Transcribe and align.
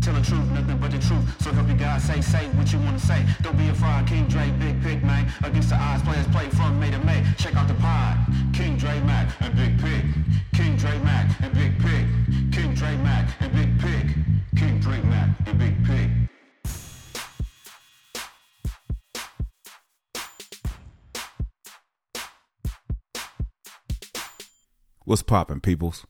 Tell 0.00 0.14
the 0.14 0.22
truth, 0.22 0.48
nothing 0.50 0.78
but 0.78 0.90
the 0.90 0.98
truth. 0.98 1.42
So 1.42 1.52
help 1.52 1.68
you 1.68 1.74
God 1.74 2.00
say, 2.00 2.22
say 2.22 2.48
what 2.56 2.72
you 2.72 2.78
want 2.78 2.98
to 2.98 3.06
say. 3.06 3.22
Don't 3.42 3.58
be 3.58 3.68
afraid, 3.68 4.06
King 4.06 4.26
Dre, 4.28 4.50
big 4.58 4.82
pick, 4.82 5.02
man. 5.02 5.30
Against 5.44 5.68
the 5.68 5.76
odds, 5.76 6.02
players 6.02 6.26
play 6.28 6.48
from 6.48 6.80
May 6.80 6.90
to 6.90 6.98
May. 7.00 7.22
Check 7.36 7.54
out 7.54 7.68
the 7.68 7.74
pod. 7.74 8.16
King 8.54 8.78
Dre 8.78 8.98
Mack 9.00 9.28
and 9.40 9.54
Big 9.54 9.78
Pick. 9.78 10.04
King 10.54 10.76
Dre 10.76 10.98
Mack 11.00 11.40
and 11.42 11.52
Big 11.52 11.78
Pick. 11.78 12.06
King 12.50 12.74
Dre 12.74 12.96
Mack 12.96 13.28
and 13.40 13.52
Big 13.52 13.78
Pick. 13.78 14.06
King 14.56 14.80
Dre 14.80 15.00
Mack 15.02 15.28
and 15.46 15.58
Big 15.58 15.84
Pick. 15.84 16.10
What's 25.04 25.22
poppin', 25.22 25.60
peoples? 25.60 26.06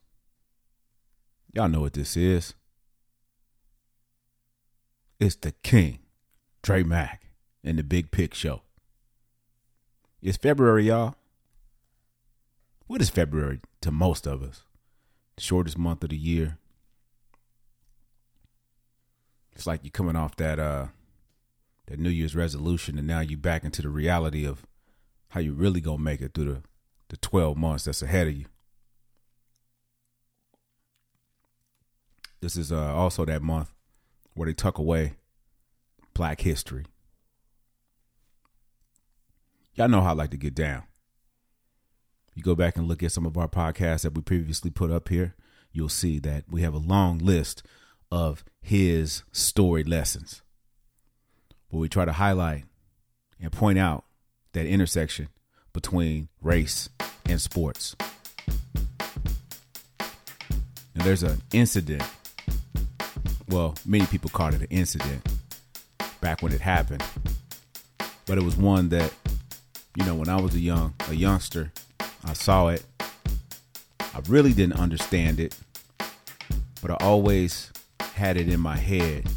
Y'all 1.55 1.69
know 1.69 1.81
what 1.81 1.95
this 1.95 2.17
is. 2.17 2.55
It's 5.21 5.35
the 5.35 5.53
King, 5.63 5.99
Dre 6.63 6.83
Mack, 6.83 7.27
and 7.63 7.79
the 7.79 7.83
Big 7.83 8.11
Pick 8.11 8.33
Show. 8.33 8.63
It's 10.23 10.39
February, 10.39 10.87
y'all. 10.87 11.15
What 12.87 13.03
is 13.03 13.11
February 13.11 13.61
to 13.83 13.91
most 13.91 14.27
of 14.27 14.43
us? 14.43 14.65
The 15.37 15.43
shortest 15.43 15.77
month 15.77 16.03
of 16.03 16.09
the 16.09 16.17
year. 16.17 16.57
It's 19.53 19.67
like 19.67 19.81
you're 19.83 19.91
coming 19.91 20.17
off 20.17 20.37
that 20.37 20.59
uh 20.59 20.87
that 21.87 21.99
New 21.99 22.09
Year's 22.09 22.35
resolution 22.35 22.97
and 22.97 23.07
now 23.07 23.21
you're 23.21 23.39
back 23.39 23.63
into 23.63 23.83
the 23.83 23.91
reality 23.91 24.47
of 24.47 24.65
how 25.29 25.41
you 25.41 25.53
really 25.53 25.83
gonna 25.83 25.99
make 25.99 26.23
it 26.23 26.33
through 26.33 26.47
the, 26.47 26.63
the 27.11 27.17
12 27.19 27.59
months 27.59 27.85
that's 27.85 28.01
ahead 28.01 28.27
of 28.27 28.35
you. 28.35 28.47
This 32.41 32.57
is 32.57 32.73
uh, 32.73 32.95
also 32.95 33.27
that 33.27 33.43
month 33.43 33.71
where 34.35 34.47
they 34.47 34.55
tuck 34.55 34.79
away 34.79 35.15
black 36.15 36.41
history. 36.41 36.85
Y'all 39.75 39.89
know 39.89 40.01
how 40.01 40.11
I 40.11 40.15
like 40.15 40.31
to 40.31 40.37
get 40.37 40.55
down. 40.55 40.83
You 42.35 42.43
go 42.43 42.55
back 42.55 42.77
and 42.77 42.87
look 42.87 43.03
at 43.03 43.13
some 43.13 43.27
of 43.27 43.37
our 43.37 43.49
podcasts 43.49 44.03
that 44.03 44.15
we 44.15 44.23
previously 44.23 44.71
put 44.71 44.91
up 44.91 45.09
here, 45.09 45.35
you'll 45.73 45.89
see 45.89 46.19
that 46.21 46.45
we 46.49 46.63
have 46.63 46.75
a 46.75 46.79
long 46.79 47.19
list 47.19 47.63
of 48.11 48.45
his 48.61 49.23
story 49.33 49.85
lessons 49.85 50.43
where 51.69 51.81
we 51.81 51.89
try 51.89 52.05
to 52.05 52.13
highlight 52.13 52.65
and 53.41 53.53
point 53.53 53.79
out 53.79 54.05
that 54.53 54.67
intersection 54.67 55.29
between 55.73 56.29
race 56.41 56.89
and 57.27 57.41
sports. 57.41 57.97
And 59.99 61.05
there's 61.05 61.23
an 61.23 61.41
incident 61.53 62.03
well, 63.51 63.75
many 63.85 64.07
people 64.07 64.31
called 64.31 64.55
it 64.55 64.61
an 64.61 64.69
incident 64.71 65.27
back 66.21 66.43
when 66.43 66.53
it 66.53 66.61
happened. 66.61 67.03
But 68.27 68.39
it 68.39 68.45
was 68.45 68.57
one 68.57 68.89
that, 68.91 69.13
you 69.97 70.05
know, 70.05 70.15
when 70.15 70.29
I 70.29 70.41
was 70.41 70.55
a 70.55 70.61
young 70.61 70.95
a 71.09 71.15
youngster, 71.15 71.73
I 72.25 72.33
saw 72.33 72.69
it. 72.69 72.85
I 74.01 74.21
really 74.29 74.53
didn't 74.53 74.79
understand 74.79 75.41
it, 75.41 75.57
but 76.81 76.91
I 76.91 76.97
always 77.01 77.73
had 78.15 78.37
it 78.37 78.49
in 78.49 78.61
my 78.61 78.77
head 78.77 79.29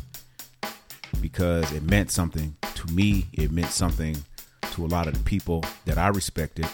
because 1.22 1.72
it 1.72 1.84
meant 1.84 2.12
something 2.12 2.56
to 2.62 2.88
me. 2.94 3.28
It 3.34 3.52
meant 3.52 3.72
something 3.72 4.18
to 4.72 4.86
a 4.86 4.88
lot 4.88 5.08
of 5.08 5.14
the 5.14 5.24
people 5.24 5.64
that 5.86 5.98
I 5.98 6.08
respected. 6.08 6.68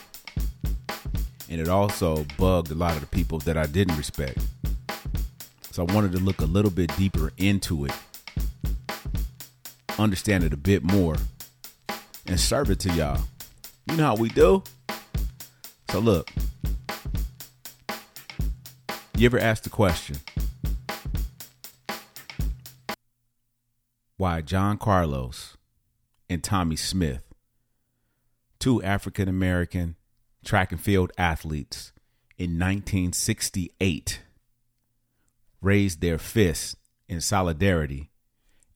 And 1.49 1.59
it 1.59 1.67
also 1.67 2.25
bugged 2.37 2.71
a 2.71 2.75
lot 2.75 2.95
of 2.95 3.01
the 3.01 3.07
people 3.07 3.39
that 3.39 3.57
I 3.57 3.65
didn't 3.65 3.97
respect. 3.97 4.39
So 5.71 5.85
I 5.85 5.93
wanted 5.93 6.11
to 6.13 6.19
look 6.19 6.39
a 6.41 6.45
little 6.45 6.71
bit 6.71 6.95
deeper 6.97 7.31
into 7.37 7.85
it, 7.85 7.93
understand 9.97 10.43
it 10.43 10.53
a 10.53 10.57
bit 10.57 10.83
more, 10.83 11.15
and 12.25 12.39
serve 12.39 12.69
it 12.69 12.79
to 12.81 12.93
y'all. 12.93 13.21
You 13.89 13.97
know 13.97 14.05
how 14.05 14.15
we 14.15 14.29
do. 14.29 14.63
So 15.91 15.99
look, 15.99 16.29
you 19.15 19.25
ever 19.25 19.39
ask 19.39 19.63
the 19.63 19.69
question 19.69 20.17
why 24.17 24.41
John 24.41 24.77
Carlos 24.77 25.57
and 26.29 26.43
Tommie 26.43 26.75
Smith, 26.75 27.23
two 28.59 28.83
African 28.83 29.27
American 29.27 29.95
track 30.43 30.71
and 30.71 30.81
field 30.81 31.11
athletes 31.17 31.91
in 32.37 32.51
1968, 32.51 34.21
raised 35.61 36.01
their 36.01 36.17
fists 36.17 36.75
in 37.07 37.21
solidarity 37.21 38.09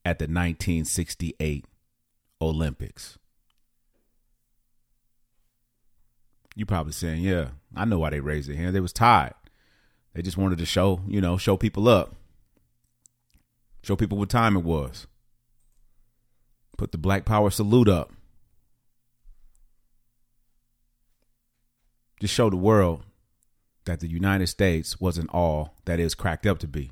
at 0.05 0.19
the 0.19 0.25
1968 0.25 1.65
Olympics. 2.41 3.17
You 6.55 6.65
probably 6.65 6.93
saying, 6.93 7.23
"Yeah, 7.23 7.51
I 7.75 7.85
know 7.85 7.99
why 7.99 8.11
they 8.11 8.19
raised 8.19 8.49
their 8.49 8.55
hand. 8.55 8.75
They 8.75 8.79
was 8.79 8.93
tired. 8.93 9.33
They 10.13 10.21
just 10.21 10.37
wanted 10.37 10.59
to 10.59 10.65
show, 10.65 11.01
you 11.07 11.21
know, 11.21 11.37
show 11.37 11.57
people 11.57 11.87
up, 11.87 12.15
show 13.81 13.95
people 13.95 14.17
what 14.17 14.29
time 14.29 14.55
it 14.55 14.63
was. 14.63 15.07
Put 16.77 16.91
the 16.91 16.97
Black 16.97 17.25
Power 17.25 17.49
salute 17.49 17.89
up. 17.89 18.11
Just 22.19 22.33
show 22.33 22.49
the 22.49 22.57
world 22.57 23.03
that 23.85 23.99
the 23.99 24.07
United 24.07 24.47
States 24.47 24.99
wasn't 24.99 25.29
all 25.33 25.75
that 25.85 25.99
is 25.99 26.15
cracked 26.15 26.45
up 26.45 26.59
to 26.59 26.67
be. 26.67 26.91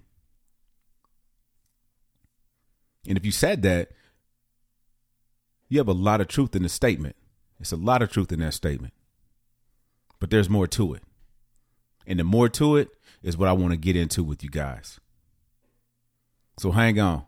And 3.08 3.18
if 3.18 3.26
you 3.26 3.32
said 3.32 3.62
that, 3.64 3.90
you 5.70 5.78
have 5.78 5.88
a 5.88 5.94
lot 5.94 6.22
of 6.22 6.28
truth 6.28 6.56
in 6.56 6.64
the 6.64 6.70
statement. 6.70 7.16
It's 7.60 7.72
a 7.72 7.78
lot 7.78 8.02
of 8.02 8.12
truth 8.12 8.32
in 8.32 8.40
that 8.40 8.54
statement. 8.54 8.94
But 10.20 10.30
there's 10.30 10.50
more 10.50 10.68
to 10.68 10.94
it. 10.94 11.04
And 12.06 12.20
the 12.20 12.24
more 12.24 12.50
to 12.50 12.76
it 12.76 12.90
is 13.24 13.38
what 13.38 13.48
I 13.48 13.54
want 13.54 13.72
to 13.72 13.78
get 13.78 13.96
into 13.96 14.24
with 14.24 14.44
you 14.44 14.50
guys. 14.50 15.00
So 16.60 16.72
hang 16.72 17.00
on. 17.00 17.24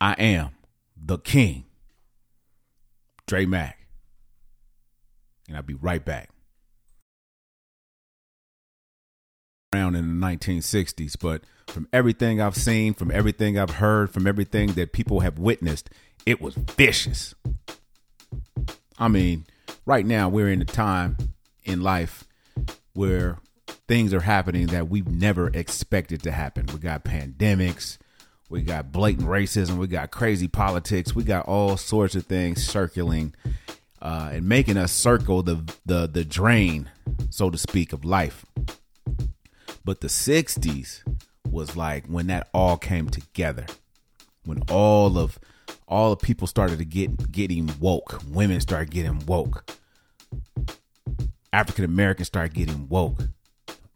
I 0.00 0.12
am 0.14 0.50
the 0.96 1.18
king, 1.18 1.64
Dre 3.26 3.46
Mack. 3.46 3.86
And 5.46 5.56
I'll 5.56 5.62
be 5.62 5.74
right 5.74 6.04
back. 6.04 6.30
Around 9.74 9.96
in 9.96 10.20
the 10.20 10.26
1960s, 10.26 11.16
but 11.20 11.42
from 11.66 11.88
everything 11.92 12.40
I've 12.40 12.56
seen, 12.56 12.94
from 12.94 13.10
everything 13.10 13.58
I've 13.58 13.76
heard, 13.76 14.10
from 14.10 14.26
everything 14.26 14.72
that 14.72 14.92
people 14.92 15.20
have 15.20 15.38
witnessed, 15.38 15.90
it 16.24 16.40
was 16.40 16.54
vicious. 16.54 17.34
I 18.98 19.08
mean, 19.08 19.44
right 19.84 20.06
now 20.06 20.28
we're 20.28 20.48
in 20.50 20.62
a 20.62 20.66
time 20.66 21.16
in 21.64 21.82
life 21.82 22.24
where 22.94 23.38
things 23.86 24.14
are 24.14 24.20
happening 24.20 24.68
that 24.68 24.88
we've 24.88 25.08
never 25.08 25.48
expected 25.48 26.22
to 26.22 26.32
happen. 26.32 26.66
We 26.72 26.78
got 26.78 27.04
pandemics, 27.04 27.98
we 28.48 28.62
got 28.62 28.90
blatant 28.90 29.28
racism, 29.28 29.76
we 29.76 29.86
got 29.86 30.10
crazy 30.10 30.48
politics, 30.48 31.14
we 31.14 31.24
got 31.24 31.46
all 31.46 31.76
sorts 31.76 32.14
of 32.14 32.24
things 32.24 32.66
circling 32.66 33.34
uh, 34.00 34.30
and 34.32 34.48
making 34.48 34.78
us 34.78 34.92
circle 34.92 35.42
the 35.42 35.70
the 35.84 36.06
the 36.06 36.24
drain, 36.24 36.90
so 37.28 37.50
to 37.50 37.58
speak, 37.58 37.92
of 37.92 38.04
life. 38.04 38.46
But 39.88 40.02
the 40.02 40.08
60s 40.08 41.02
was 41.50 41.74
like 41.74 42.04
when 42.08 42.26
that 42.26 42.50
all 42.52 42.76
came 42.76 43.08
together. 43.08 43.64
When 44.44 44.60
all 44.70 45.16
of 45.16 45.38
all 45.86 46.10
the 46.10 46.16
people 46.16 46.46
started 46.46 46.76
to 46.80 46.84
get 46.84 47.32
getting 47.32 47.70
woke. 47.80 48.20
Women 48.28 48.60
started 48.60 48.90
getting 48.90 49.24
woke. 49.24 49.64
African 51.54 51.86
Americans 51.86 52.26
started 52.26 52.52
getting 52.52 52.86
woke. 52.90 53.30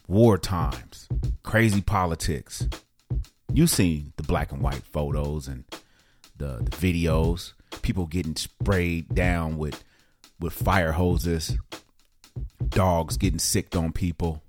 War 0.09 0.39
times, 0.39 1.11
crazy 1.43 1.83
politics. 1.83 2.67
You 3.53 3.67
seen 3.67 4.15
the 4.17 4.23
black 4.23 4.50
and 4.50 4.62
white 4.62 4.85
photos 4.85 5.47
and 5.47 5.65
the, 6.38 6.62
the 6.62 6.71
videos, 6.71 7.53
people 7.83 8.06
getting 8.06 8.37
sprayed 8.37 9.15
down 9.15 9.59
with 9.59 9.85
with 10.41 10.55
fire 10.55 10.93
hoses, 10.93 11.59
dogs 12.71 13.19
getting 13.19 13.38
sicked 13.38 13.77
on 13.77 13.93
people, 13.93 14.43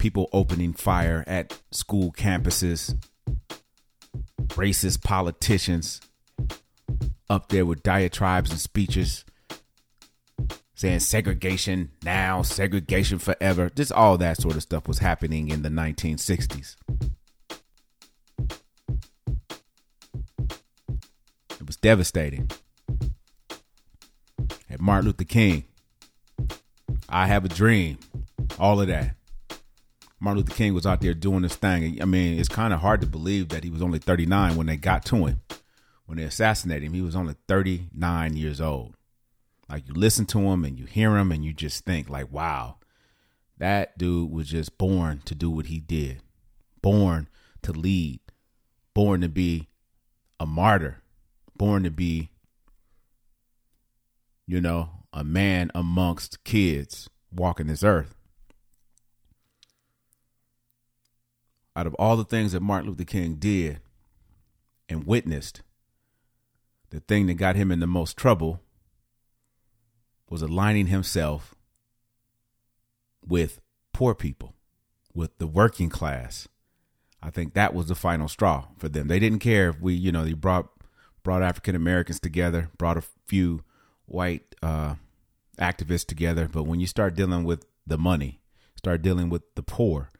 people 0.00 0.30
opening 0.32 0.72
fire 0.72 1.22
at 1.26 1.60
school 1.70 2.10
campuses, 2.10 2.96
racist 4.48 5.04
politicians 5.04 6.00
up 7.28 7.50
there 7.50 7.66
with 7.66 7.82
diatribes 7.84 8.50
and 8.50 8.58
speeches 8.58 9.24
saying 10.74 10.98
segregation 10.98 11.90
now, 12.02 12.40
segregation 12.40 13.18
forever. 13.18 13.68
Just 13.68 13.92
all 13.92 14.16
that 14.16 14.40
sort 14.40 14.56
of 14.56 14.62
stuff 14.62 14.88
was 14.88 15.00
happening 15.00 15.50
in 15.50 15.60
the 15.60 15.68
1960s. 15.68 16.76
It 21.60 21.66
was 21.66 21.76
devastating. 21.76 22.50
At 24.70 24.80
Martin 24.80 25.08
Luther 25.08 25.24
King, 25.24 25.64
I 27.10 27.26
have 27.26 27.44
a 27.44 27.48
dream, 27.48 27.98
all 28.58 28.80
of 28.80 28.88
that. 28.88 29.19
Martin 30.20 30.42
Luther 30.42 30.54
King 30.54 30.74
was 30.74 30.86
out 30.86 31.00
there 31.00 31.14
doing 31.14 31.42
this 31.42 31.56
thing. 31.56 32.00
I 32.00 32.04
mean, 32.04 32.38
it's 32.38 32.48
kind 32.48 32.74
of 32.74 32.80
hard 32.80 33.00
to 33.00 33.06
believe 33.06 33.48
that 33.48 33.64
he 33.64 33.70
was 33.70 33.82
only 33.82 33.98
39 33.98 34.56
when 34.56 34.66
they 34.66 34.76
got 34.76 35.04
to 35.06 35.26
him. 35.26 35.40
When 36.04 36.18
they 36.18 36.24
assassinated 36.24 36.84
him, 36.84 36.92
he 36.92 37.00
was 37.00 37.16
only 37.16 37.34
39 37.48 38.36
years 38.36 38.60
old. 38.60 38.94
Like 39.68 39.88
you 39.88 39.94
listen 39.94 40.26
to 40.26 40.38
him 40.38 40.64
and 40.64 40.78
you 40.78 40.84
hear 40.84 41.16
him 41.16 41.32
and 41.32 41.44
you 41.44 41.52
just 41.52 41.84
think 41.84 42.10
like, 42.10 42.30
wow, 42.30 42.76
that 43.58 43.96
dude 43.96 44.30
was 44.30 44.48
just 44.48 44.76
born 44.76 45.22
to 45.24 45.34
do 45.34 45.50
what 45.50 45.66
he 45.66 45.80
did. 45.80 46.20
Born 46.82 47.28
to 47.62 47.72
lead. 47.72 48.20
Born 48.92 49.20
to 49.22 49.28
be 49.28 49.68
a 50.38 50.46
martyr. 50.46 51.02
Born 51.56 51.84
to 51.84 51.90
be 51.90 52.30
you 54.50 54.60
know, 54.60 54.90
a 55.12 55.22
man 55.22 55.70
amongst 55.76 56.42
kids 56.42 57.08
walking 57.30 57.68
this 57.68 57.84
earth. 57.84 58.16
Out 61.76 61.86
of 61.86 61.94
all 61.94 62.16
the 62.16 62.24
things 62.24 62.52
that 62.52 62.60
Martin 62.60 62.90
Luther 62.90 63.04
King 63.04 63.36
did 63.36 63.80
and 64.88 65.06
witnessed, 65.06 65.62
the 66.90 67.00
thing 67.00 67.26
that 67.26 67.34
got 67.34 67.56
him 67.56 67.70
in 67.70 67.80
the 67.80 67.86
most 67.86 68.16
trouble 68.16 68.60
was 70.28 70.42
aligning 70.42 70.86
himself 70.86 71.54
with 73.26 73.60
poor 73.92 74.14
people, 74.14 74.54
with 75.14 75.38
the 75.38 75.46
working 75.46 75.88
class. 75.88 76.48
I 77.22 77.30
think 77.30 77.54
that 77.54 77.74
was 77.74 77.86
the 77.86 77.94
final 77.94 78.28
straw 78.28 78.66
for 78.78 78.88
them. 78.88 79.08
They 79.08 79.18
didn't 79.18 79.40
care 79.40 79.70
if 79.70 79.80
we, 79.80 79.94
you 79.94 80.10
know, 80.10 80.24
they 80.24 80.32
brought 80.32 80.68
brought 81.22 81.42
African 81.42 81.76
Americans 81.76 82.18
together, 82.18 82.70
brought 82.78 82.96
a 82.96 83.04
few 83.26 83.62
white 84.06 84.54
uh, 84.62 84.94
activists 85.58 86.06
together, 86.06 86.48
but 86.50 86.64
when 86.64 86.80
you 86.80 86.86
start 86.86 87.14
dealing 87.14 87.44
with 87.44 87.66
the 87.86 87.98
money, 87.98 88.40
start 88.76 89.02
dealing 89.02 89.28
with 89.28 89.42
the 89.54 89.62
poor, 89.62 90.10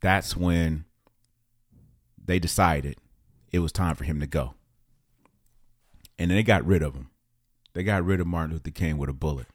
that's 0.00 0.36
when 0.36 0.84
they 2.28 2.38
decided 2.38 2.98
it 3.50 3.60
was 3.60 3.72
time 3.72 3.96
for 3.96 4.04
him 4.04 4.20
to 4.20 4.26
go. 4.26 4.52
And 6.18 6.30
they 6.30 6.42
got 6.42 6.64
rid 6.64 6.82
of 6.82 6.94
him. 6.94 7.08
They 7.72 7.82
got 7.82 8.04
rid 8.04 8.20
of 8.20 8.26
Martin 8.26 8.52
Luther 8.52 8.70
King 8.70 8.98
with 8.98 9.08
a 9.08 9.14
bullet. 9.14 9.46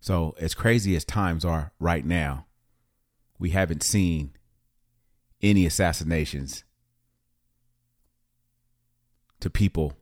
So, 0.00 0.34
as 0.40 0.54
crazy 0.54 0.96
as 0.96 1.04
times 1.04 1.44
are 1.44 1.72
right 1.78 2.04
now, 2.04 2.46
we 3.38 3.50
haven't 3.50 3.82
seen 3.82 4.32
any 5.42 5.66
assassinations 5.66 6.64
to 9.40 9.50
people 9.50 9.92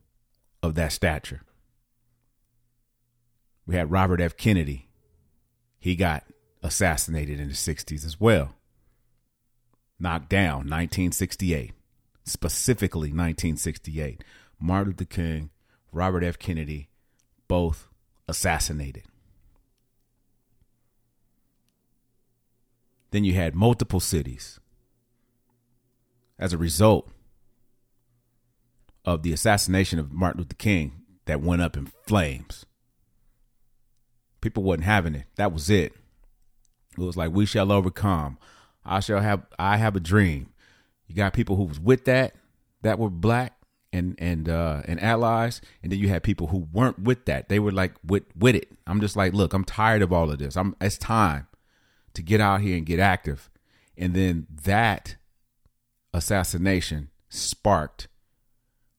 of 0.63 0.77
that 0.77 0.93
stature. 0.93 1.43
We 3.67 3.75
had 3.75 3.91
Robert 3.91 4.21
F. 4.21 4.37
Kennedy. 4.37 4.89
He 5.81 5.97
got 5.97 6.25
assassinated 6.63 7.41
in 7.41 7.49
the 7.49 7.55
60s 7.55 8.05
as 8.05 8.21
well. 8.21 8.55
Knocked 10.03 10.31
down 10.31 10.61
1968, 10.61 11.73
specifically 12.25 13.09
1968. 13.09 14.25
Martin 14.59 14.93
Luther 14.93 15.05
King, 15.05 15.51
Robert 15.93 16.25
F. 16.25 16.39
Kennedy, 16.39 16.89
both 17.49 17.87
assassinated. 18.27 19.05
Then 23.11 23.25
you 23.25 23.35
had 23.35 23.55
multiple 23.55 24.01
cities 24.01 24.59
as 26.39 26.53
a 26.55 26.59
result 26.59 27.11
of 29.05 29.23
the 29.23 29.33
assassination 29.33 29.99
of 29.99 30.13
Martin 30.13 30.41
Luther 30.41 30.55
King 30.55 31.03
that 31.27 31.43
went 31.43 31.61
up 31.61 31.77
in 31.77 31.87
flames. 32.07 32.65
People 34.41 34.63
wasn't 34.63 34.85
having 34.85 35.15
it. 35.15 35.27
That 35.37 35.53
was 35.53 35.69
it. 35.69 35.93
It 36.97 37.03
was 37.03 37.17
like 37.17 37.33
we 37.33 37.45
shall 37.45 37.71
overcome. 37.71 38.39
I 38.85 39.01
shall 39.01 39.21
have 39.21 39.47
I 39.59 39.77
have 39.77 39.97
a 39.97 40.01
dream. 40.01 40.51
You 41.07 41.15
got 41.15 41.33
people 41.33 41.57
who 41.57 41.65
was 41.65 41.81
with 41.81 42.05
that 42.05 42.35
that 42.83 42.99
were 42.99 43.11
black 43.11 43.55
and 43.93 44.15
and 44.19 44.49
uh 44.49 44.83
and 44.85 45.03
allies 45.03 45.61
and 45.83 45.91
then 45.91 45.99
you 45.99 46.09
had 46.09 46.23
people 46.23 46.49
who 46.49 46.69
weren't 46.73 46.99
with 47.01 47.27
that. 47.27 47.49
They 47.49 47.59
were 47.59 47.73
like 47.73 47.95
with 48.07 48.25
with 48.37 48.55
it. 48.55 48.71
I'm 48.87 49.01
just 49.01 49.17
like, 49.17 49.33
look, 49.33 49.53
I'm 49.53 49.65
tired 49.65 50.03
of 50.03 50.13
all 50.13 50.31
of 50.31 50.39
this. 50.39 50.57
I'm 50.57 50.77
it's 50.81 50.99
time 50.99 51.47
to 52.15 52.23
get 52.23 52.41
out 52.41 52.61
here 52.61 52.77
and 52.77 52.87
get 52.87 53.01
active. 53.01 53.51
And 53.97 54.15
then 54.15 54.47
that 54.65 55.17
assassination 56.15 57.11
sparked 57.29 58.09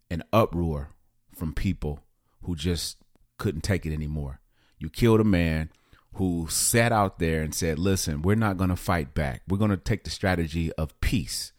an 0.09 0.23
uproar 0.31 0.89
from 1.35 1.53
people 1.53 2.01
who 2.43 2.55
just 2.55 2.97
couldn't 3.37 3.61
take 3.61 3.85
it 3.85 3.93
anymore. 3.93 4.39
You 4.77 4.89
killed 4.89 5.19
a 5.19 5.25
man 5.25 5.71
who 6.15 6.47
sat 6.49 6.91
out 6.91 7.19
there 7.19 7.41
and 7.41 7.55
said, 7.55 7.79
Listen, 7.79 8.21
we're 8.21 8.35
not 8.35 8.57
going 8.57 8.69
to 8.69 8.75
fight 8.75 9.13
back. 9.13 9.41
We're 9.47 9.57
going 9.57 9.71
to 9.71 9.77
take 9.77 10.03
the 10.03 10.09
strategy 10.09 10.71
of 10.73 10.99
peace 11.01 11.53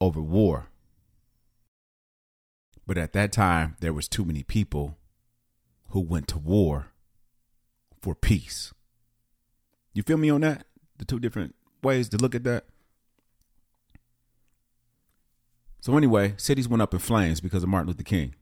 over 0.00 0.20
war. 0.20 0.68
But 2.86 2.96
at 2.96 3.12
that 3.12 3.32
time, 3.32 3.76
there 3.80 3.92
was 3.92 4.08
too 4.08 4.24
many 4.24 4.42
people 4.42 4.96
who 5.90 6.00
went 6.00 6.26
to 6.28 6.38
war 6.38 6.92
for 8.00 8.14
peace. 8.14 8.72
You 9.92 10.02
feel 10.02 10.16
me 10.16 10.30
on 10.30 10.40
that? 10.40 10.66
The 10.98 11.04
two 11.04 11.20
different 11.20 11.54
ways 11.82 12.08
to 12.10 12.16
look 12.16 12.34
at 12.34 12.44
that. 12.44 12.64
So 15.80 15.96
anyway, 15.96 16.34
cities 16.36 16.68
went 16.68 16.82
up 16.82 16.92
in 16.92 17.00
flames 17.00 17.40
because 17.40 17.62
of 17.62 17.68
Martin 17.68 17.88
Luther 17.88 18.02
King. 18.02 18.34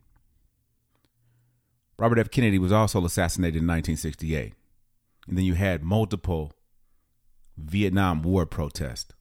Robert 1.99 2.19
F. 2.19 2.31
Kennedy 2.31 2.59
was 2.59 2.73
also 2.73 3.05
assassinated 3.05 3.57
in 3.57 3.67
1968. 3.67 4.55
And 5.29 5.37
then 5.37 5.45
you 5.45 5.55
had 5.55 5.83
multiple 5.83 6.53
Vietnam 7.57 8.23
War 8.23 8.47
protests. 8.47 9.13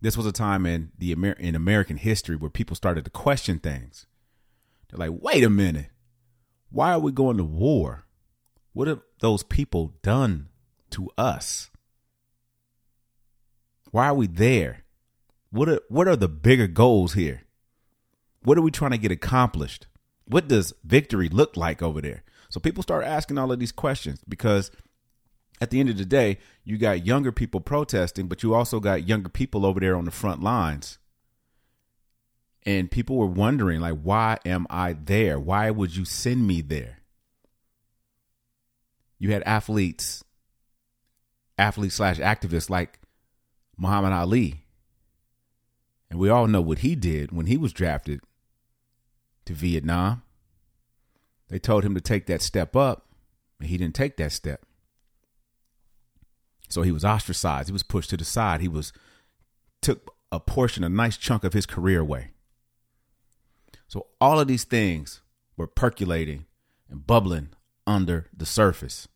This 0.00 0.16
was 0.16 0.26
a 0.26 0.32
time 0.32 0.64
in 0.64 0.92
the 0.96 1.12
Amer- 1.12 1.32
in 1.32 1.54
American 1.54 1.96
history 1.96 2.36
where 2.36 2.50
people 2.50 2.76
started 2.76 3.04
to 3.04 3.10
question 3.10 3.58
things. 3.58 4.06
They're 4.88 5.08
like, 5.08 5.20
"Wait 5.20 5.42
a 5.42 5.50
minute. 5.50 5.90
Why 6.70 6.92
are 6.92 7.00
we 7.00 7.12
going 7.12 7.36
to 7.38 7.44
war? 7.44 8.06
What 8.72 8.88
have 8.88 9.00
those 9.20 9.42
people 9.42 9.94
done 10.02 10.48
to 10.90 11.10
us? 11.18 11.70
Why 13.90 14.06
are 14.06 14.14
we 14.14 14.26
there? 14.26 14.84
What 15.50 15.68
are 15.68 15.80
what 15.88 16.06
are 16.06 16.16
the 16.16 16.28
bigger 16.28 16.68
goals 16.68 17.14
here? 17.14 17.42
What 18.42 18.56
are 18.56 18.62
we 18.62 18.70
trying 18.70 18.92
to 18.92 18.98
get 18.98 19.10
accomplished? 19.10 19.86
What 20.28 20.46
does 20.46 20.74
victory 20.84 21.28
look 21.28 21.56
like 21.56 21.82
over 21.82 22.00
there? 22.00 22.22
So 22.50 22.60
people 22.60 22.82
start 22.82 23.04
asking 23.04 23.38
all 23.38 23.50
of 23.50 23.58
these 23.58 23.72
questions 23.72 24.20
because 24.28 24.70
at 25.60 25.70
the 25.70 25.80
end 25.80 25.88
of 25.88 25.96
the 25.96 26.04
day, 26.04 26.38
you 26.64 26.78
got 26.78 27.06
younger 27.06 27.32
people 27.32 27.60
protesting, 27.60 28.28
but 28.28 28.42
you 28.42 28.54
also 28.54 28.78
got 28.78 29.08
younger 29.08 29.28
people 29.28 29.66
over 29.66 29.80
there 29.80 29.96
on 29.96 30.04
the 30.04 30.10
front 30.10 30.42
lines. 30.42 30.98
And 32.64 32.90
people 32.90 33.16
were 33.16 33.26
wondering, 33.26 33.80
like, 33.80 33.98
why 34.02 34.38
am 34.44 34.66
I 34.68 34.92
there? 34.92 35.40
Why 35.40 35.70
would 35.70 35.96
you 35.96 36.04
send 36.04 36.46
me 36.46 36.60
there? 36.60 36.98
You 39.18 39.32
had 39.32 39.42
athletes, 39.44 40.22
athletes 41.56 41.94
slash 41.94 42.18
activists 42.18 42.68
like 42.68 43.00
Muhammad 43.76 44.12
Ali. 44.12 44.64
And 46.10 46.18
we 46.18 46.28
all 46.28 46.46
know 46.46 46.60
what 46.60 46.78
he 46.78 46.94
did 46.94 47.32
when 47.32 47.46
he 47.46 47.56
was 47.56 47.72
drafted 47.72 48.20
to 49.48 49.54
Vietnam. 49.54 50.22
They 51.48 51.58
told 51.58 51.82
him 51.82 51.94
to 51.94 52.02
take 52.02 52.26
that 52.26 52.42
step 52.42 52.76
up, 52.76 53.06
and 53.58 53.68
he 53.68 53.78
didn't 53.78 53.94
take 53.94 54.18
that 54.18 54.32
step. 54.32 54.66
So 56.68 56.82
he 56.82 56.92
was 56.92 57.04
ostracized. 57.04 57.68
He 57.68 57.72
was 57.72 57.82
pushed 57.82 58.10
to 58.10 58.18
the 58.18 58.26
side. 58.26 58.60
He 58.60 58.68
was 58.68 58.92
took 59.80 60.14
a 60.30 60.38
portion, 60.38 60.84
a 60.84 60.90
nice 60.90 61.16
chunk 61.16 61.44
of 61.44 61.54
his 61.54 61.64
career 61.64 62.00
away. 62.00 62.32
So 63.86 64.08
all 64.20 64.38
of 64.38 64.48
these 64.48 64.64
things 64.64 65.22
were 65.56 65.66
percolating 65.66 66.44
and 66.90 67.06
bubbling 67.06 67.48
under 67.86 68.26
the 68.36 68.44
surface 68.44 69.08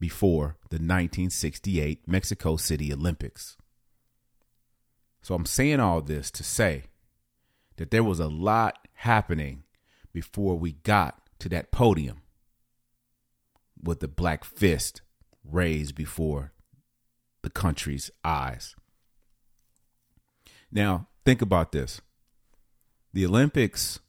before 0.00 0.56
the 0.70 0.76
1968 0.76 2.08
Mexico 2.08 2.56
City 2.56 2.92
Olympics. 2.92 3.56
So 5.22 5.36
I'm 5.36 5.46
saying 5.46 5.78
all 5.78 6.00
this 6.00 6.32
to 6.32 6.42
say 6.42 6.84
that 7.76 7.92
there 7.92 8.02
was 8.02 8.18
a 8.18 8.26
lot 8.26 8.88
happening 8.94 9.62
before 10.18 10.58
we 10.58 10.72
got 10.72 11.20
to 11.38 11.48
that 11.48 11.70
podium 11.70 12.22
with 13.80 14.00
the 14.00 14.08
black 14.08 14.42
fist 14.42 15.00
raised 15.44 15.94
before 15.94 16.52
the 17.42 17.50
country's 17.50 18.10
eyes. 18.24 18.74
Now, 20.72 21.06
think 21.24 21.40
about 21.40 21.70
this. 21.70 22.00
The 23.12 23.26
Olympics, 23.26 24.00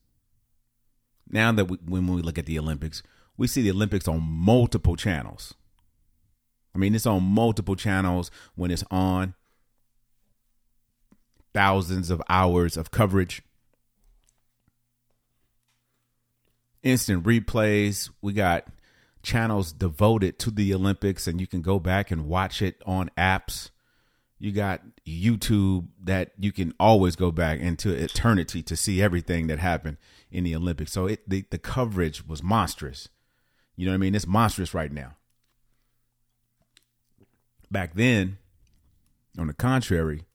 now 1.29 1.51
that 1.51 1.65
we, 1.65 1.77
when 1.85 2.07
we 2.07 2.23
look 2.23 2.39
at 2.39 2.47
the 2.47 2.57
Olympics, 2.57 3.03
we 3.37 3.45
see 3.45 3.61
the 3.61 3.69
Olympics 3.69 4.07
on 4.07 4.23
multiple 4.23 4.95
channels. 4.95 5.53
I 6.73 6.79
mean, 6.79 6.95
it's 6.95 7.05
on 7.05 7.21
multiple 7.21 7.75
channels 7.75 8.31
when 8.55 8.71
it's 8.71 8.83
on, 8.89 9.35
thousands 11.53 12.09
of 12.09 12.19
hours 12.29 12.77
of 12.77 12.89
coverage. 12.89 13.43
Instant 16.83 17.23
replays. 17.23 18.09
We 18.21 18.33
got 18.33 18.67
channels 19.21 19.71
devoted 19.71 20.39
to 20.39 20.51
the 20.51 20.73
Olympics, 20.73 21.27
and 21.27 21.39
you 21.39 21.47
can 21.47 21.61
go 21.61 21.79
back 21.79 22.11
and 22.11 22.27
watch 22.27 22.61
it 22.61 22.81
on 22.85 23.11
apps. 23.17 23.69
You 24.37 24.53
got 24.53 24.81
YouTube 25.05 25.87
that 26.03 26.31
you 26.39 26.53
can 26.53 26.73
always 26.79 27.17
go 27.17 27.31
back 27.31 27.59
into 27.59 27.91
eternity 27.91 28.63
to 28.63 28.77
see 28.77 29.01
everything 29.01 29.47
that 29.47 29.59
happened 29.59 29.97
in 30.31 30.45
the 30.45 30.55
Olympics. 30.55 30.93
So 30.93 31.07
it 31.07 31.29
the, 31.29 31.43
the 31.49 31.57
coverage 31.57 32.25
was 32.25 32.41
monstrous. 32.41 33.09
You 33.75 33.85
know 33.85 33.91
what 33.91 33.95
I 33.95 33.99
mean? 33.99 34.15
It's 34.15 34.27
monstrous 34.27 34.73
right 34.73 34.91
now. 34.91 35.15
Back 37.69 37.95
then, 37.95 38.37
on 39.37 39.47
the 39.47 39.53
contrary, 39.53 40.25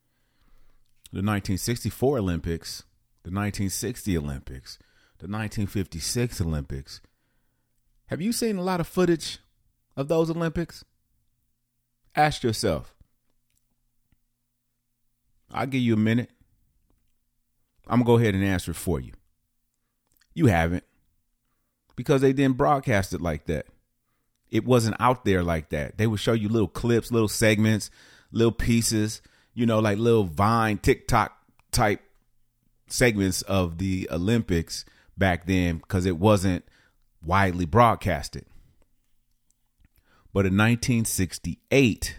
the 1.10 1.18
1964 1.18 2.18
Olympics, 2.18 2.84
the 3.22 3.30
1960 3.30 4.18
Olympics, 4.18 4.78
the 5.18 5.26
1956 5.26 6.40
Olympics. 6.40 7.00
Have 8.06 8.21
you 8.21 8.33
seen 8.33 8.56
a 8.56 8.62
lot 8.62 8.80
of 8.80 8.87
footage 8.87 9.38
of 9.97 10.09
those 10.09 10.30
Olympics? 10.30 10.85
Ask 12.14 12.42
yourself. 12.42 12.94
I'll 15.52 15.66
give 15.66 15.80
you 15.80 15.94
a 15.94 15.99
minute. 15.99 16.30
I'm 17.87 18.02
going 18.02 18.04
to 18.04 18.06
go 18.06 18.16
ahead 18.18 18.35
and 18.35 18.44
answer 18.44 18.75
for 18.75 19.00
you. 19.00 19.12
You 20.35 20.47
haven't. 20.47 20.85
Because 21.97 22.21
they 22.21 22.33
didn't 22.33 22.56
broadcast 22.56 23.12
it 23.12 23.21
like 23.21 23.47
that. 23.47 23.66
It 24.50 24.64
wasn't 24.64 24.97
out 25.00 25.25
there 25.25 25.42
like 25.42 25.71
that. 25.71 25.97
They 25.97 26.06
would 26.06 26.21
show 26.21 26.33
you 26.33 26.49
little 26.49 26.68
clips, 26.68 27.12
little 27.12 27.28
segments, 27.28 27.90
little 28.33 28.52
pieces 28.52 29.23
you 29.54 29.66
know, 29.66 29.78
like 29.78 29.99
little 29.99 30.25
Vine, 30.25 30.78
TikTok 30.78 31.33
type 31.71 32.00
segments 32.88 33.42
of 33.42 33.78
the 33.78 34.09
Olympics 34.11 34.85
back 35.16 35.47
then 35.47 35.78
because 35.78 36.06
it 36.06 36.18
wasn't 36.18 36.64
widely 37.25 37.64
broadcasted. 37.64 38.44
But 40.33 40.47
in 40.47 40.56
1968, 40.56 42.16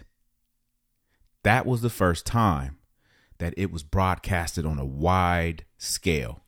that 1.42 1.66
was 1.66 1.82
the 1.82 1.90
first 1.90 2.24
time 2.24 2.78
that 3.38 3.54
it 3.56 3.70
was 3.70 3.82
broadcasted 3.82 4.64
on 4.64 4.78
a 4.78 4.84
wide 4.84 5.64
scale. 5.76 6.42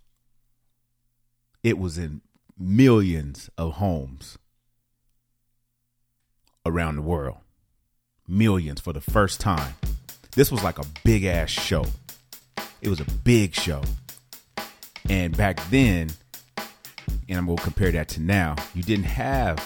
It 1.62 1.78
was 1.78 1.98
in 1.98 2.22
millions 2.58 3.50
of 3.58 3.74
homes 3.74 4.38
around 6.64 6.96
the 6.96 7.02
world. 7.02 7.38
Millions 8.26 8.80
for 8.80 8.92
the 8.92 9.00
first 9.00 9.40
time. 9.40 9.74
This 10.34 10.50
was 10.50 10.62
like 10.62 10.78
a 10.78 10.84
big 11.04 11.24
ass 11.24 11.50
show. 11.50 11.84
It 12.80 12.88
was 12.88 13.00
a 13.00 13.10
big 13.24 13.54
show. 13.54 13.82
And 15.08 15.36
back 15.36 15.60
then, 15.70 16.10
and 17.28 17.38
I'm 17.38 17.56
to 17.56 17.62
compare 17.62 17.90
that 17.92 18.08
to 18.10 18.20
now, 18.20 18.56
you 18.74 18.82
didn't 18.82 19.04
have 19.04 19.56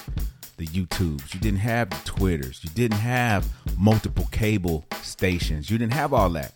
the 0.57 0.67
YouTubes, 0.67 1.35
you 1.35 1.41
didn't 1.41 1.61
have 1.61 1.91
the 1.91 1.97
Twitters, 2.05 2.61
you 2.63 2.71
didn't 2.71 2.99
have 2.99 3.49
multiple 3.79 4.29
cable 4.31 4.85
stations, 5.03 5.71
you 5.71 5.79
didn't 5.79 5.95
have 5.95 6.13
all 6.13 6.31
that. 6.31 6.53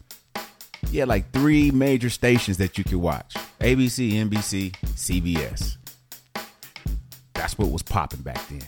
You 0.91 1.01
had 1.01 1.09
like 1.09 1.31
three 1.33 1.71
major 1.71 2.11
stations 2.11 2.59
that 2.59 2.79
you 2.79 2.85
could 2.85 2.95
watch 2.95 3.35
ABC, 3.61 4.13
NBC, 4.13 4.73
CBS. 4.95 5.77
That's 7.35 7.59
what 7.59 7.71
was 7.71 7.83
popping 7.83 8.21
back 8.21 8.47
then. 8.49 8.63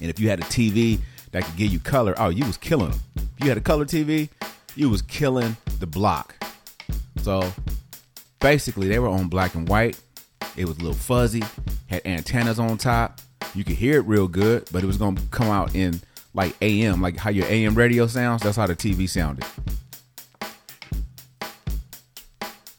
And 0.00 0.10
if 0.10 0.18
you 0.18 0.28
had 0.28 0.40
a 0.40 0.44
TV 0.44 1.00
that 1.30 1.44
could 1.44 1.56
give 1.56 1.72
you 1.72 1.78
color, 1.78 2.14
oh, 2.18 2.28
you 2.28 2.44
was 2.44 2.56
killing 2.56 2.90
them 2.90 3.00
If 3.16 3.44
you 3.44 3.48
had 3.48 3.58
a 3.58 3.62
color 3.62 3.84
TV, 3.84 4.28
you 4.74 4.90
was 4.90 5.02
killing 5.02 5.56
the 5.78 5.86
block. 5.86 6.34
So 7.22 7.52
basically, 8.40 8.88
they 8.88 8.98
were 8.98 9.08
on 9.08 9.28
black 9.28 9.54
and 9.54 9.68
white. 9.68 9.98
It 10.56 10.66
was 10.66 10.76
a 10.76 10.80
little 10.80 10.94
fuzzy, 10.94 11.42
had 11.88 12.02
antennas 12.04 12.58
on 12.58 12.78
top. 12.78 13.20
You 13.54 13.64
could 13.64 13.76
hear 13.76 13.98
it 13.98 14.06
real 14.06 14.28
good, 14.28 14.68
but 14.72 14.82
it 14.82 14.86
was 14.86 14.96
gonna 14.96 15.20
come 15.30 15.48
out 15.48 15.74
in 15.74 16.00
like 16.34 16.56
AM, 16.62 17.00
like 17.02 17.16
how 17.16 17.30
your 17.30 17.46
AM 17.46 17.74
radio 17.74 18.06
sounds. 18.06 18.42
That's 18.42 18.56
how 18.56 18.66
the 18.66 18.76
TV 18.76 19.08
sounded. 19.08 19.44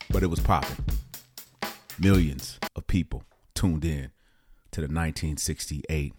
But 0.10 0.24
it 0.24 0.28
was 0.28 0.40
popping. 0.40 0.84
Millions 2.00 2.60
of 2.76 2.88
people 2.88 3.24
tuned 3.54 3.86
in 3.86 4.12
to 4.72 4.82
the 4.82 4.88
1968 4.88 6.14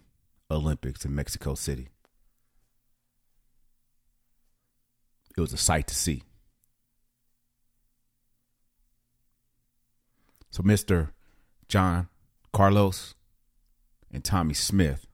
Olympics 0.49 1.05
in 1.05 1.15
Mexico 1.15 1.55
City. 1.55 1.89
It 5.37 5.41
was 5.41 5.51
a 5.51 5.57
sight 5.57 5.87
to 5.87 5.95
see. 5.95 6.23
So, 10.49 10.63
Mr. 10.63 11.09
John 11.67 12.07
Carlos 12.53 13.15
and 14.11 14.23
Tommie 14.23 14.53
Smith 14.53 15.07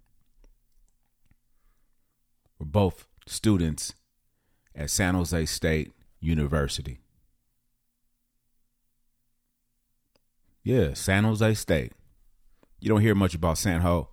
were 2.60 2.66
both 2.66 3.08
students 3.26 3.94
at 4.76 4.90
San 4.90 5.16
Jose 5.16 5.46
State 5.46 5.92
University. 6.20 7.00
Yeah, 10.64 10.94
San 10.94 11.24
Jose 11.24 11.54
State. 11.56 11.94
You 12.80 12.90
don't 12.90 13.02
hear 13.02 13.16
much 13.16 13.34
about 13.34 13.58
San 13.58 13.82
Ho 13.82 14.10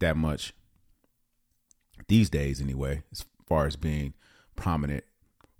that 0.00 0.16
much 0.16 0.52
these 2.08 2.28
days, 2.28 2.60
anyway, 2.60 3.02
as 3.12 3.24
far 3.46 3.66
as 3.66 3.76
being 3.76 4.14
prominent 4.56 5.04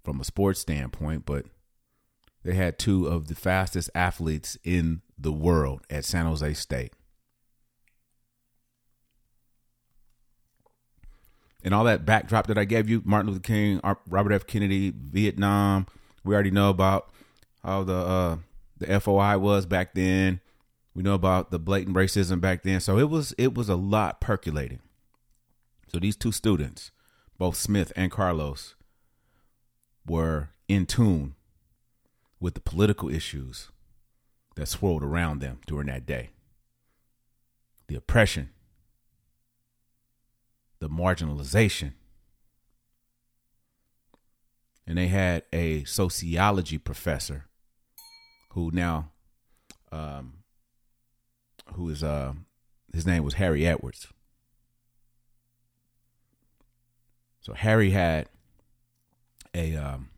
from 0.03 0.21
a 0.21 0.25
sports 0.25 0.61
standpoint, 0.61 1.25
but 1.25 1.47
they 2.43 2.55
had 2.55 2.79
two 2.79 3.07
of 3.07 3.29
the 3.29 3.35
fastest 3.35 3.89
athletes 3.95 4.59
in 4.65 5.03
the 5.23 5.33
world 5.33 5.83
at 5.89 6.05
San 6.05 6.27
Jose 6.27 6.55
State. 6.55 6.93
And 11.65 11.73
all 11.73 11.85
that 11.85 12.05
backdrop 12.05 12.49
that 12.49 12.59
I 12.59 12.65
gave 12.65 12.89
you 12.89 13.03
Martin 13.05 13.31
Luther 13.31 13.43
King, 13.43 13.81
Robert 14.09 14.33
F. 14.33 14.47
Kennedy, 14.47 14.93
Vietnam. 14.95 15.87
We 16.25 16.35
already 16.35 16.51
know 16.51 16.71
about 16.71 17.11
how 17.63 17.85
the 17.85 17.95
uh, 17.95 18.37
the 18.79 19.01
FOI 19.01 19.39
was 19.39 19.65
back 19.65 19.95
then. 19.95 20.41
We 20.95 21.03
know 21.03 21.15
about 21.15 21.51
the 21.51 21.61
blatant 21.61 21.97
racism 21.97 22.41
back 22.41 22.65
then. 22.65 22.81
So 22.81 22.99
it 22.99 23.09
was 23.09 23.33
it 23.39 23.55
was 23.55 23.69
a 23.69 23.77
lot 23.77 24.21
percolating. 24.21 24.81
So 25.87 25.99
these 25.99 26.17
two 26.17 26.33
students, 26.33 26.91
both 27.39 27.57
Smith 27.57 27.93
and 27.95 28.11
Carlos, 28.11 28.75
were 30.05 30.51
in 30.69 30.87
tune 30.87 31.35
with 32.41 32.55
the 32.55 32.61
political 32.61 33.09
issues 33.09 33.71
that 34.55 34.67
swirled 34.67 35.03
around 35.03 35.41
them 35.41 35.61
during 35.67 35.87
that 35.87 36.07
day 36.07 36.31
the 37.93 37.99
oppression, 37.99 38.49
the 40.79 40.89
marginalization. 40.89 41.93
And 44.87 44.97
they 44.97 45.09
had 45.09 45.45
a 45.53 45.85
sociology 45.85 46.79
professor 46.79 47.47
who 48.51 48.71
now, 48.73 49.11
um, 49.91 50.39
who 51.75 51.89
is, 51.91 52.03
uh, 52.03 52.33
his 52.93 53.07
name 53.07 53.25
was 53.25 53.35
Harry 53.35 53.67
Edwards. 53.67 54.09
So 57.41 57.53
Harry 57.53 57.91
had 57.91 58.29
a 59.55 59.77
um, 59.77 60.09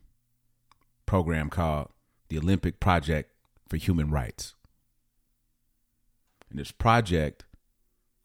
program 1.05 1.49
called 1.49 1.89
the 2.29 2.37
Olympic 2.37 2.79
Project 2.79 3.34
for 3.67 3.77
Human 3.77 4.11
Rights. 4.11 4.55
And 6.49 6.59
this 6.59 6.71
project 6.71 7.45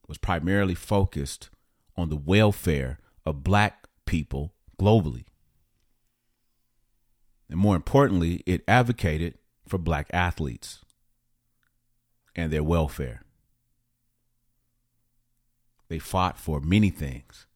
was 0.06 0.18
primarily 0.18 0.74
focused 0.74 1.50
on 1.96 2.08
the 2.08 2.16
welfare 2.16 2.98
of 3.24 3.44
black 3.44 3.86
people 4.06 4.54
globally. 4.78 5.24
And 7.48 7.58
more 7.58 7.76
importantly, 7.76 8.42
it 8.46 8.62
advocated 8.68 9.34
for 9.66 9.78
black 9.78 10.08
athletes 10.12 10.80
and 12.36 12.52
their 12.52 12.62
welfare. 12.62 13.22
They 15.88 15.98
fought 15.98 16.38
for 16.38 16.60
many 16.60 16.90
things. 16.90 17.46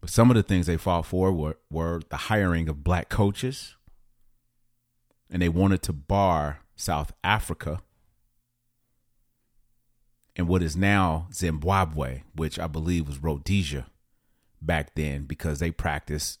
But 0.00 0.10
some 0.10 0.30
of 0.30 0.36
the 0.36 0.42
things 0.42 0.66
they 0.66 0.76
fought 0.76 1.06
for 1.06 1.32
were, 1.32 1.58
were 1.70 2.00
the 2.08 2.16
hiring 2.16 2.68
of 2.68 2.84
black 2.84 3.08
coaches, 3.08 3.76
and 5.30 5.42
they 5.42 5.48
wanted 5.48 5.82
to 5.82 5.92
bar 5.92 6.60
South 6.76 7.12
Africa 7.22 7.82
and 10.36 10.48
what 10.48 10.62
is 10.62 10.76
now 10.76 11.28
Zimbabwe, 11.32 12.22
which 12.34 12.58
I 12.58 12.66
believe 12.66 13.06
was 13.06 13.22
Rhodesia 13.22 13.86
back 14.60 14.94
then 14.94 15.24
because 15.24 15.60
they 15.60 15.70
practiced 15.70 16.40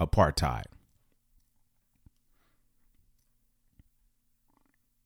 apartheid. 0.00 0.64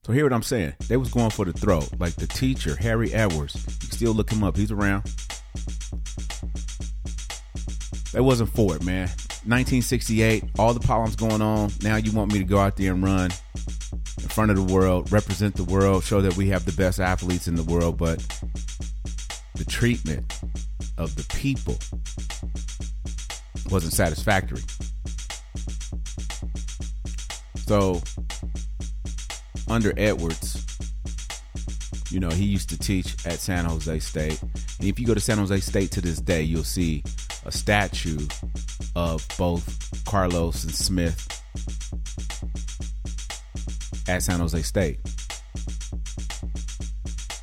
So 0.05 0.13
hear 0.13 0.25
what 0.25 0.33
I'm 0.33 0.43
saying. 0.43 0.75
They 0.87 0.97
was 0.97 1.11
going 1.11 1.31
for 1.31 1.45
the 1.45 1.53
throat. 1.53 1.89
Like 1.99 2.15
the 2.15 2.29
teacher, 2.29 2.77
Harry 2.77 3.13
Edwards. 3.13 3.57
You 3.83 3.89
still 3.91 4.13
look 4.13 4.31
him 4.31 4.45
up. 4.45 4.57
He's 4.57 4.71
around. 4.71 5.05
They 8.13 8.21
wasn't 8.21 8.51
for 8.51 8.77
it, 8.77 8.85
man. 8.85 9.09
1968, 9.47 10.45
all 10.59 10.75
the 10.75 10.81
problems 10.81 11.15
going 11.15 11.41
on. 11.41 11.71
Now 11.83 11.97
you 11.97 12.11
want 12.13 12.33
me 12.33 12.39
to 12.39 12.45
go 12.45 12.59
out 12.59 12.77
there 12.77 12.93
and 12.93 13.03
run 13.03 13.31
in 14.19 14.29
front 14.29 14.51
of 14.51 14.57
the 14.57 14.75
world, 14.75 15.13
represent 15.13 15.55
the 15.55 15.65
world, 15.65 16.03
show 16.03 16.21
that 16.21 16.37
we 16.37 16.49
have 16.49 16.65
the 16.65 16.73
best 16.73 16.99
athletes 16.99 17.47
in 17.47 17.55
the 17.55 17.63
world, 17.63 17.97
but 17.97 18.19
the 19.55 19.65
treatment 19.65 20.41
of 20.99 21.15
the 21.15 21.25
people 21.37 21.79
wasn't 23.71 23.93
satisfactory. 23.93 24.63
So 27.67 28.03
under 29.69 29.93
Edwards, 29.97 30.65
you 32.11 32.21
know, 32.21 32.31
he 32.31 32.45
used 32.45 32.69
to 32.71 32.79
teach 32.79 33.15
at 33.27 33.39
San 33.39 33.65
Jose 33.65 33.99
State. 34.01 34.41
And 34.43 34.89
if 34.89 34.99
you 34.99 35.07
go 35.07 35.15
to 35.15 35.21
San 35.21 35.39
Jose 35.39 35.61
State 35.61 35.91
to 35.93 36.01
this 36.01 36.21
day, 36.21 36.43
you'll 36.43 36.65
see 36.65 37.03
a 37.47 37.53
statue 37.53 38.27
of 38.95 39.27
both 39.39 40.05
Carlos 40.05 40.65
and 40.65 40.75
Smith 40.75 41.43
at 44.09 44.23
San 44.23 44.41
Jose 44.41 44.61
State. 44.63 44.99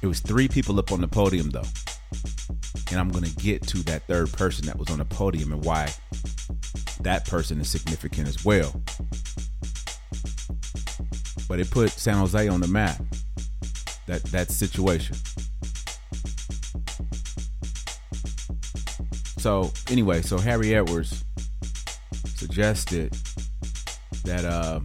It 0.01 0.07
was 0.07 0.19
three 0.19 0.47
people 0.47 0.77
up 0.79 0.91
on 0.91 1.01
the 1.01 1.07
podium, 1.07 1.49
though. 1.49 1.63
And 2.91 2.99
I'm 2.99 3.09
going 3.09 3.23
to 3.23 3.35
get 3.37 3.65
to 3.67 3.79
that 3.85 4.03
third 4.03 4.31
person 4.33 4.65
that 4.67 4.77
was 4.77 4.89
on 4.91 4.99
the 4.99 5.05
podium 5.05 5.51
and 5.51 5.63
why 5.65 5.91
that 7.01 7.25
person 7.25 7.59
is 7.59 7.69
significant 7.69 8.27
as 8.27 8.45
well 8.45 8.83
but 11.53 11.59
it 11.59 11.69
put 11.69 11.91
San 11.91 12.17
Jose 12.17 12.47
on 12.47 12.61
the 12.61 12.67
map. 12.67 12.99
That 14.07 14.23
that 14.31 14.49
situation. 14.49 15.15
So 19.43 19.73
anyway, 19.89 20.21
so 20.21 20.37
Harry 20.37 20.73
Edwards 20.73 21.25
suggested 22.33 23.11
that 24.23 24.45
uh, 24.45 24.79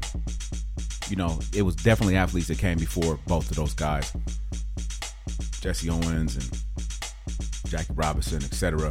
you 1.08 1.14
know 1.14 1.38
it 1.54 1.62
was 1.62 1.76
definitely 1.76 2.16
athletes 2.16 2.48
that 2.48 2.58
came 2.58 2.76
before 2.76 3.20
both 3.28 3.48
of 3.52 3.56
those 3.56 3.72
guys, 3.72 4.12
Jesse 5.60 5.88
Owens 5.88 6.34
and 6.34 7.70
Jackie 7.70 7.92
Robinson, 7.94 8.42
etc. 8.42 8.90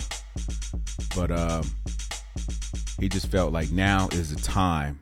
But 1.13 1.31
um, 1.31 1.69
he 2.97 3.09
just 3.09 3.27
felt 3.27 3.51
like 3.51 3.69
now 3.69 4.07
is 4.13 4.33
the 4.33 4.41
time 4.41 5.01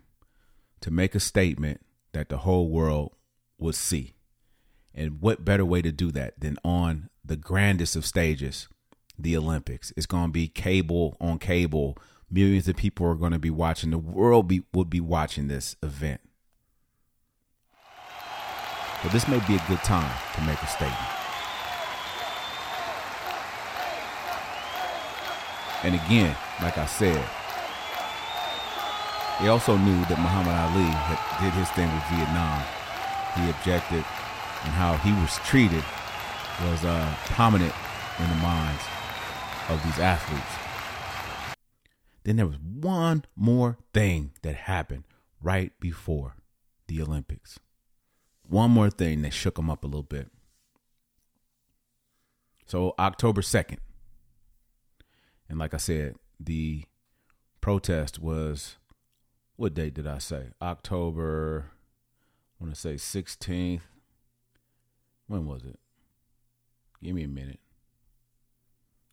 to 0.81 0.89
make 0.89 1.13
a 1.13 1.19
statement 1.19 1.85
that 2.13 2.29
the 2.29 2.37
whole 2.37 2.69
world 2.69 3.11
would 3.59 3.75
see. 3.75 4.15
And 4.95 5.21
what 5.21 5.45
better 5.45 5.63
way 5.63 5.83
to 5.83 5.91
do 5.91 6.09
that 6.13 6.39
than 6.39 6.57
on 6.65 7.11
the 7.23 7.37
grandest 7.37 7.95
of 7.95 8.03
stages, 8.03 8.67
the 9.17 9.37
Olympics? 9.37 9.93
It's 9.97 10.05
going 10.05 10.27
to 10.27 10.31
be 10.31 10.47
cable 10.47 11.17
on 11.19 11.39
cable. 11.39 11.97
Millions 12.29 12.67
of 12.67 12.75
people 12.75 13.05
are 13.07 13.15
going 13.15 13.31
to 13.31 13.39
be 13.39 13.49
watching. 13.49 13.91
The 13.91 13.97
world 13.97 14.47
be, 14.47 14.63
will 14.73 14.85
be 14.85 14.99
watching 14.99 15.47
this 15.47 15.75
event. 15.83 16.21
But 19.03 19.11
this 19.11 19.27
may 19.27 19.39
be 19.47 19.55
a 19.55 19.63
good 19.67 19.83
time 19.83 20.11
to 20.35 20.41
make 20.41 20.61
a 20.61 20.67
statement. 20.67 21.11
And 25.83 25.93
again, 25.93 26.35
like 26.63 26.79
I 26.79 26.87
said, 26.87 27.23
he 29.39 29.47
also 29.49 29.77
knew 29.77 29.99
that 30.09 30.17
Muhammad 30.17 30.55
Ali 30.55 30.89
had, 30.89 31.19
did 31.43 31.53
his 31.53 31.69
thing 31.77 31.91
with 31.93 32.03
Vietnam. 32.09 32.63
He 33.37 33.49
objected, 33.51 34.01
and 34.63 34.73
how 34.73 34.97
he 35.03 35.11
was 35.21 35.37
treated 35.45 35.83
was 36.63 36.85
uh, 36.85 37.13
prominent 37.35 37.73
in 38.17 38.29
the 38.29 38.35
minds 38.41 38.81
of 39.69 39.83
these 39.83 39.99
athletes. 39.99 40.65
Then 42.23 42.37
there 42.37 42.47
was 42.47 42.57
one 42.59 43.25
more 43.35 43.77
thing 43.93 44.31
that 44.41 44.55
happened 44.55 45.03
right 45.41 45.71
before 45.79 46.35
the 46.87 47.01
Olympics. 47.01 47.59
One 48.47 48.71
more 48.71 48.89
thing 48.89 49.21
that 49.21 49.33
shook 49.33 49.55
them 49.55 49.69
up 49.69 49.83
a 49.83 49.87
little 49.87 50.03
bit. 50.03 50.29
So, 52.67 52.95
October 52.97 53.41
2nd, 53.41 53.77
and 55.47 55.59
like 55.59 55.73
I 55.73 55.77
said, 55.77 56.15
the 56.39 56.85
protest 57.61 58.19
was 58.19 58.77
what 59.55 59.73
date 59.73 59.93
did 59.93 60.07
I 60.07 60.17
say? 60.17 60.49
October, 60.61 61.71
I 62.59 62.63
want 62.63 62.75
to 62.75 62.79
say 62.79 62.95
16th. 62.95 63.81
When 65.27 65.45
was 65.45 65.63
it? 65.63 65.79
Give 67.01 67.15
me 67.15 67.23
a 67.23 67.27
minute. 67.27 67.59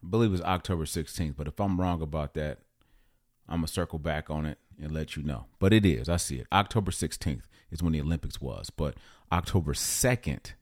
I 0.03 0.09
believe 0.09 0.31
it 0.31 0.33
was 0.33 0.43
October 0.43 0.85
16th, 0.85 1.37
but 1.37 1.47
if 1.47 1.61
I'm 1.61 1.81
wrong 1.81 2.03
about 2.03 2.35
that, 2.35 2.59
I'm 3.49 3.59
going 3.59 3.67
to 3.67 3.73
circle 3.73 3.99
back 3.99 4.31
on 4.31 4.47
it 4.47 4.59
and 4.81 4.93
let 4.93 5.17
you 5.17 5.23
know. 5.23 5.47
But 5.59 5.73
it 5.73 5.85
is, 5.87 6.09
I 6.09 6.17
see 6.17 6.37
it. 6.37 6.47
October 6.53 6.91
16th 6.91 7.43
is 7.71 7.83
when 7.83 7.93
the 7.93 8.01
Olympics 8.01 8.41
was. 8.41 8.71
But 8.71 8.97
October 9.31 9.75
2nd, 9.75 10.53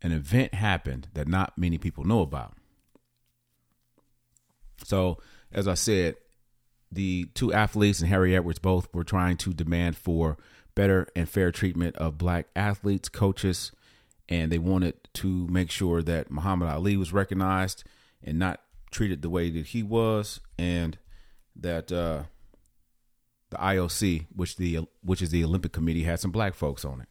an 0.00 0.12
event 0.12 0.54
happened 0.54 1.08
that 1.14 1.28
not 1.28 1.58
many 1.58 1.78
people 1.78 2.04
know 2.04 2.20
about. 2.20 2.54
So, 4.84 5.18
as 5.52 5.68
I 5.68 5.74
said, 5.74 6.16
the 6.90 7.26
two 7.34 7.52
athletes 7.52 8.00
and 8.00 8.08
Harry 8.08 8.34
Edwards 8.34 8.58
both 8.58 8.92
were 8.92 9.04
trying 9.04 9.36
to 9.38 9.52
demand 9.52 9.96
for 9.96 10.36
better 10.74 11.06
and 11.14 11.28
fair 11.28 11.52
treatment 11.52 11.96
of 11.96 12.18
black 12.18 12.46
athletes, 12.56 13.08
coaches, 13.08 13.72
and 14.28 14.50
they 14.50 14.58
wanted 14.58 14.94
to 15.14 15.46
make 15.48 15.70
sure 15.70 16.02
that 16.02 16.30
Muhammad 16.30 16.68
Ali 16.68 16.96
was 16.96 17.12
recognized 17.12 17.84
and 18.22 18.38
not 18.38 18.60
treated 18.90 19.22
the 19.22 19.30
way 19.30 19.50
that 19.50 19.66
he 19.66 19.82
was, 19.82 20.40
and 20.58 20.98
that 21.56 21.90
uh, 21.90 22.24
the 23.50 23.56
IOC, 23.56 24.26
which 24.34 24.56
the 24.56 24.80
which 25.02 25.22
is 25.22 25.30
the 25.30 25.44
Olympic 25.44 25.72
Committee, 25.72 26.04
had 26.04 26.20
some 26.20 26.30
black 26.30 26.54
folks 26.54 26.84
on 26.84 27.00
it. 27.00 27.08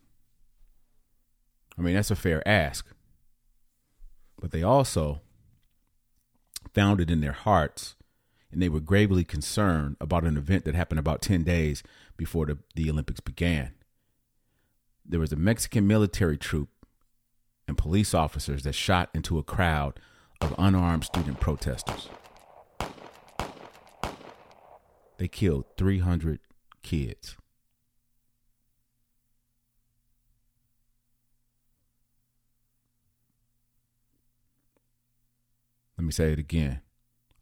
I 1.77 1.81
mean, 1.81 1.95
that's 1.95 2.11
a 2.11 2.15
fair 2.15 2.47
ask, 2.47 2.85
but 4.39 4.51
they 4.51 4.63
also 4.63 5.21
found 6.73 7.01
it 7.01 7.09
in 7.09 7.21
their 7.21 7.31
hearts 7.31 7.95
and 8.51 8.61
they 8.61 8.69
were 8.69 8.79
gravely 8.79 9.23
concerned 9.23 9.95
about 10.01 10.23
an 10.23 10.37
event 10.37 10.65
that 10.65 10.75
happened 10.75 10.99
about 10.99 11.21
10 11.21 11.43
days 11.43 11.83
before 12.17 12.45
the, 12.45 12.57
the 12.75 12.89
Olympics 12.89 13.21
began. 13.21 13.73
There 15.05 15.19
was 15.19 15.31
a 15.31 15.37
Mexican 15.37 15.87
military 15.87 16.37
troop 16.37 16.69
and 17.67 17.77
police 17.77 18.13
officers 18.13 18.63
that 18.63 18.75
shot 18.75 19.09
into 19.13 19.37
a 19.37 19.43
crowd 19.43 19.99
of 20.41 20.55
unarmed 20.57 21.05
student 21.05 21.39
protesters. 21.39 22.09
They 25.17 25.27
killed 25.27 25.65
300 25.77 26.39
kids. 26.81 27.37
Let 35.97 36.05
me 36.05 36.11
say 36.11 36.31
it 36.31 36.39
again. 36.39 36.81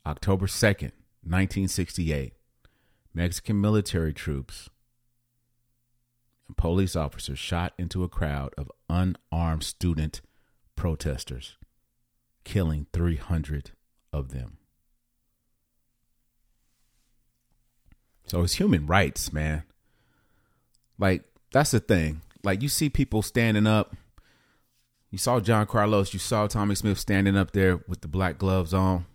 October 0.05 0.47
2nd, 0.47 0.91
1968, 1.23 2.33
Mexican 3.13 3.61
military 3.61 4.13
troops 4.13 4.69
and 6.49 6.57
police 6.57 6.95
officers 6.95 7.39
shot 7.39 7.73
into 7.77 8.03
a 8.03 8.09
crowd 8.09 8.53
of 8.57 8.71
unarmed 8.89 9.63
student 9.63 10.19
protesters, 10.75 11.55
killing 12.43 12.87
300 12.93 13.71
of 14.11 14.29
them. 14.29 14.57
So 18.25 18.43
it's 18.43 18.53
human 18.53 18.85
rights, 18.85 19.33
man. 19.33 19.63
Like, 20.97 21.23
that's 21.51 21.71
the 21.71 21.79
thing. 21.79 22.21
Like, 22.43 22.61
you 22.61 22.69
see 22.69 22.89
people 22.89 23.21
standing 23.21 23.65
up. 23.65 23.95
You 25.09 25.17
saw 25.17 25.39
John 25.39 25.65
Carlos, 25.65 26.13
you 26.13 26.19
saw 26.19 26.45
Tommie 26.45 26.75
Smith 26.75 26.99
standing 26.99 27.35
up 27.35 27.51
there 27.51 27.77
with 27.87 28.01
the 28.01 28.07
black 28.07 28.37
gloves 28.37 28.75
on 28.75 29.05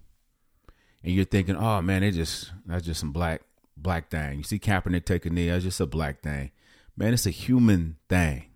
and 1.04 1.12
you're 1.12 1.26
thinking, 1.26 1.54
oh 1.54 1.82
man, 1.82 2.02
it 2.02 2.12
just 2.12 2.50
that's 2.66 2.84
just 2.84 2.98
some 2.98 3.12
black 3.12 3.42
black 3.76 4.10
thing. 4.10 4.38
You 4.38 4.42
see 4.42 4.58
Kaepernick 4.58 5.04
take 5.04 5.26
a 5.26 5.30
knee, 5.30 5.48
that's 5.48 5.64
just 5.64 5.80
a 5.80 5.86
black 5.86 6.22
thing. 6.22 6.50
Man, 6.96 7.12
it's 7.12 7.26
a 7.26 7.30
human 7.30 7.96
thing. 8.08 8.46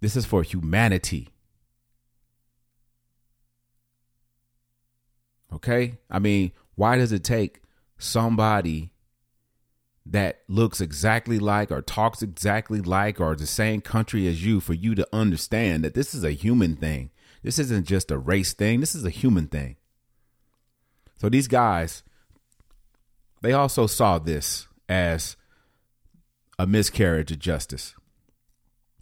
This 0.00 0.14
is 0.14 0.24
for 0.24 0.42
humanity. 0.42 1.28
Okay? 5.52 5.98
I 6.10 6.18
mean, 6.18 6.52
why 6.74 6.96
does 6.96 7.12
it 7.12 7.24
take 7.24 7.62
somebody 7.98 8.90
that 10.04 10.42
looks 10.48 10.80
exactly 10.80 11.38
like 11.38 11.70
or 11.70 11.82
talks 11.82 12.22
exactly 12.22 12.80
like 12.80 13.20
or 13.20 13.34
the 13.34 13.46
same 13.46 13.80
country 13.80 14.26
as 14.28 14.44
you 14.44 14.60
for 14.60 14.74
you 14.74 14.94
to 14.94 15.08
understand 15.12 15.82
that 15.84 15.94
this 15.94 16.14
is 16.14 16.24
a 16.24 16.32
human 16.32 16.76
thing? 16.76 17.10
This 17.42 17.58
isn't 17.58 17.86
just 17.86 18.10
a 18.10 18.18
race 18.18 18.52
thing. 18.52 18.80
This 18.80 18.94
is 18.94 19.04
a 19.04 19.10
human 19.10 19.46
thing. 19.46 19.76
So 21.16 21.28
these 21.28 21.48
guys, 21.48 22.02
they 23.40 23.52
also 23.52 23.86
saw 23.86 24.18
this 24.18 24.66
as 24.88 25.36
a 26.58 26.66
miscarriage 26.66 27.32
of 27.32 27.38
justice. 27.38 27.94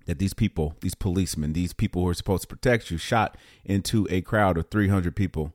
That 0.07 0.19
these 0.19 0.35
people, 0.35 0.77
these 0.81 0.95
policemen, 0.95 1.55
these 1.55 1.73
people 1.73 2.03
who 2.03 2.09
are 2.09 2.15
supposed 2.15 2.43
to 2.43 2.49
protect 2.49 2.91
you, 2.91 2.99
shot 2.99 3.39
into 3.65 4.07
a 4.11 4.21
crowd 4.21 4.59
of 4.59 4.69
300 4.71 5.17
people. 5.17 5.55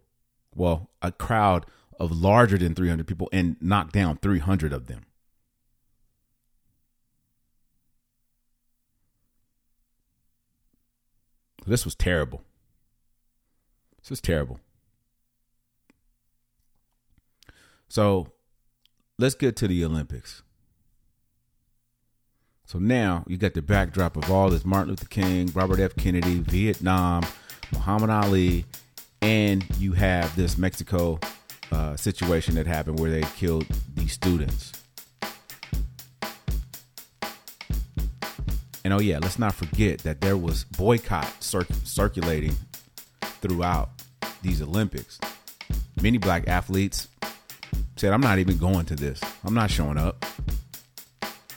Well, 0.55 0.89
a 1.01 1.11
crowd 1.11 1.65
of 1.99 2.11
larger 2.11 2.57
than 2.57 2.75
300 2.75 3.05
people 3.05 3.29
and 3.31 3.57
knocked 3.61 3.93
down 3.93 4.17
300 4.17 4.73
of 4.73 4.87
them. 4.87 5.05
This 11.65 11.85
was 11.85 11.93
terrible. 11.93 12.41
This 14.01 14.09
was 14.09 14.21
terrible. 14.21 14.59
So 17.89 18.31
let's 19.17 19.35
get 19.35 19.55
to 19.57 19.67
the 19.67 19.83
Olympics. 19.83 20.41
So 22.65 22.77
now 22.79 23.23
you 23.27 23.37
got 23.37 23.55
the 23.55 23.61
backdrop 23.61 24.15
of 24.15 24.31
all 24.31 24.49
this 24.49 24.63
Martin 24.63 24.89
Luther 24.89 25.07
King, 25.07 25.51
Robert 25.53 25.79
F. 25.79 25.95
Kennedy, 25.95 26.39
Vietnam, 26.39 27.23
Muhammad 27.71 28.11
Ali, 28.11 28.65
and 29.21 29.65
you 29.77 29.93
have 29.93 30.35
this 30.35 30.57
Mexico 30.57 31.19
uh, 31.71 31.95
situation 31.95 32.55
that 32.55 32.67
happened 32.67 32.99
where 32.99 33.11
they 33.11 33.21
killed 33.35 33.65
these 33.95 34.13
students. 34.13 34.73
And 38.83 38.93
oh 38.93 38.99
yeah, 38.99 39.19
let's 39.19 39.37
not 39.37 39.53
forget 39.53 39.99
that 39.99 40.21
there 40.21 40.37
was 40.37 40.63
boycott 40.63 41.43
cir- 41.43 41.67
circulating 41.83 42.55
throughout 43.21 43.89
these 44.41 44.61
Olympics. 44.61 45.19
Many 46.01 46.17
black 46.17 46.47
athletes 46.47 47.07
said, 47.97 48.13
"I'm 48.13 48.21
not 48.21 48.39
even 48.39 48.57
going 48.57 48.85
to 48.85 48.95
this. 48.95 49.21
I'm 49.43 49.53
not 49.53 49.69
showing 49.69 49.97
up." 49.97 50.25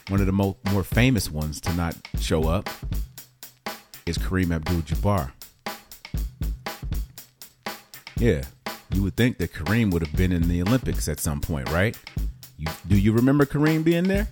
One 0.09 0.19
of 0.19 0.25
the 0.25 0.33
mo- 0.33 0.57
more 0.71 0.83
famous 0.83 1.31
ones 1.31 1.61
to 1.61 1.73
not 1.73 1.95
show 2.19 2.47
up 2.49 2.69
is 4.05 4.17
Kareem 4.17 4.53
Abdul-Jabbar. 4.53 5.31
Yeah, 8.17 8.43
you 8.93 9.03
would 9.03 9.15
think 9.15 9.37
that 9.39 9.53
Kareem 9.53 9.91
would 9.91 10.01
have 10.01 10.15
been 10.15 10.31
in 10.31 10.47
the 10.47 10.61
Olympics 10.61 11.07
at 11.07 11.19
some 11.19 11.41
point, 11.41 11.69
right? 11.71 11.97
You, 12.57 12.67
do 12.87 12.97
you 12.97 13.11
remember 13.11 13.45
Kareem 13.45 13.83
being 13.83 14.03
there? 14.03 14.27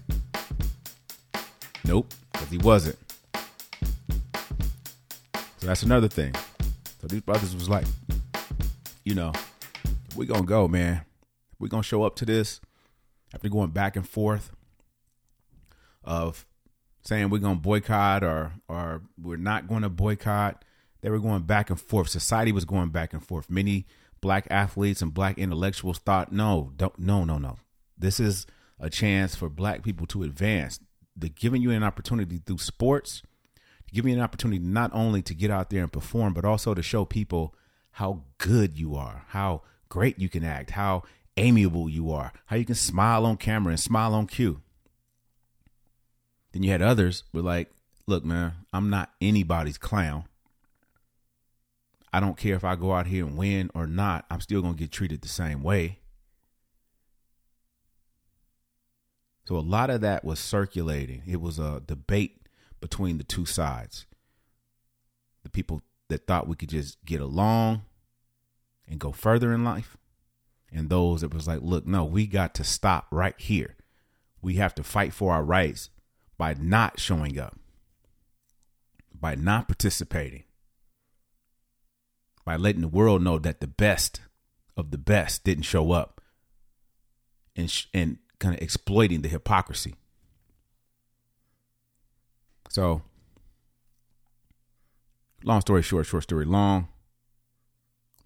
Nope, 1.84 2.14
because 2.32 2.50
he 2.50 2.58
wasn't. 2.60 2.98
So 5.58 5.68
that's 5.68 5.84
another 5.84 6.08
thing. 6.08 6.34
So 7.02 7.08
these 7.08 7.22
brothers 7.22 7.54
was 7.56 7.70
like, 7.70 7.86
you 9.04 9.16
know, 9.16 9.34
we're 10.16 10.28
gonna 10.28 10.44
go, 10.44 10.68
man. 10.68 11.02
We're 11.60 11.68
gonna 11.68 11.84
show 11.84 12.04
up 12.04 12.16
to 12.18 12.26
this 12.26 12.62
after 13.34 13.50
going 13.50 13.72
back 13.72 13.96
and 13.96 14.08
forth 14.08 14.52
of 16.04 16.46
saying 17.04 17.30
we're 17.30 17.40
gonna 17.40 17.56
boycott 17.56 18.24
or 18.24 18.54
or 18.68 19.02
we're 19.20 19.38
not 19.38 19.68
gonna 19.68 19.90
boycott. 19.90 20.64
They 21.02 21.10
were 21.10 21.20
going 21.20 21.44
back 21.44 21.70
and 21.70 21.80
forth. 21.80 22.10
Society 22.10 22.52
was 22.52 22.66
going 22.66 22.90
back 22.90 23.14
and 23.14 23.26
forth. 23.26 23.50
Many 23.50 23.86
black 24.22 24.48
athletes 24.50 25.02
and 25.02 25.14
black 25.14 25.38
intellectuals 25.38 26.00
thought, 26.00 26.32
no, 26.32 26.72
don't, 26.78 26.98
no, 27.00 27.24
no, 27.24 27.38
no. 27.38 27.58
This 27.98 28.20
is 28.20 28.46
a 28.80 28.90
chance 28.90 29.36
for 29.36 29.50
black 29.50 29.84
people 29.84 30.06
to 30.08 30.24
advance. 30.24 30.80
They're 31.16 31.30
giving 31.30 31.62
you 31.62 31.72
an 31.72 31.84
opportunity 31.84 32.38
through 32.38 32.60
sports, 32.60 33.24
giving 33.92 34.12
you 34.12 34.18
an 34.18 34.24
opportunity 34.24 34.60
not 34.60 34.92
only 34.94 35.22
to 35.24 35.34
get 35.34 35.52
out 35.52 35.70
there 35.70 35.82
and 35.82 35.92
perform, 35.92 36.34
but 36.34 36.46
also 36.46 36.74
to 36.74 36.84
show 36.84 37.04
people 37.04 37.56
how 37.92 38.24
good 38.38 38.78
you 38.78 38.96
are, 38.96 39.26
how 39.30 39.64
great 39.90 40.20
you 40.20 40.30
can 40.30 40.44
act, 40.44 40.72
how 40.72 41.04
amiable 41.38 41.90
you 41.90 42.12
are, 42.12 42.32
how 42.46 42.56
you 42.56 42.66
can 42.66 42.76
smile 42.76 43.26
on 43.26 43.38
camera 43.38 43.72
and 43.72 43.80
smile 43.80 44.14
on 44.14 44.28
cue. 44.28 44.62
Then 46.52 46.64
you 46.64 46.72
had 46.72 46.82
others 46.82 47.24
were 47.34 47.42
like, 47.42 47.70
look, 48.08 48.24
man, 48.24 48.54
I'm 48.74 48.90
not 48.90 49.12
anybody's 49.22 49.78
clown. 49.78 50.26
I 52.14 52.20
don't 52.20 52.38
care 52.38 52.56
if 52.56 52.64
I 52.64 52.76
go 52.76 52.94
out 52.94 53.08
here 53.08 53.26
and 53.26 53.38
win 53.38 53.72
or 53.74 53.88
not, 53.88 54.26
I'm 54.30 54.42
still 54.42 54.62
going 54.62 54.74
to 54.74 54.80
get 54.80 54.92
treated 54.92 55.22
the 55.22 55.30
same 55.30 55.64
way. 55.64 56.00
So 59.46 59.56
a 59.56 59.60
lot 59.60 59.90
of 59.90 60.02
that 60.02 60.24
was 60.24 60.40
circulating. 60.40 61.24
It 61.26 61.42
was 61.42 61.58
a 61.58 61.82
debate 61.86 62.48
between 62.80 63.18
the 63.18 63.24
two 63.24 63.46
sides. 63.46 64.06
The 65.44 65.50
people 65.50 65.84
that 66.10 66.28
thought 66.28 66.48
we 66.48 66.56
could 66.56 66.70
just 66.70 67.04
get 67.06 67.22
along 67.22 67.84
and 68.88 69.00
go 69.00 69.12
further 69.12 69.54
in 69.54 69.64
life, 69.64 69.98
and 70.72 70.90
those 70.90 71.22
that 71.22 71.34
was 71.34 71.48
like, 71.48 71.62
look, 71.62 71.88
no, 71.88 72.04
we 72.04 72.28
got 72.28 72.54
to 72.56 72.64
stop 72.64 73.08
right 73.10 73.36
here. 73.38 73.76
We 74.42 74.56
have 74.56 74.76
to 74.76 74.84
fight 74.84 75.14
for 75.14 75.34
our 75.34 75.44
rights 75.44 75.90
by 76.38 76.56
not 76.60 77.00
showing 77.00 77.40
up, 77.40 77.58
by 79.14 79.36
not 79.36 79.68
participating 79.68 80.44
by 82.46 82.56
letting 82.56 82.82
the 82.82 82.88
world 82.88 83.22
know 83.22 83.38
that 83.38 83.60
the 83.60 83.68
best 83.68 84.22
of 84.78 84.92
the 84.92 84.98
best 84.98 85.44
didn't 85.44 85.64
show 85.64 85.92
up 85.92 86.22
and 87.56 87.70
sh- 87.70 87.86
and 87.94 88.18
kind 88.40 88.56
of 88.56 88.62
exploiting 88.62 89.22
the 89.22 89.30
hypocrisy. 89.30 89.96
So, 92.70 93.02
long 95.44 95.62
story 95.62 95.82
short, 95.82 96.06
short 96.06 96.24
story 96.24 96.46
long, 96.46 96.88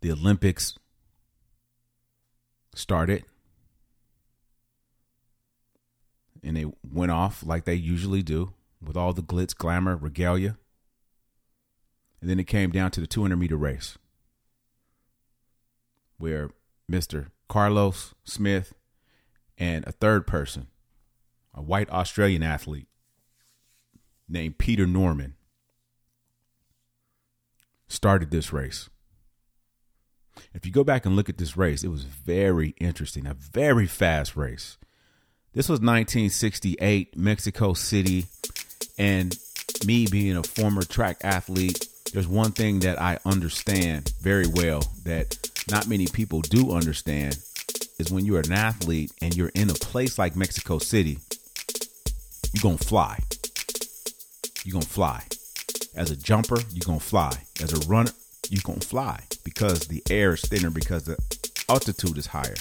the 0.02 0.12
Olympics 0.12 0.78
started 2.76 3.26
and 6.46 6.56
they 6.56 6.66
went 6.90 7.12
off 7.12 7.44
like 7.44 7.66
they 7.66 7.74
usually 7.74 8.22
do 8.22 8.54
with 8.82 8.96
all 8.96 9.14
the 9.14 9.24
glitz, 9.24 9.56
glamour, 9.56 9.96
regalia. 9.96 10.58
And 12.22 12.30
then 12.30 12.40
it 12.40 12.46
came 12.46 12.70
down 12.70 12.92
to 12.92 13.02
the 13.02 13.08
200 13.08 13.36
meter 13.36 13.58
race 13.58 13.98
where 16.18 16.52
Mr. 16.92 17.28
Carlos 17.48 18.14
Smith 18.24 18.74
and 19.58 19.86
a 19.88 19.92
third 19.92 20.28
person, 20.28 20.68
a 21.54 21.62
white 21.62 21.90
Australian 21.90 22.44
athlete 22.44 22.88
named 24.28 24.58
Peter 24.58 24.86
Norman, 24.86 25.36
started 27.88 28.32
this 28.32 28.52
race. 28.52 28.90
If 30.54 30.66
you 30.66 30.72
go 30.72 30.84
back 30.84 31.06
and 31.06 31.16
look 31.16 31.30
at 31.30 31.38
this 31.38 31.56
race, 31.56 31.84
it 31.84 31.90
was 31.90 32.04
very 32.04 32.76
interesting, 32.80 33.26
a 33.26 33.34
very 33.34 33.88
fast 33.88 34.36
race. 34.36 34.78
This 35.54 35.70
was 35.70 35.80
1968, 35.80 37.16
Mexico 37.16 37.74
City, 37.74 38.26
and 38.98 39.38
me 39.86 40.06
being 40.06 40.36
a 40.36 40.44
former 40.44 40.84
track 40.84 41.18
athlete, 41.24 41.88
there's 42.16 42.28
one 42.30 42.54
thing 42.54 42.80
that 42.80 43.00
I 43.02 43.20
understand 43.26 44.14
very 44.22 44.48
well 44.48 44.82
that 45.04 45.38
not 45.70 45.90
many 45.90 46.08
people 46.08 46.40
do 46.40 46.72
understand 46.72 47.38
is 48.00 48.10
when 48.10 48.24
you're 48.24 48.40
an 48.40 48.54
athlete 48.54 49.12
and 49.22 49.36
you're 49.36 49.52
in 49.54 49.70
a 49.70 49.74
place 49.74 50.18
like 50.18 50.34
Mexico 50.34 50.78
City, 50.78 51.20
you're 52.54 52.62
going 52.62 52.78
to 52.78 52.88
fly. 52.88 53.20
You're 54.64 54.72
going 54.72 54.86
to 54.86 54.90
fly. 54.90 55.26
As 55.94 56.10
a 56.10 56.16
jumper, 56.16 56.58
you're 56.72 56.86
going 56.86 57.00
to 57.00 57.06
fly. 57.06 57.38
As 57.62 57.74
a 57.74 57.86
runner, 57.86 58.12
you're 58.50 58.62
going 58.64 58.80
to 58.80 58.88
fly 58.88 59.20
because 59.44 59.82
the 59.82 60.02
air 60.10 60.36
is 60.36 60.42
thinner 60.42 60.70
because 60.70 61.04
the 61.04 61.18
altitude 61.68 62.18
is 62.18 62.28
higher. 62.28 62.56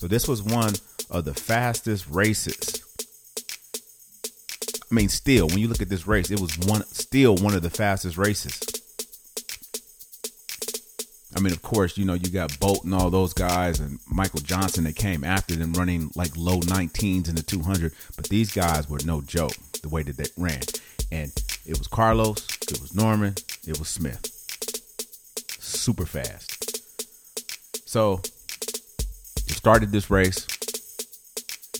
So 0.00 0.06
this 0.06 0.28
was 0.28 0.42
one 0.42 0.74
of 1.10 1.24
the 1.24 1.32
fastest 1.32 2.06
races. 2.10 2.84
I 4.90 4.94
mean, 4.94 5.08
still, 5.08 5.48
when 5.48 5.60
you 5.60 5.68
look 5.68 5.80
at 5.80 5.88
this 5.88 6.06
race, 6.06 6.30
it 6.30 6.40
was 6.40 6.58
one 6.58 6.84
still 6.88 7.36
one 7.36 7.54
of 7.54 7.62
the 7.62 7.70
fastest 7.70 8.18
races. 8.18 8.77
I 11.36 11.40
mean, 11.40 11.52
of 11.52 11.62
course, 11.62 11.98
you 11.98 12.04
know, 12.04 12.14
you 12.14 12.30
got 12.30 12.58
Bolt 12.58 12.84
and 12.84 12.94
all 12.94 13.10
those 13.10 13.32
guys 13.32 13.80
and 13.80 13.98
Michael 14.08 14.40
Johnson 14.40 14.84
that 14.84 14.96
came 14.96 15.24
after 15.24 15.54
them 15.54 15.72
running 15.74 16.10
like 16.14 16.36
low 16.36 16.60
19s 16.60 17.28
in 17.28 17.34
the 17.34 17.42
200. 17.42 17.92
But 18.16 18.28
these 18.28 18.50
guys 18.50 18.88
were 18.88 18.98
no 19.04 19.20
joke 19.20 19.52
the 19.82 19.88
way 19.88 20.02
that 20.02 20.16
they 20.16 20.26
ran. 20.36 20.62
And 21.12 21.32
it 21.66 21.78
was 21.78 21.86
Carlos, 21.86 22.46
it 22.62 22.80
was 22.80 22.94
Norman, 22.94 23.34
it 23.66 23.78
was 23.78 23.88
Smith. 23.88 24.24
Super 25.60 26.06
fast. 26.06 26.54
So, 27.88 28.22
started 29.68 29.92
this 29.92 30.08
race. 30.08 30.46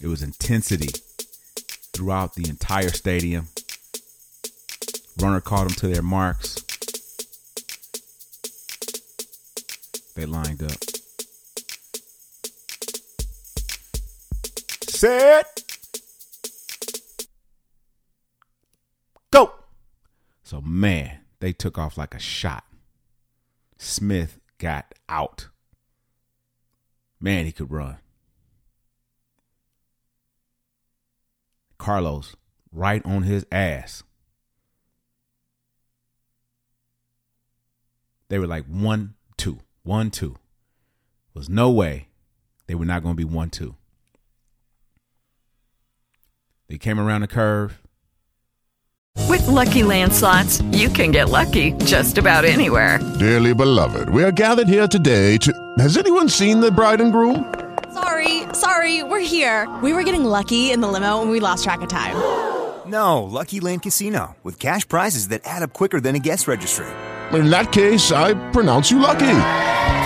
It 0.02 0.08
was 0.08 0.22
intensity 0.22 0.90
throughout 1.94 2.34
the 2.34 2.48
entire 2.48 2.90
stadium. 2.90 3.48
Runner 5.20 5.40
caught 5.40 5.68
them 5.68 5.76
to 5.76 5.88
their 5.88 6.02
marks. 6.02 6.56
They 10.18 10.26
lined 10.26 10.60
up. 10.64 10.72
Set. 14.88 15.62
Go. 19.30 19.52
So 20.42 20.60
man, 20.60 21.20
they 21.38 21.52
took 21.52 21.78
off 21.78 21.96
like 21.96 22.16
a 22.16 22.18
shot. 22.18 22.64
Smith 23.76 24.40
got 24.58 24.92
out. 25.08 25.50
Man, 27.20 27.44
he 27.44 27.52
could 27.52 27.70
run. 27.70 27.98
Carlos 31.78 32.34
right 32.72 33.06
on 33.06 33.22
his 33.22 33.46
ass. 33.52 34.02
They 38.28 38.40
were 38.40 38.48
like 38.48 38.64
one, 38.66 39.14
one, 39.88 40.10
two. 40.10 40.36
Was 41.32 41.48
no 41.48 41.70
way 41.70 42.08
they 42.66 42.74
were 42.74 42.84
not 42.84 43.02
going 43.02 43.16
to 43.16 43.26
be 43.26 43.36
one, 43.36 43.48
two. 43.48 43.74
They 46.68 46.76
came 46.76 47.00
around 47.00 47.22
the 47.22 47.26
curve. 47.26 47.80
With 49.30 49.46
Lucky 49.48 49.82
Land 49.84 50.12
slots, 50.12 50.60
you 50.72 50.90
can 50.90 51.10
get 51.10 51.30
lucky 51.30 51.72
just 51.86 52.18
about 52.18 52.44
anywhere. 52.44 52.98
Dearly 53.18 53.54
beloved, 53.54 54.10
we 54.10 54.22
are 54.22 54.30
gathered 54.30 54.68
here 54.68 54.86
today 54.86 55.38
to. 55.38 55.50
Has 55.78 55.96
anyone 55.96 56.28
seen 56.28 56.60
the 56.60 56.70
bride 56.70 57.00
and 57.00 57.10
groom? 57.10 57.50
Sorry, 57.94 58.42
sorry, 58.52 59.02
we're 59.02 59.20
here. 59.20 59.66
We 59.82 59.94
were 59.94 60.02
getting 60.02 60.24
lucky 60.24 60.70
in 60.70 60.82
the 60.82 60.88
limo 60.88 61.22
and 61.22 61.30
we 61.30 61.40
lost 61.40 61.64
track 61.64 61.80
of 61.80 61.88
time. 61.88 62.16
No, 62.86 63.22
Lucky 63.22 63.60
Land 63.60 63.82
Casino, 63.82 64.36
with 64.42 64.58
cash 64.58 64.86
prizes 64.86 65.28
that 65.28 65.40
add 65.46 65.62
up 65.62 65.72
quicker 65.72 65.98
than 65.98 66.14
a 66.14 66.18
guest 66.18 66.46
registry. 66.46 66.86
In 67.32 67.48
that 67.50 67.72
case, 67.72 68.12
I 68.12 68.34
pronounce 68.50 68.90
you 68.90 68.98
lucky. 68.98 69.77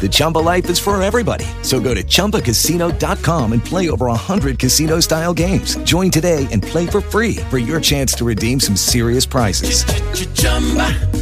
The 0.00 0.08
Chumba 0.10 0.38
life 0.38 0.70
is 0.70 0.78
for 0.78 1.00
everybody. 1.02 1.44
So 1.62 1.80
go 1.80 1.94
to 1.94 2.02
ChumbaCasino.com 2.02 3.52
and 3.52 3.62
play 3.62 3.90
over 3.90 4.06
100 4.06 4.58
casino 4.58 5.00
style 5.00 5.34
games. 5.34 5.76
Join 5.84 6.10
today 6.10 6.48
and 6.50 6.62
play 6.62 6.86
for 6.86 7.02
free 7.02 7.36
for 7.50 7.58
your 7.58 7.80
chance 7.80 8.14
to 8.14 8.24
redeem 8.24 8.58
some 8.60 8.76
serious 8.76 9.26
prizes. 9.26 9.84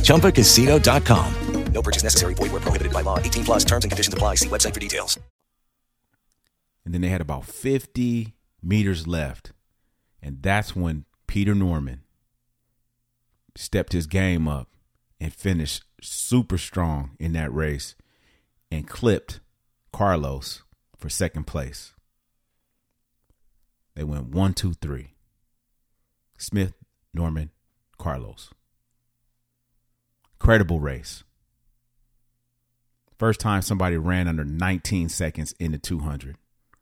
ChumbaCasino.com. 0.02 1.34
No 1.72 1.82
purchase 1.82 2.02
necessary. 2.02 2.34
Void 2.34 2.52
where 2.52 2.60
prohibited 2.60 2.92
by 2.92 3.02
law. 3.02 3.18
18 3.18 3.44
plus 3.44 3.64
terms 3.64 3.84
and 3.84 3.90
conditions 3.90 4.14
apply. 4.14 4.36
See 4.36 4.48
website 4.48 4.74
for 4.74 4.80
details. 4.80 5.18
And 6.84 6.94
then 6.94 7.02
they 7.02 7.08
had 7.08 7.20
about 7.20 7.44
50 7.44 8.34
meters 8.62 9.06
left. 9.06 9.52
And 10.22 10.42
that's 10.42 10.74
when 10.74 11.04
Peter 11.26 11.54
Norman 11.54 12.00
stepped 13.54 13.92
his 13.92 14.06
game 14.06 14.48
up 14.48 14.68
and 15.20 15.32
finished 15.34 15.84
super 16.00 16.58
strong 16.58 17.10
in 17.18 17.32
that 17.34 17.52
race 17.52 17.94
and 18.70 18.86
clipped 18.86 19.40
Carlos 19.92 20.62
for 20.96 21.08
second 21.08 21.46
place. 21.46 21.94
They 23.94 24.04
went 24.04 24.28
one, 24.28 24.54
two, 24.54 24.74
three. 24.74 25.14
Smith, 26.36 26.74
Norman, 27.12 27.50
Carlos. 27.98 28.50
Credible 30.38 30.78
race. 30.78 31.24
First 33.18 33.40
time 33.40 33.62
somebody 33.62 33.96
ran 33.96 34.28
under 34.28 34.44
19 34.44 35.08
seconds 35.08 35.52
in 35.58 35.72
the 35.72 35.78
200. 35.78 36.36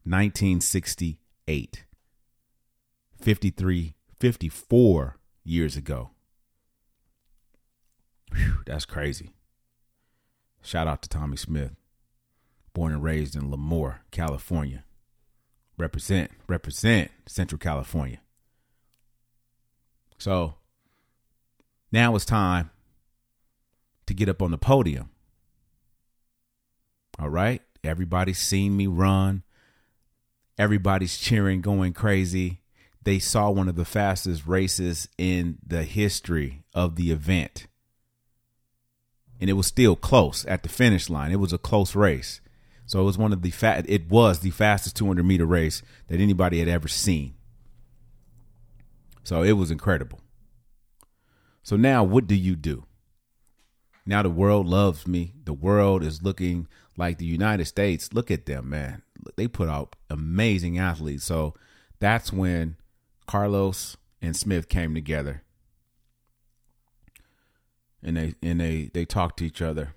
1968. 0.05 1.85
53, 3.19 3.95
54 4.21 5.17
years 5.43 5.77
ago. 5.77 6.11
Whew, 8.35 8.59
that's 8.67 8.85
crazy. 8.85 9.36
Shout 10.67 10.89
out 10.89 11.01
to 11.03 11.09
Tommie 11.09 11.37
Smith, 11.37 11.77
born 12.75 12.93
and 12.93 13.01
raised 13.01 13.37
in 13.37 13.53
Lemoore, 13.53 13.99
California. 14.11 14.83
Represent, 15.79 16.33
represent 16.49 17.13
Central 17.25 17.61
California. 17.61 18.19
So 20.19 20.55
now 21.93 22.17
it's 22.17 22.25
time 22.25 22.71
to 24.07 24.15
get 24.15 24.29
up 24.29 24.43
on 24.43 24.51
the 24.51 24.59
podium. 24.59 25.11
All 27.17 27.29
right. 27.29 27.63
Everybody's 27.85 28.41
seen 28.41 28.77
me 28.77 28.89
run. 28.89 29.45
Everybody's 30.59 31.17
cheering, 31.17 31.61
going 31.61 31.93
crazy. 31.93 32.61
They 33.05 33.21
saw 33.21 33.51
one 33.51 33.69
of 33.69 33.77
the 33.77 33.85
fastest 33.85 34.49
races 34.49 35.09
in 35.17 35.59
the 35.65 35.85
history 35.85 36.65
of 36.75 36.97
the 36.97 37.13
event. 37.13 37.69
And 39.41 39.51
it 39.51 39.55
was 39.55 39.67
still 39.67 39.97
close 39.97 40.45
at 40.47 40.63
the 40.63 40.69
finish 40.69 41.11
line. 41.11 41.33
It 41.33 41.41
was 41.41 41.53
a 41.53 41.59
close 41.59 41.95
race. 41.95 42.41
So 42.87 43.01
it 43.01 43.05
was 43.05 43.19
one 43.19 43.33
of 43.33 43.43
the 43.43 43.51
fa- 43.51 43.85
it 43.87 44.09
was 44.09 44.41
the 44.41 44.51
fastest 44.51 44.97
200 44.97 45.25
meter 45.25 45.45
race 45.45 45.83
that 46.09 46.21
anybody 46.21 46.61
had 46.61 46.69
ever 46.69 46.89
seen. 46.89 47.35
So 49.25 49.43
it 49.43 49.53
was 49.53 49.71
incredible. 49.71 50.21
So 51.63 51.77
now 51.77 52.05
what 52.05 52.29
do 52.29 52.37
you 52.37 52.55
do? 52.55 52.85
Now 54.07 54.23
the 54.23 54.31
world 54.31 54.67
loves 54.67 55.07
me. 55.07 55.35
The 55.45 55.53
world 55.53 56.05
is 56.05 56.23
looking 56.23 56.69
like 56.97 57.19
the 57.19 57.27
United 57.27 57.65
States. 57.65 58.13
Look 58.13 58.31
at 58.31 58.47
them, 58.47 58.71
man. 58.71 59.03
They 59.35 59.49
put 59.49 59.69
out 59.69 59.97
amazing 60.09 60.79
athletes. 60.79 61.25
So 61.25 61.55
that's 61.99 62.33
when 62.33 62.77
Carlos 63.27 63.97
and 64.23 64.37
Smith 64.37 64.69
came 64.69 64.95
together. 64.95 65.43
And 68.07 68.17
they 68.17 68.35
and 68.43 68.59
they 68.59 68.91
they 68.95 69.05
talked 69.05 69.39
to 69.41 69.45
each 69.47 69.61
other. 69.61 69.95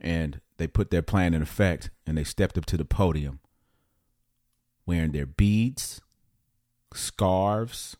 And 0.00 0.40
they 0.56 0.66
put 0.66 0.90
their 0.90 1.02
plan 1.02 1.34
in 1.34 1.42
effect 1.42 1.90
and 2.06 2.18
they 2.18 2.24
stepped 2.24 2.58
up 2.58 2.64
to 2.66 2.76
the 2.76 2.84
podium 2.84 3.38
wearing 4.86 5.12
their 5.12 5.26
beads, 5.26 6.00
scarves, 6.92 7.96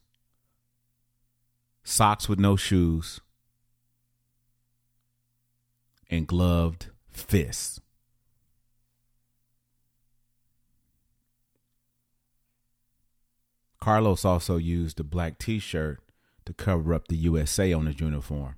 socks 1.85 2.29
with 2.29 2.39
no 2.39 2.57
shoes, 2.57 3.21
and 6.11 6.27
gloved 6.27 6.87
fists. 7.11 7.81
Carlos 13.81 14.25
also 14.25 14.57
used 14.57 15.01
a 15.01 15.05
black 15.05 15.39
t 15.39 15.59
shirt 15.59 16.01
to 16.45 16.53
cover 16.53 16.93
up 16.93 17.09
the 17.09 17.17
USA 17.17 17.73
on 17.73 17.87
his 17.87 18.01
uniform. 18.01 18.57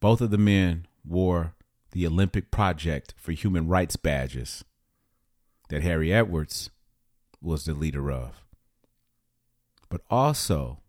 Both 0.00 0.20
of 0.20 0.30
the 0.30 0.38
men 0.38 0.86
wore 1.04 1.54
the 1.92 2.06
Olympic 2.06 2.50
Project 2.50 3.14
for 3.16 3.30
Human 3.30 3.68
Rights 3.68 3.94
badges 3.94 4.64
that 5.68 5.82
Harry 5.82 6.12
Edwards 6.12 6.70
was 7.40 7.64
the 7.64 7.74
leader 7.74 8.10
of. 8.10 8.44
But 9.88 10.00
also, 10.10 10.80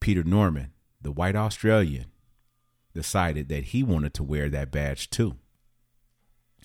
Peter 0.00 0.24
Norman, 0.24 0.72
the 1.00 1.12
white 1.12 1.36
Australian, 1.36 2.06
decided 2.94 3.48
that 3.48 3.64
he 3.66 3.82
wanted 3.84 4.14
to 4.14 4.24
wear 4.24 4.48
that 4.48 4.72
badge 4.72 5.08
too. 5.10 5.36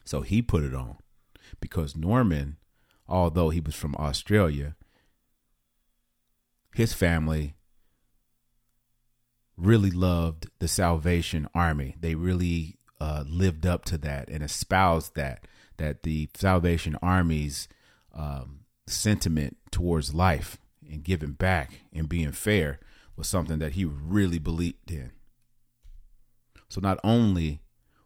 So 0.10 0.22
he 0.22 0.42
put 0.42 0.64
it 0.64 0.74
on 0.74 0.98
because 1.62 1.96
Norman, 1.96 2.58
although 3.08 3.52
he 3.52 3.60
was 3.60 3.76
from 3.76 3.94
Australia, 3.94 4.76
his 6.74 6.94
family 6.94 7.54
really 9.56 9.92
loved 9.92 10.48
the 10.58 10.68
Salvation 10.68 11.48
Army. 11.54 11.96
They 12.00 12.16
really 12.16 12.80
uh, 13.00 13.24
lived 13.28 13.68
up 13.68 13.86
to 13.86 14.00
that 14.00 14.30
and 14.30 14.42
espoused 14.42 15.14
that 15.14 15.46
that 15.78 16.02
the 16.02 16.28
Salvation 16.34 16.98
Army's 17.04 17.68
um, 18.12 18.62
sentiment 18.88 19.58
towards 19.70 20.16
life 20.16 20.58
and 20.90 21.04
giving 21.04 21.34
back 21.34 21.82
and 21.94 22.10
being 22.10 22.32
fair 22.32 22.80
was 23.16 23.28
something 23.28 23.60
that 23.60 23.74
he 23.74 23.86
really 23.86 24.40
believed 24.40 24.90
in. 24.90 25.12
So 26.68 26.82
not 26.82 27.00
only 27.04 27.62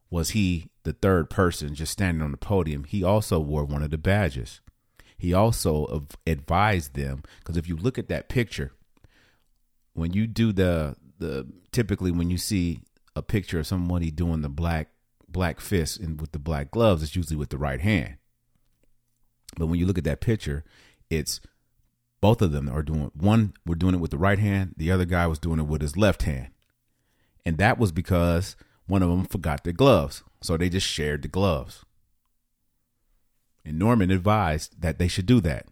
was 0.09 0.31
he 0.31 0.69
the 0.83 0.93
third 0.93 1.29
person 1.29 1.75
just 1.75 1.93
standing 1.93 2.21
on 2.21 2.31
the 2.31 2.37
podium, 2.37 2.83
he 2.83 3.03
also 3.03 3.39
wore 3.39 3.65
one 3.65 3.81
of 3.81 3.91
the 3.91 3.97
badges. 3.97 4.61
He 5.17 5.33
also 5.33 6.07
advised 6.27 6.95
them 6.95 7.23
because 7.39 7.55
if 7.55 7.67
you 7.67 7.77
look 7.77 7.97
at 7.97 8.09
that 8.09 8.27
picture, 8.27 8.73
when 9.93 10.13
you 10.13 10.27
do 10.27 10.51
the 10.51 10.95
the 11.19 11.47
typically 11.71 12.11
when 12.11 12.29
you 12.29 12.37
see 12.37 12.81
a 13.15 13.21
picture 13.21 13.59
of 13.59 13.67
somebody 13.67 14.11
doing 14.11 14.41
the 14.41 14.49
black 14.49 14.89
black 15.29 15.59
fist 15.59 15.99
and 15.99 16.19
with 16.19 16.31
the 16.33 16.39
black 16.39 16.71
gloves, 16.71 17.03
it's 17.03 17.15
usually 17.15 17.37
with 17.37 17.49
the 17.49 17.57
right 17.57 17.79
hand. 17.79 18.17
But 19.57 19.67
when 19.67 19.79
you 19.79 19.85
look 19.85 19.97
at 19.97 20.03
that 20.03 20.19
picture, 20.19 20.65
it's 21.09 21.39
both 22.19 22.41
of 22.41 22.51
them 22.51 22.69
are 22.69 22.83
doing 22.83 23.11
one 23.13 23.53
we're 23.65 23.75
doing 23.75 23.95
it 23.95 24.01
with 24.01 24.11
the 24.11 24.17
right 24.17 24.39
hand, 24.39 24.73
the 24.77 24.91
other 24.91 25.05
guy 25.05 25.27
was 25.27 25.39
doing 25.39 25.59
it 25.59 25.67
with 25.67 25.81
his 25.81 25.95
left 25.95 26.23
hand. 26.23 26.49
And 27.45 27.57
that 27.57 27.77
was 27.77 27.91
because 27.91 28.55
one 28.87 29.01
of 29.01 29.09
them 29.09 29.25
forgot 29.25 29.63
their 29.63 29.73
gloves. 29.73 30.23
So 30.41 30.57
they 30.57 30.69
just 30.69 30.87
shared 30.87 31.21
the 31.21 31.27
gloves. 31.27 31.85
And 33.65 33.79
Norman 33.79 34.11
advised 34.11 34.81
that 34.81 34.99
they 34.99 35.07
should 35.07 35.25
do 35.25 35.39
that. 35.41 35.67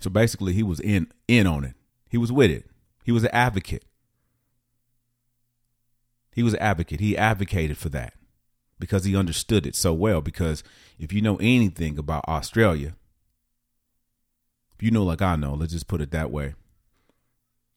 So 0.00 0.10
basically 0.10 0.52
he 0.52 0.62
was 0.62 0.78
in 0.78 1.10
in 1.26 1.46
on 1.46 1.64
it. 1.64 1.74
He 2.08 2.18
was 2.18 2.30
with 2.30 2.50
it. 2.50 2.66
He 3.04 3.12
was 3.12 3.24
an 3.24 3.30
advocate. 3.32 3.84
He 6.32 6.42
was 6.42 6.54
an 6.54 6.60
advocate. 6.60 7.00
He 7.00 7.16
advocated 7.16 7.78
for 7.78 7.88
that 7.88 8.12
because 8.78 9.04
he 9.04 9.16
understood 9.16 9.66
it 9.66 9.74
so 9.74 9.92
well. 9.92 10.20
Because 10.20 10.62
if 10.98 11.12
you 11.12 11.22
know 11.22 11.36
anything 11.36 11.98
about 11.98 12.28
Australia, 12.28 12.94
if 14.74 14.82
you 14.82 14.90
know 14.90 15.02
like 15.02 15.22
I 15.22 15.36
know, 15.36 15.54
let's 15.54 15.72
just 15.72 15.88
put 15.88 16.02
it 16.02 16.10
that 16.10 16.30
way, 16.30 16.54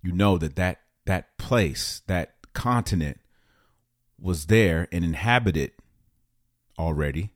you 0.03 0.11
know 0.11 0.37
that 0.37 0.55
that 0.57 0.81
that 1.05 1.37
place, 1.37 2.01
that 2.07 2.38
continent 2.53 3.19
was 4.19 4.47
there 4.47 4.87
and 4.91 5.03
inhabited 5.03 5.71
already 6.77 7.31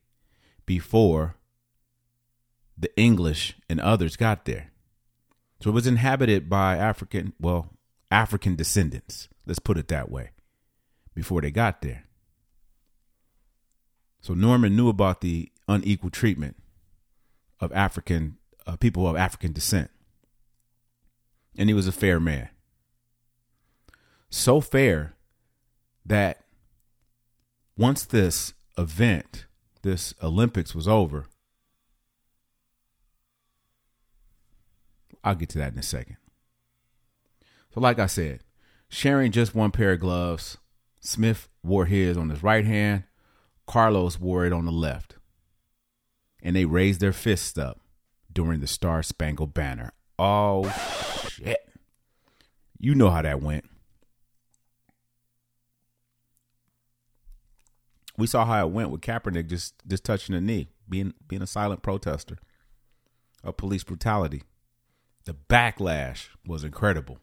before 0.66 1.36
the 2.76 2.94
English 2.96 3.54
and 3.68 3.80
others 3.80 4.16
got 4.16 4.44
there. 4.44 4.70
So 5.60 5.70
it 5.70 5.74
was 5.74 5.86
inhabited 5.86 6.48
by 6.50 6.76
African, 6.76 7.32
well, 7.40 7.70
African 8.10 8.56
descendants. 8.56 9.28
Let's 9.46 9.58
put 9.58 9.78
it 9.78 9.88
that 9.88 10.10
way. 10.10 10.30
Before 11.14 11.40
they 11.40 11.50
got 11.50 11.80
there. 11.80 12.04
So 14.20 14.34
Norman 14.34 14.74
knew 14.74 14.88
about 14.88 15.20
the 15.20 15.52
unequal 15.68 16.10
treatment 16.10 16.56
of 17.60 17.72
African 17.72 18.38
uh, 18.66 18.76
people 18.76 19.08
of 19.08 19.16
African 19.16 19.52
descent. 19.52 19.90
And 21.56 21.68
he 21.68 21.74
was 21.74 21.86
a 21.86 21.92
fair 21.92 22.18
man. 22.18 22.48
So 24.36 24.60
fair 24.60 25.14
that 26.04 26.40
once 27.78 28.04
this 28.04 28.52
event, 28.76 29.46
this 29.82 30.12
Olympics 30.20 30.74
was 30.74 30.88
over, 30.88 31.26
I'll 35.22 35.36
get 35.36 35.50
to 35.50 35.58
that 35.58 35.72
in 35.72 35.78
a 35.78 35.84
second. 35.84 36.16
So, 37.72 37.80
like 37.80 38.00
I 38.00 38.06
said, 38.06 38.40
sharing 38.88 39.30
just 39.30 39.54
one 39.54 39.70
pair 39.70 39.92
of 39.92 40.00
gloves, 40.00 40.58
Smith 40.98 41.48
wore 41.62 41.86
his 41.86 42.16
on 42.16 42.28
his 42.28 42.42
right 42.42 42.64
hand, 42.64 43.04
Carlos 43.68 44.18
wore 44.18 44.44
it 44.44 44.52
on 44.52 44.64
the 44.64 44.72
left. 44.72 45.14
And 46.42 46.56
they 46.56 46.64
raised 46.64 47.00
their 47.00 47.12
fists 47.12 47.56
up 47.56 47.78
during 48.32 48.58
the 48.58 48.66
Star 48.66 49.04
Spangled 49.04 49.54
Banner. 49.54 49.92
Oh, 50.18 50.68
shit. 51.30 51.70
You 52.80 52.96
know 52.96 53.10
how 53.10 53.22
that 53.22 53.40
went. 53.40 53.66
We 58.16 58.26
saw 58.26 58.44
how 58.44 58.66
it 58.66 58.70
went 58.70 58.90
with 58.90 59.00
Kaepernick 59.00 59.48
just 59.48 59.74
just 59.86 60.04
touching 60.04 60.34
the 60.34 60.40
knee, 60.40 60.68
being 60.88 61.14
being 61.26 61.42
a 61.42 61.46
silent 61.46 61.82
protester 61.82 62.38
of 63.42 63.56
police 63.56 63.84
brutality. 63.84 64.42
The 65.24 65.34
backlash 65.34 66.28
was 66.46 66.64
incredible. 66.64 67.18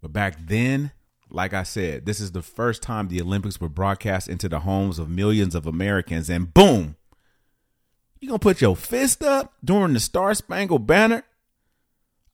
But 0.00 0.12
back 0.12 0.36
then, 0.46 0.92
like 1.30 1.54
I 1.54 1.62
said, 1.62 2.06
this 2.06 2.20
is 2.20 2.32
the 2.32 2.42
first 2.42 2.82
time 2.82 3.08
the 3.08 3.20
Olympics 3.20 3.60
were 3.60 3.68
broadcast 3.68 4.28
into 4.28 4.48
the 4.48 4.60
homes 4.60 4.98
of 4.98 5.08
millions 5.08 5.54
of 5.54 5.66
Americans, 5.66 6.28
and 6.28 6.52
boom, 6.52 6.96
you 8.20 8.28
gonna 8.28 8.38
put 8.38 8.60
your 8.60 8.76
fist 8.76 9.22
up 9.22 9.54
during 9.64 9.92
the 9.92 10.00
Star 10.00 10.34
Spangled 10.34 10.86
Banner? 10.86 11.24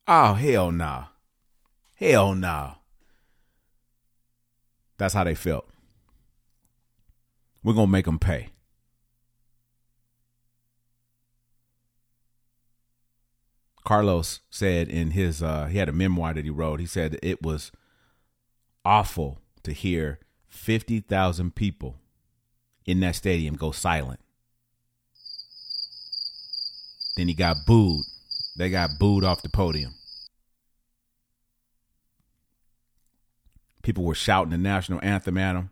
Oh 0.07 0.35
hell 0.35 0.73
nah, 0.73 1.07
hell 1.95 2.35
nah. 2.35 2.78
That's 4.99 5.15
how 5.15 5.25
they 5.25 5.35
felt. 5.35 5.69
We're 7.63 7.75
gonna 7.75 7.87
make 7.87 8.05
them 8.05 8.19
pay. 8.19 8.51
Carlos 13.85 14.41
said 14.51 14.89
in 14.89 15.13
his 15.13 15.43
uh, 15.43 15.67
he 15.67 15.79
had 15.79 15.89
a 15.89 15.93
memoir 15.93 16.35
that 16.35 16.45
he 16.45 16.51
wrote. 16.51 16.79
He 16.79 16.87
said 16.87 17.19
it 17.23 17.43
was 17.43 17.73
awful 18.85 19.39
to 19.63 19.73
hear 19.73 20.19
50,000 20.49 21.55
people 21.55 21.97
in 22.85 23.01
that 23.01 23.17
stadium 23.17 23.55
go 23.55 23.71
silent. 23.71 24.21
Then 27.17 27.29
he 27.29 27.35
got 27.35 27.57
booed. 27.67 28.05
They 28.59 28.71
got 28.71 28.91
booed 28.99 29.25
off 29.25 29.43
the 29.43 29.49
podium. 29.49 29.95
People 33.89 34.05
were 34.05 34.15
shouting 34.15 34.51
the 34.51 34.59
national 34.59 35.01
anthem 35.03 35.39
at 35.39 35.57
him. 35.57 35.71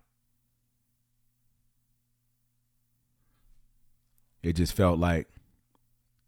It 4.43 4.55
just 4.55 4.73
felt 4.73 4.99
like 4.99 5.29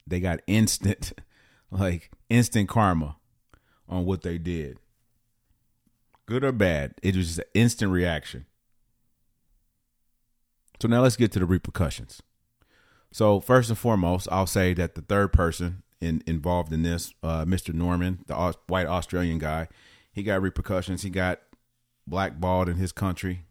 they 0.07 0.21
got 0.21 0.41
instant 0.47 1.15
like 1.71 2.11
instant 2.29 2.69
karma 2.69 3.17
on 3.89 4.05
what 4.05 4.21
they 4.21 4.37
did. 4.37 4.77
Good 6.27 6.45
or 6.45 6.53
bad, 6.53 6.93
it 7.03 7.17
was 7.17 7.29
just 7.29 7.39
an 7.39 7.47
instant 7.55 7.91
reaction. 7.91 8.45
So 10.83 10.89
now 10.89 11.01
let's 11.01 11.17
get 11.17 11.33
to 11.33 11.39
the 11.39 11.47
repercussions. 11.47 12.21
So 13.13 13.41
first 13.41 13.71
and 13.71 13.79
foremost, 13.79 14.29
I'll 14.31 14.47
say 14.47 14.75
that 14.75 14.95
the 14.95 15.01
third 15.01 15.33
person 15.33 15.85
in, 16.03 16.23
involved 16.27 16.71
in 16.71 16.83
this, 16.83 17.15
uh, 17.23 17.47
Mr. 17.47 17.73
Norman, 17.73 18.27
the 18.27 18.55
white 18.67 18.87
Australian 18.87 19.39
guy, 19.39 19.69
he 20.13 20.23
got 20.23 20.43
repercussions. 20.43 21.01
He 21.01 21.09
got 21.09 21.41
blackballed 22.09 22.69
in 22.69 22.77
his 22.77 22.93
country. 22.93 23.45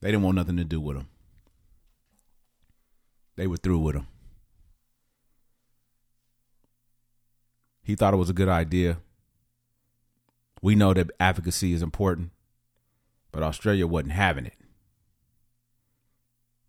They 0.00 0.08
didn't 0.08 0.22
want 0.22 0.36
nothing 0.36 0.56
to 0.56 0.64
do 0.64 0.80
with 0.80 0.96
him. 0.96 1.08
They 3.36 3.46
were 3.46 3.56
through 3.56 3.78
with 3.78 3.96
him. 3.96 4.06
He 7.82 7.94
thought 7.94 8.14
it 8.14 8.18
was 8.18 8.30
a 8.30 8.34
good 8.34 8.48
idea. 8.48 8.98
We 10.60 10.74
know 10.74 10.94
that 10.94 11.10
advocacy 11.18 11.72
is 11.72 11.82
important, 11.82 12.30
but 13.32 13.42
Australia 13.42 13.86
wasn't 13.86 14.12
having 14.12 14.46
it. 14.46 14.54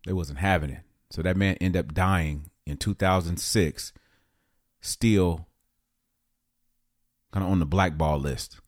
They 0.05 0.13
wasn't 0.13 0.39
having 0.39 0.71
it. 0.71 0.81
So 1.11 1.21
that 1.21 1.37
man 1.37 1.57
ended 1.61 1.79
up 1.79 1.93
dying 1.93 2.49
in 2.65 2.77
2006, 2.77 3.93
still 4.81 5.47
kind 7.31 7.45
of 7.45 7.51
on 7.51 7.59
the 7.59 7.65
blackball 7.65 8.17
list. 8.17 8.59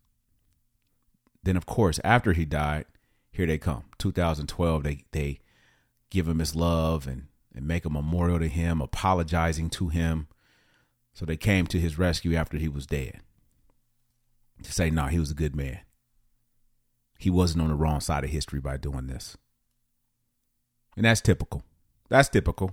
Then, 1.46 1.56
of 1.56 1.66
course, 1.66 2.00
after 2.04 2.34
he 2.34 2.44
died, 2.44 2.86
here 3.32 3.46
they 3.46 3.58
come. 3.58 3.86
2012, 4.00 4.84
they 4.84 5.06
they 5.12 5.40
give 6.10 6.28
him 6.28 6.40
his 6.40 6.56
love 6.56 7.08
and, 7.08 7.28
and 7.56 7.68
make 7.68 7.86
a 7.86 7.90
memorial 7.90 8.40
to 8.40 8.48
him, 8.48 8.82
apologizing 8.82 9.70
to 9.70 9.90
him. 9.90 10.28
So 11.14 11.26
they 11.26 11.38
came 11.38 11.68
to 11.68 11.80
his 11.80 11.98
rescue 11.98 12.36
after 12.36 12.58
he 12.58 12.68
was 12.68 12.86
dead 12.86 13.22
to 14.64 14.72
say, 14.72 14.90
no, 14.90 15.04
nah, 15.04 15.08
he 15.10 15.20
was 15.20 15.32
a 15.32 15.36
good 15.36 15.56
man. 15.56 15.80
He 17.18 17.30
wasn't 17.30 17.62
on 17.64 17.70
the 17.70 17.76
wrong 17.76 18.02
side 18.02 18.24
of 18.24 18.30
history 18.30 18.60
by 18.60 18.78
doing 18.78 19.08
this. 19.08 19.38
And 20.98 21.06
that's 21.06 21.22
typical. 21.22 21.64
That's 22.10 22.30
typical. 22.30 22.72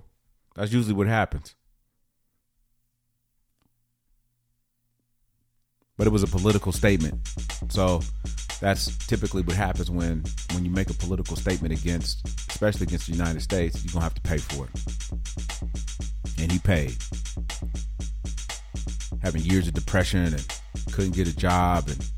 That's 0.55 0.71
usually 0.71 0.93
what 0.93 1.07
happens. 1.07 1.55
But 5.97 6.07
it 6.07 6.09
was 6.11 6.23
a 6.23 6.27
political 6.27 6.71
statement. 6.71 7.15
So 7.69 8.01
that's 8.59 8.95
typically 9.07 9.43
what 9.43 9.55
happens 9.55 9.91
when 9.91 10.23
when 10.53 10.65
you 10.65 10.71
make 10.71 10.89
a 10.89 10.93
political 10.93 11.35
statement 11.35 11.73
against 11.73 12.27
especially 12.49 12.83
against 12.83 13.07
the 13.07 13.13
United 13.13 13.41
States, 13.41 13.83
you're 13.83 13.93
gonna 13.93 14.03
have 14.03 14.13
to 14.15 14.21
pay 14.21 14.37
for 14.37 14.65
it. 14.65 16.39
And 16.39 16.51
he 16.51 16.59
paid 16.59 16.95
having 19.23 19.41
years 19.41 19.67
of 19.67 19.73
depression 19.73 20.25
and 20.25 20.47
couldn't 20.91 21.15
get 21.15 21.27
a 21.27 21.35
job 21.35 21.87
and 21.87 22.09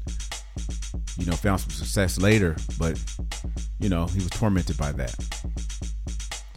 you 1.17 1.25
know 1.25 1.33
found 1.33 1.59
some 1.59 1.69
success 1.69 2.19
later 2.19 2.55
but 2.79 3.01
you 3.79 3.89
know 3.89 4.05
he 4.07 4.17
was 4.17 4.29
tormented 4.31 4.77
by 4.77 4.91
that 4.91 5.15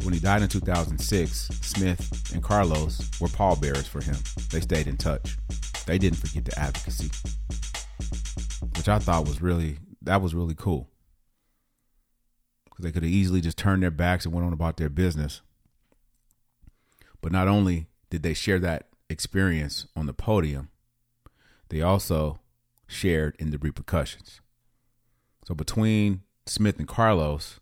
when 0.03 0.15
he 0.15 0.21
died 0.21 0.43
in 0.43 0.49
2006 0.49 1.49
smith 1.61 2.33
and 2.33 2.43
carlos 2.43 3.11
were 3.21 3.29
pallbearers 3.29 3.87
for 3.87 4.03
him 4.03 4.17
they 4.51 4.61
stayed 4.61 4.87
in 4.87 4.97
touch 4.97 5.37
they 5.89 5.99
didn't 5.99 6.19
forget 6.19 6.45
the 6.45 6.59
advocacy 6.59 7.11
which 8.77 8.89
i 8.89 8.99
thought 8.99 9.27
was 9.27 9.43
really 9.43 9.79
that 10.03 10.23
was 10.23 10.35
really 10.35 10.55
cool 10.55 10.89
because 12.65 12.85
they 12.85 12.93
could 12.93 13.03
have 13.03 13.13
easily 13.13 13.41
just 13.41 13.59
turned 13.59 13.83
their 13.83 13.91
backs 13.91 14.25
and 14.25 14.33
went 14.33 14.47
on 14.47 14.53
about 14.53 14.77
their 14.77 14.89
business 14.89 15.41
but 17.21 17.33
not 17.33 17.49
only 17.49 17.87
did 18.11 18.23
they 18.23 18.35
share 18.35 18.59
that 18.61 18.89
experience 19.11 19.87
on 19.97 20.07
the 20.07 20.13
podium, 20.13 20.71
they 21.69 21.81
also 21.81 22.41
shared 22.87 23.37
in 23.39 23.51
the 23.51 23.59
repercussions. 23.59 24.41
So 25.47 25.55
between 25.55 26.23
Smith 26.47 26.79
and 26.79 26.89
Carlos, 26.89 27.61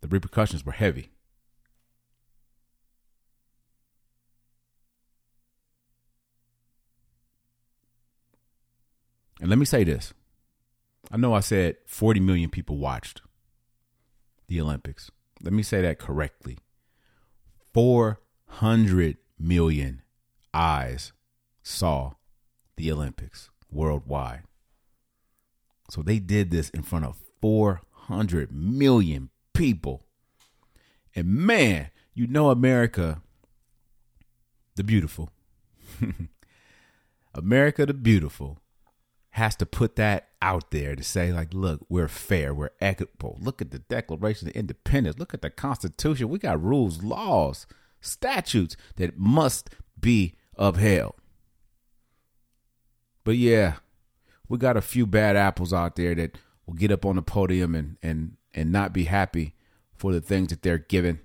the 0.00 0.08
repercussions 0.08 0.64
were 0.64 0.72
heavy. 0.72 1.10
And 9.44 9.50
let 9.50 9.58
me 9.58 9.66
say 9.66 9.84
this. 9.84 10.14
I 11.10 11.18
know 11.18 11.34
I 11.34 11.40
said 11.40 11.76
40 11.84 12.18
million 12.18 12.48
people 12.48 12.78
watched 12.78 13.20
the 14.48 14.58
Olympics. 14.58 15.10
Let 15.42 15.52
me 15.52 15.62
say 15.62 15.82
that 15.82 15.98
correctly. 15.98 16.56
400 17.74 19.18
million 19.38 20.00
eyes 20.54 21.12
saw 21.62 22.12
the 22.78 22.90
Olympics 22.90 23.50
worldwide. 23.70 24.44
So 25.90 26.00
they 26.00 26.20
did 26.20 26.50
this 26.50 26.70
in 26.70 26.82
front 26.82 27.04
of 27.04 27.18
400 27.42 28.50
million 28.50 29.28
people. 29.52 30.06
And 31.14 31.28
man, 31.28 31.90
you 32.14 32.26
know 32.26 32.48
America 32.48 33.20
the 34.76 34.84
beautiful. 34.84 35.28
America 37.34 37.84
the 37.84 37.92
beautiful 37.92 38.58
has 39.34 39.56
to 39.56 39.66
put 39.66 39.96
that 39.96 40.28
out 40.40 40.70
there 40.70 40.94
to 40.94 41.02
say 41.02 41.32
like 41.32 41.52
look 41.52 41.84
we're 41.88 42.06
fair 42.06 42.54
we're 42.54 42.70
equitable. 42.80 43.36
Look 43.40 43.60
at 43.60 43.72
the 43.72 43.80
declaration 43.80 44.46
of 44.46 44.54
independence. 44.54 45.18
Look 45.18 45.34
at 45.34 45.42
the 45.42 45.50
constitution. 45.50 46.28
We 46.28 46.38
got 46.38 46.62
rules 46.62 47.02
laws 47.02 47.66
statutes 48.00 48.76
that 48.94 49.18
must 49.18 49.70
be 49.98 50.36
upheld. 50.56 51.14
But 53.24 53.36
yeah 53.36 53.74
we 54.48 54.56
got 54.56 54.76
a 54.76 54.82
few 54.82 55.04
bad 55.04 55.34
apples 55.34 55.72
out 55.72 55.96
there 55.96 56.14
that 56.14 56.38
will 56.64 56.74
get 56.74 56.92
up 56.92 57.04
on 57.04 57.16
the 57.16 57.22
podium 57.22 57.74
and 57.74 57.96
and 58.04 58.36
and 58.54 58.70
not 58.70 58.92
be 58.92 59.04
happy 59.04 59.56
for 59.96 60.12
the 60.12 60.20
things 60.20 60.50
that 60.50 60.62
they're 60.62 60.78
given. 60.78 61.18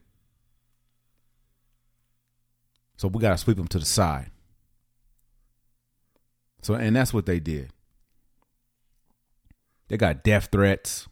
So 2.97 3.07
we 3.07 3.21
got 3.21 3.31
to 3.31 3.37
sweep 3.37 3.57
them 3.57 3.67
to 3.67 3.77
the 3.77 3.85
side. 3.85 4.31
So 6.63 6.73
and 6.73 6.95
that's 6.95 7.13
what 7.13 7.27
they 7.27 7.39
did 7.39 7.71
they 9.89 9.97
got 9.97 10.23
death 10.23 10.49
threats. 10.51 11.07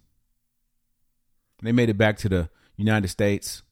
They 1.62 1.72
made 1.72 1.90
it 1.90 1.98
back 1.98 2.18
to 2.20 2.30
the 2.30 2.50
United 2.78 3.10
States. 3.10 3.64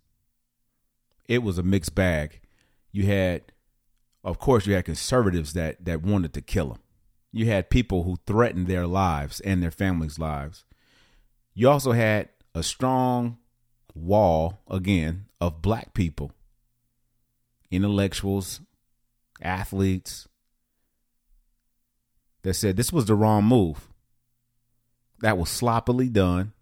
It 1.29 1.43
was 1.43 1.57
a 1.57 1.63
mixed 1.63 1.95
bag. 1.95 2.41
You 2.91 3.05
had, 3.05 3.43
of 4.23 4.39
course, 4.39 4.65
you 4.65 4.73
had 4.73 4.85
conservatives 4.85 5.53
that 5.53 5.85
that 5.85 6.01
wanted 6.01 6.33
to 6.33 6.41
kill 6.41 6.69
them. 6.69 6.79
You 7.31 7.45
had 7.45 7.69
people 7.69 8.03
who 8.03 8.17
threatened 8.25 8.67
their 8.67 8.87
lives 8.87 9.39
and 9.41 9.61
their 9.61 9.71
families' 9.71 10.19
lives. 10.19 10.65
You 11.53 11.69
also 11.69 11.91
had 11.91 12.29
a 12.53 12.63
strong 12.63 13.37
wall 13.93 14.61
again 14.69 15.27
of 15.39 15.61
black 15.61 15.93
people, 15.93 16.31
intellectuals, 17.69 18.61
athletes 19.41 20.27
that 22.41 22.53
said 22.53 22.77
this 22.77 22.93
was 22.93 23.05
the 23.05 23.15
wrong 23.15 23.43
move 23.43 23.89
that 25.21 25.37
was 25.37 25.49
sloppily 25.49 26.09
done. 26.09 26.53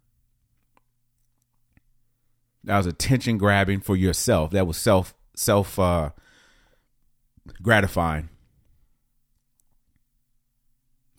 That 2.64 2.78
was 2.78 2.86
attention 2.86 3.38
grabbing 3.38 3.82
for 3.82 3.96
yourself. 3.96 4.52
That 4.52 4.68
was 4.68 4.78
self 4.78 5.14
self 5.36 5.78
uh, 5.78 6.12
gratifying. 7.62 8.30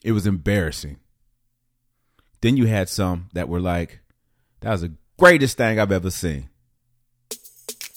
It 0.03 0.13
was 0.13 0.27
embarrassing. 0.27 0.99
Then 2.41 2.57
you 2.57 2.67
had 2.67 2.89
some 2.89 3.31
that 3.33 3.49
were 3.49 3.61
like, 3.61 4.01
that 4.61 4.71
was 4.71 4.83
the 4.83 4.93
greatest 5.19 5.57
thing 5.57 5.81
I've 5.81 5.93
ever 5.93 6.11
seen. 6.11 6.51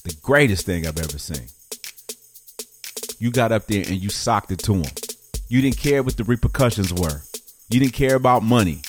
The 0.04 0.18
greatest 0.22 0.66
thing 0.66 0.88
I've 0.88 1.00
ever 1.00 1.18
seen. 1.18 1.48
You 3.20 3.32
got 3.32 3.52
up 3.52 3.68
there 3.68 3.84
and 3.86 4.02
you 4.02 4.10
socked 4.10 4.52
it 4.52 4.60
to 4.60 4.76
him. 4.76 4.92
You 5.50 5.62
didn't 5.62 5.78
care 5.78 6.04
what 6.04 6.16
the 6.16 6.24
repercussions 6.24 6.94
were. 6.94 7.22
You 7.70 7.80
didn't 7.80 7.94
care 7.94 8.16
about 8.16 8.44
money. 8.44 8.82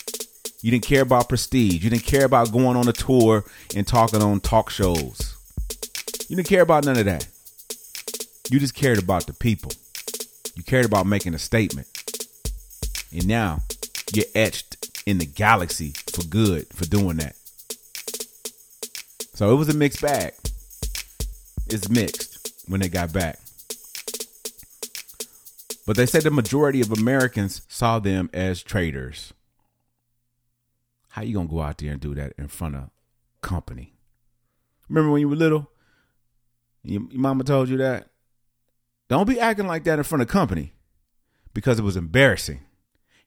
You 0.60 0.72
didn't 0.72 0.84
care 0.84 1.02
about 1.02 1.28
prestige. 1.28 1.84
You 1.84 1.90
didn't 1.90 2.04
care 2.04 2.24
about 2.24 2.50
going 2.50 2.76
on 2.76 2.88
a 2.88 2.92
tour 2.92 3.44
and 3.76 3.86
talking 3.86 4.20
on 4.20 4.40
talk 4.40 4.70
shows. 4.70 5.36
You 6.28 6.36
didn't 6.36 6.48
care 6.48 6.62
about 6.62 6.84
none 6.84 6.98
of 6.98 7.04
that. 7.04 7.28
You 8.50 8.58
just 8.58 8.74
cared 8.74 8.98
about 8.98 9.26
the 9.26 9.34
people. 9.34 9.72
You 10.56 10.64
cared 10.64 10.84
about 10.84 11.06
making 11.06 11.34
a 11.34 11.38
statement. 11.38 11.86
And 13.12 13.28
now 13.28 13.60
you're 14.12 14.26
etched 14.34 15.02
in 15.06 15.18
the 15.18 15.26
galaxy 15.26 15.94
for 16.12 16.24
good 16.24 16.66
for 16.74 16.86
doing 16.86 17.18
that. 17.18 17.36
So 19.34 19.52
it 19.52 19.56
was 19.56 19.68
a 19.68 19.74
mixed 19.74 20.02
bag. 20.02 20.34
It's 21.68 21.88
mixed 21.88 22.64
when 22.66 22.80
they 22.80 22.88
got 22.88 23.12
back. 23.12 23.38
But 25.86 25.96
they 25.96 26.06
said 26.06 26.24
the 26.24 26.30
majority 26.30 26.80
of 26.80 26.90
Americans 26.90 27.62
saw 27.68 27.98
them 28.00 28.28
as 28.32 28.62
traitors. 28.62 29.32
How 31.18 31.24
you 31.24 31.34
gonna 31.34 31.48
go 31.48 31.60
out 31.60 31.78
there 31.78 31.90
and 31.90 32.00
do 32.00 32.14
that 32.14 32.34
in 32.38 32.46
front 32.46 32.76
of 32.76 32.90
company? 33.42 33.92
Remember 34.88 35.10
when 35.10 35.20
you 35.20 35.28
were 35.28 35.34
little? 35.34 35.68
Your, 36.84 37.02
your 37.10 37.20
mama 37.20 37.42
told 37.42 37.68
you 37.68 37.76
that. 37.78 38.10
Don't 39.08 39.28
be 39.28 39.40
acting 39.40 39.66
like 39.66 39.82
that 39.82 39.98
in 39.98 40.04
front 40.04 40.22
of 40.22 40.28
company 40.28 40.74
because 41.54 41.80
it 41.80 41.82
was 41.82 41.96
embarrassing. 41.96 42.60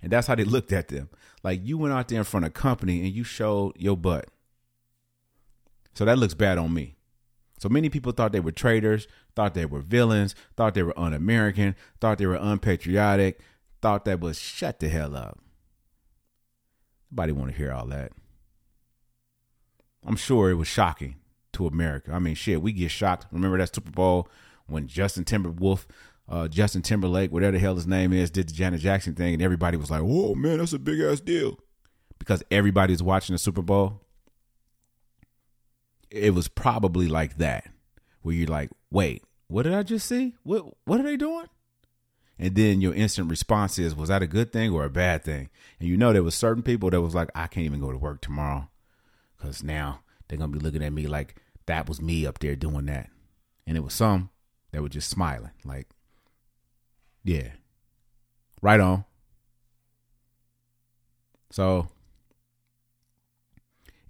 And 0.01 0.09
that's 0.09 0.27
how 0.27 0.35
they 0.35 0.45
looked 0.45 0.71
at 0.71 0.87
them. 0.87 1.09
Like 1.43 1.59
you 1.65 1.77
went 1.77 1.93
out 1.93 2.07
there 2.07 2.19
in 2.19 2.23
front 2.23 2.45
of 2.45 2.53
company 2.53 3.01
and 3.01 3.13
you 3.13 3.25
showed 3.25 3.73
your 3.75 3.97
butt. 3.97 4.29
So 5.93 6.05
that 6.05 6.17
looks 6.17 6.33
bad 6.33 6.57
on 6.57 6.73
me. 6.73 6.95
So 7.59 7.67
many 7.67 7.89
people 7.89 8.13
thought 8.13 8.31
they 8.31 8.39
were 8.39 8.53
traitors, 8.53 9.05
thought 9.35 9.53
they 9.53 9.65
were 9.65 9.81
villains, 9.81 10.33
thought 10.55 10.75
they 10.75 10.83
were 10.83 10.97
un 10.97 11.13
American, 11.13 11.75
thought 11.99 12.19
they 12.19 12.25
were 12.25 12.39
unpatriotic, 12.39 13.41
thought 13.81 14.05
that 14.05 14.21
was 14.21 14.39
shut 14.39 14.79
the 14.79 14.87
hell 14.87 15.13
up. 15.13 15.39
Nobody 17.12 17.34
want 17.34 17.51
to 17.51 17.57
hear 17.57 17.72
all 17.72 17.88
that. 17.88 18.14
I'm 20.05 20.16
sure 20.16 20.49
it 20.49 20.55
was 20.55 20.68
shocking 20.68 21.16
to 21.53 21.68
America. 21.68 22.12
I 22.14 22.20
mean, 22.20 22.36
shit, 22.36 22.62
we 22.62 22.72
get 22.72 22.89
shocked. 22.91 23.28
Remember 23.32 23.57
that 23.57 23.76
Super 23.76 23.91
Bowl 23.91 24.30
when 24.68 24.88
Justin 24.88 25.26
Timberwolf, 25.26 25.86
uh, 26.30 26.47
Justin 26.47 26.82
Timberlake, 26.82 27.32
whatever 27.32 27.51
the 27.51 27.59
hell 27.59 27.76
his 27.76 27.86
name 27.86 28.14
is, 28.14 28.32
did 28.32 28.49
the 28.49 28.53
Janet 28.53 28.80
Jackson 28.80 29.14
thing, 29.14 29.34
and 29.34 29.43
everybody 29.43 29.78
was 29.78 29.91
like, 29.91 30.01
"Whoa, 30.01 30.34
man, 30.34 30.59
that's 30.59 30.74
a 30.74 30.80
big 30.80 31.01
ass 31.01 31.20
deal," 31.20 31.59
because 32.18 32.41
everybody's 32.49 33.03
watching 33.03 33.34
the 33.34 33.39
Super 33.39 33.62
Bowl. 33.62 34.01
It 36.09 36.34
was 36.34 36.47
probably 36.47 37.07
like 37.07 37.38
that, 37.38 37.68
where 38.22 38.34
you're 38.34 38.47
like, 38.47 38.70
"Wait, 38.89 39.24
what 39.47 39.64
did 39.64 39.74
I 39.74 39.84
just 39.84 40.07
see? 40.07 40.36
What 40.43 40.66
what 40.86 40.99
are 40.99 41.03
they 41.03 41.18
doing?" 41.18 41.47
And 42.41 42.55
then 42.55 42.81
your 42.81 42.95
instant 42.95 43.29
response 43.29 43.77
is 43.77 43.95
was 43.95 44.09
that 44.09 44.23
a 44.23 44.27
good 44.27 44.51
thing 44.51 44.71
or 44.71 44.83
a 44.83 44.89
bad 44.89 45.23
thing? 45.23 45.49
And 45.79 45.87
you 45.87 45.95
know 45.95 46.11
there 46.11 46.23
was 46.23 46.33
certain 46.33 46.63
people 46.63 46.89
that 46.89 46.99
was 46.99 47.13
like 47.13 47.29
i 47.35 47.45
can't 47.45 47.67
even 47.67 47.79
go 47.79 47.91
to 47.91 47.97
work 47.97 48.19
tomorrow 48.19 48.67
because 49.37 49.63
now 49.63 49.99
they're 50.27 50.39
gonna 50.39 50.51
be 50.51 50.59
looking 50.59 50.83
at 50.83 50.91
me 50.91 51.05
like 51.05 51.35
that 51.67 51.87
was 51.87 52.01
me 52.01 52.25
up 52.25 52.39
there 52.39 52.55
doing 52.55 52.87
that. 52.87 53.11
And 53.67 53.77
it 53.77 53.83
was 53.83 53.93
some 53.93 54.31
that 54.71 54.81
were 54.81 54.89
just 54.89 55.09
smiling 55.09 55.51
like 55.63 55.87
yeah 57.23 57.49
right 58.59 58.79
on. 58.79 59.05
So 61.51 61.89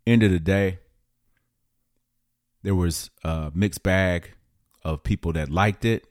end 0.08 0.24
of 0.24 0.32
the 0.32 0.40
day 0.40 0.80
there 2.64 2.76
was 2.76 3.10
a 3.26 3.52
mixed 3.54 3.84
bag 3.84 4.32
of 4.86 5.04
people 5.04 5.34
that 5.34 5.50
liked 5.50 5.84
it 5.84 6.11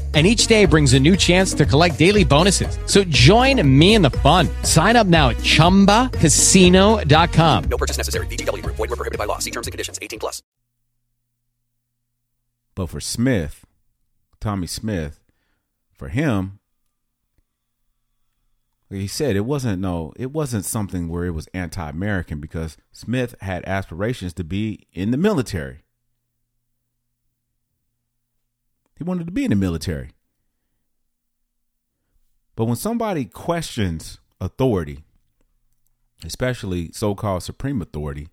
and 0.13 0.27
each 0.27 0.47
day 0.47 0.65
brings 0.65 0.91
a 0.91 0.99
new 0.99 1.15
chance 1.15 1.53
to 1.53 1.65
collect 1.65 1.97
daily 1.97 2.25
bonuses. 2.25 2.77
So 2.87 3.05
join 3.05 3.65
me 3.65 3.95
in 3.95 4.01
the 4.01 4.09
fun. 4.09 4.49
Sign 4.63 4.97
up 4.97 5.07
now 5.07 5.29
at 5.29 5.37
ChumbaCasino.com. 5.37 7.63
No 7.63 7.77
purchase 7.77 7.95
necessary. 7.95 8.27
VGW. 8.27 8.61
Void 8.65 8.77
were 8.77 8.87
prohibited 8.87 9.17
by 9.17 9.23
law. 9.23 9.37
See 9.37 9.51
terms 9.51 9.67
and 9.67 9.71
conditions. 9.71 9.97
18 10.01 10.19
plus. 10.19 10.43
But 12.75 12.87
for 12.87 12.99
Smith, 12.99 13.65
Tommie 14.39 14.67
Smith, 14.67 15.19
for 15.93 16.09
him, 16.09 16.59
like 18.89 19.01
he 19.01 19.07
said, 19.07 19.35
it 19.35 19.45
wasn't 19.45 19.79
no, 19.79 20.13
it 20.17 20.31
wasn't 20.31 20.65
something 20.65 21.07
where 21.07 21.25
it 21.25 21.31
was 21.31 21.47
anti-American 21.53 22.39
because 22.39 22.77
Smith 22.91 23.35
had 23.39 23.63
aspirations 23.65 24.33
to 24.33 24.43
be 24.43 24.87
in 24.91 25.11
the 25.11 25.17
military. 25.17 25.83
He 29.01 29.03
wanted 29.03 29.25
to 29.25 29.31
be 29.31 29.45
in 29.45 29.49
the 29.49 29.55
military. 29.55 30.11
But 32.55 32.65
when 32.65 32.75
somebody 32.75 33.25
questions 33.25 34.19
authority, 34.39 35.03
especially 36.23 36.91
so 36.91 37.15
called 37.15 37.41
supreme 37.41 37.81
authority, 37.81 38.27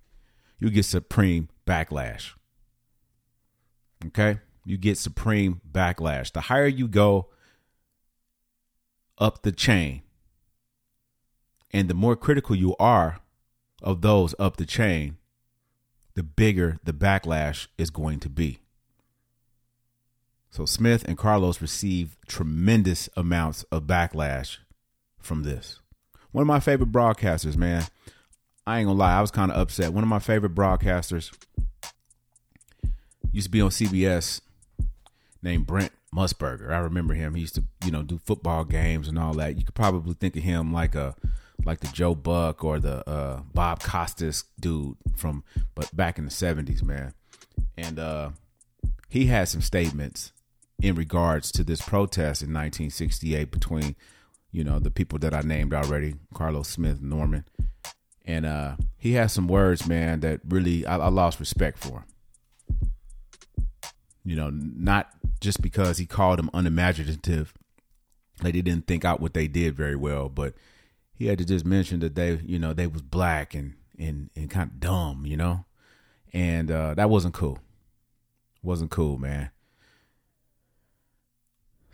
you 0.58 0.68
get 0.68 0.84
supreme 0.84 1.48
backlash. 1.66 2.34
Okay? 4.08 4.40
You 4.66 4.76
get 4.76 4.98
supreme 4.98 5.62
backlash. 5.72 6.32
The 6.32 6.42
higher 6.42 6.66
you 6.66 6.86
go 6.86 7.30
up 9.16 9.40
the 9.40 9.52
chain, 9.52 10.02
and 11.70 11.88
the 11.88 11.94
more 11.94 12.14
critical 12.14 12.54
you 12.54 12.76
are 12.78 13.20
of 13.82 14.02
those 14.02 14.34
up 14.38 14.58
the 14.58 14.66
chain, 14.66 15.16
the 16.12 16.22
bigger 16.22 16.76
the 16.84 16.92
backlash 16.92 17.68
is 17.78 17.88
going 17.88 18.20
to 18.20 18.28
be. 18.28 18.58
So 20.50 20.64
Smith 20.64 21.04
and 21.06 21.18
Carlos 21.18 21.60
received 21.60 22.16
tremendous 22.26 23.08
amounts 23.16 23.64
of 23.64 23.84
backlash 23.84 24.58
from 25.20 25.42
this. 25.42 25.80
One 26.32 26.42
of 26.42 26.48
my 26.48 26.60
favorite 26.60 26.92
broadcasters, 26.92 27.56
man. 27.56 27.84
I 28.66 28.78
ain't 28.78 28.86
gonna 28.86 28.98
lie, 28.98 29.16
I 29.16 29.20
was 29.20 29.30
kind 29.30 29.50
of 29.50 29.58
upset. 29.58 29.92
One 29.92 30.04
of 30.04 30.10
my 30.10 30.18
favorite 30.18 30.54
broadcasters 30.54 31.32
used 33.32 33.46
to 33.46 33.50
be 33.50 33.60
on 33.60 33.70
CBS 33.70 34.40
named 35.42 35.66
Brent 35.66 35.92
Musburger. 36.14 36.70
I 36.70 36.78
remember 36.78 37.14
him. 37.14 37.34
He 37.34 37.42
used 37.42 37.54
to, 37.54 37.64
you 37.84 37.90
know, 37.90 38.02
do 38.02 38.18
football 38.18 38.64
games 38.64 39.08
and 39.08 39.18
all 39.18 39.34
that. 39.34 39.56
You 39.56 39.64
could 39.64 39.74
probably 39.74 40.14
think 40.14 40.36
of 40.36 40.42
him 40.42 40.72
like 40.72 40.94
a 40.94 41.14
like 41.64 41.80
the 41.80 41.88
Joe 41.88 42.14
Buck 42.14 42.62
or 42.62 42.78
the 42.78 43.08
uh, 43.08 43.42
Bob 43.52 43.82
Costas 43.82 44.44
dude 44.60 44.96
from 45.16 45.44
but 45.74 45.94
back 45.94 46.18
in 46.18 46.24
the 46.24 46.30
70s, 46.30 46.82
man. 46.82 47.14
And 47.76 47.98
uh 47.98 48.30
he 49.08 49.26
had 49.26 49.48
some 49.48 49.62
statements 49.62 50.32
in 50.80 50.94
regards 50.94 51.50
to 51.52 51.64
this 51.64 51.80
protest 51.80 52.42
in 52.42 52.48
1968 52.48 53.50
between, 53.50 53.96
you 54.52 54.62
know, 54.62 54.78
the 54.78 54.90
people 54.90 55.18
that 55.18 55.34
I 55.34 55.40
named 55.40 55.74
already, 55.74 56.14
Carlos 56.34 56.68
Smith, 56.68 57.00
Norman. 57.02 57.44
And 58.24 58.46
uh 58.46 58.76
he 58.96 59.12
has 59.14 59.32
some 59.32 59.48
words, 59.48 59.86
man, 59.86 60.20
that 60.20 60.40
really 60.46 60.86
I, 60.86 60.98
I 60.98 61.08
lost 61.08 61.40
respect 61.40 61.78
for 61.78 62.04
you 64.28 64.36
know, 64.36 64.50
not 64.52 65.08
just 65.40 65.62
because 65.62 65.96
he 65.96 66.04
called 66.04 66.38
them 66.38 66.50
unimaginative, 66.52 67.54
like 68.42 68.52
they 68.52 68.60
didn't 68.60 68.86
think 68.86 69.02
out 69.02 69.20
what 69.20 69.32
they 69.32 69.48
did 69.48 69.74
very 69.74 69.96
well, 69.96 70.28
but 70.28 70.52
he 71.14 71.26
had 71.26 71.38
to 71.38 71.46
just 71.46 71.64
mention 71.64 72.00
that 72.00 72.14
they, 72.14 72.34
you 72.44 72.58
know, 72.58 72.74
they 72.74 72.86
was 72.86 73.00
black 73.00 73.54
and 73.54 73.74
and 73.98 74.28
and 74.36 74.50
kind 74.50 74.70
of 74.70 74.80
dumb, 74.80 75.24
you 75.24 75.38
know, 75.38 75.64
and 76.34 76.70
uh, 76.70 76.92
that 76.92 77.08
wasn't 77.08 77.32
cool. 77.32 77.58
Wasn't 78.62 78.90
cool, 78.90 79.16
man. 79.16 79.50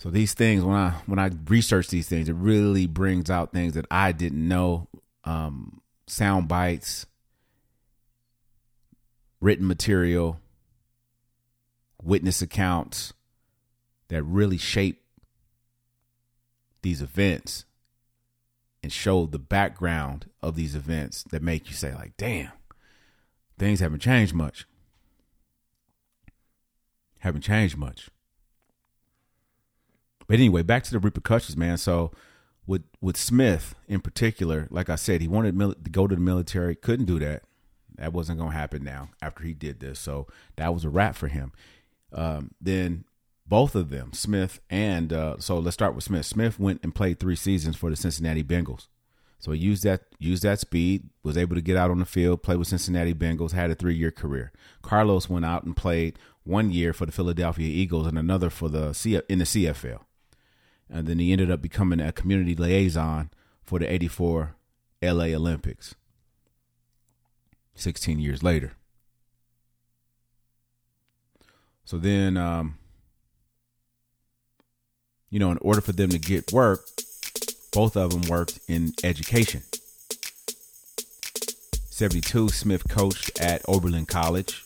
So 0.04 0.10
these 0.10 0.34
things, 0.34 0.62
when 0.62 0.76
I 0.76 0.90
when 1.06 1.18
I 1.18 1.30
research 1.48 1.88
these 1.88 2.06
things, 2.06 2.28
it 2.28 2.34
really 2.34 2.86
brings 2.86 3.30
out 3.30 3.52
things 3.52 3.72
that 3.72 3.86
I 3.90 4.12
didn't 4.12 4.46
know. 4.46 4.86
Um, 5.24 5.80
sound 6.06 6.46
bites, 6.46 7.06
written 9.40 9.66
material, 9.66 10.38
witness 12.02 12.42
accounts 12.42 13.14
that 14.08 14.22
really 14.24 14.58
shape 14.58 15.02
these 16.82 17.00
events 17.00 17.64
and 18.82 18.92
show 18.92 19.24
the 19.24 19.38
background 19.38 20.28
of 20.42 20.54
these 20.54 20.74
events 20.74 21.24
that 21.30 21.40
make 21.40 21.70
you 21.70 21.74
say 21.74 21.94
like 21.94 22.14
damn 22.18 22.52
things 23.58 23.80
haven't 23.80 24.00
changed 24.00 24.34
much 24.34 24.66
haven't 27.20 27.40
changed 27.40 27.78
much 27.78 28.10
but 30.26 30.34
anyway 30.34 30.62
back 30.62 30.82
to 30.82 30.90
the 30.90 30.98
repercussions 30.98 31.56
man 31.56 31.76
so 31.76 32.10
with 32.66 32.82
with 33.00 33.16
smith 33.16 33.74
in 33.88 34.00
particular 34.00 34.66
like 34.70 34.88
i 34.88 34.94
said 34.94 35.20
he 35.20 35.28
wanted 35.28 35.58
to 35.58 35.90
go 35.90 36.06
to 36.06 36.14
the 36.14 36.20
military 36.20 36.74
couldn't 36.74 37.06
do 37.06 37.18
that 37.18 37.42
that 37.96 38.12
wasn't 38.12 38.38
going 38.38 38.50
to 38.50 38.56
happen 38.56 38.82
now 38.82 39.08
after 39.22 39.44
he 39.44 39.52
did 39.52 39.80
this 39.80 39.98
so 39.98 40.26
that 40.56 40.72
was 40.74 40.84
a 40.84 40.88
wrap 40.88 41.14
for 41.14 41.28
him 41.28 41.52
um, 42.12 42.52
then 42.60 43.04
both 43.46 43.74
of 43.74 43.90
them, 43.90 44.12
Smith 44.12 44.60
and 44.70 45.12
uh, 45.12 45.36
so 45.38 45.58
let's 45.58 45.74
start 45.74 45.94
with 45.94 46.04
Smith. 46.04 46.24
Smith 46.24 46.58
went 46.58 46.80
and 46.82 46.94
played 46.94 47.20
three 47.20 47.36
seasons 47.36 47.76
for 47.76 47.90
the 47.90 47.96
Cincinnati 47.96 48.42
Bengals. 48.42 48.88
So 49.38 49.52
he 49.52 49.60
used 49.60 49.82
that 49.82 50.02
used 50.18 50.42
that 50.44 50.60
speed, 50.60 51.10
was 51.22 51.36
able 51.36 51.54
to 51.54 51.60
get 51.60 51.76
out 51.76 51.90
on 51.90 51.98
the 51.98 52.06
field, 52.06 52.42
play 52.42 52.56
with 52.56 52.68
Cincinnati 52.68 53.12
Bengals, 53.12 53.52
had 53.52 53.70
a 53.70 53.74
three 53.74 53.94
year 53.94 54.10
career. 54.10 54.52
Carlos 54.80 55.28
went 55.28 55.44
out 55.44 55.64
and 55.64 55.76
played 55.76 56.18
one 56.44 56.70
year 56.70 56.94
for 56.94 57.04
the 57.04 57.12
Philadelphia 57.12 57.68
Eagles 57.68 58.06
and 58.06 58.18
another 58.18 58.48
for 58.48 58.70
the 58.70 58.94
C- 58.94 59.20
in 59.28 59.38
the 59.38 59.44
CFL, 59.44 60.00
and 60.90 61.06
then 61.06 61.18
he 61.18 61.32
ended 61.32 61.50
up 61.50 61.62
becoming 61.62 62.00
a 62.00 62.12
community 62.12 62.54
liaison 62.54 63.30
for 63.62 63.78
the 63.78 63.92
'84 63.92 64.54
LA 65.02 65.24
Olympics. 65.24 65.94
Sixteen 67.74 68.18
years 68.18 68.42
later. 68.42 68.72
So 71.84 71.98
then, 71.98 72.36
um, 72.36 72.78
you 75.28 75.38
know, 75.38 75.50
in 75.50 75.58
order 75.58 75.80
for 75.80 75.92
them 75.92 76.10
to 76.10 76.18
get 76.18 76.52
work, 76.52 76.86
both 77.72 77.96
of 77.96 78.10
them 78.10 78.22
worked 78.30 78.60
in 78.68 78.92
education. 79.02 79.62
72, 81.94 82.48
Smith 82.48 82.88
coached 82.88 83.38
at 83.40 83.62
Oberlin 83.68 84.06
College, 84.06 84.64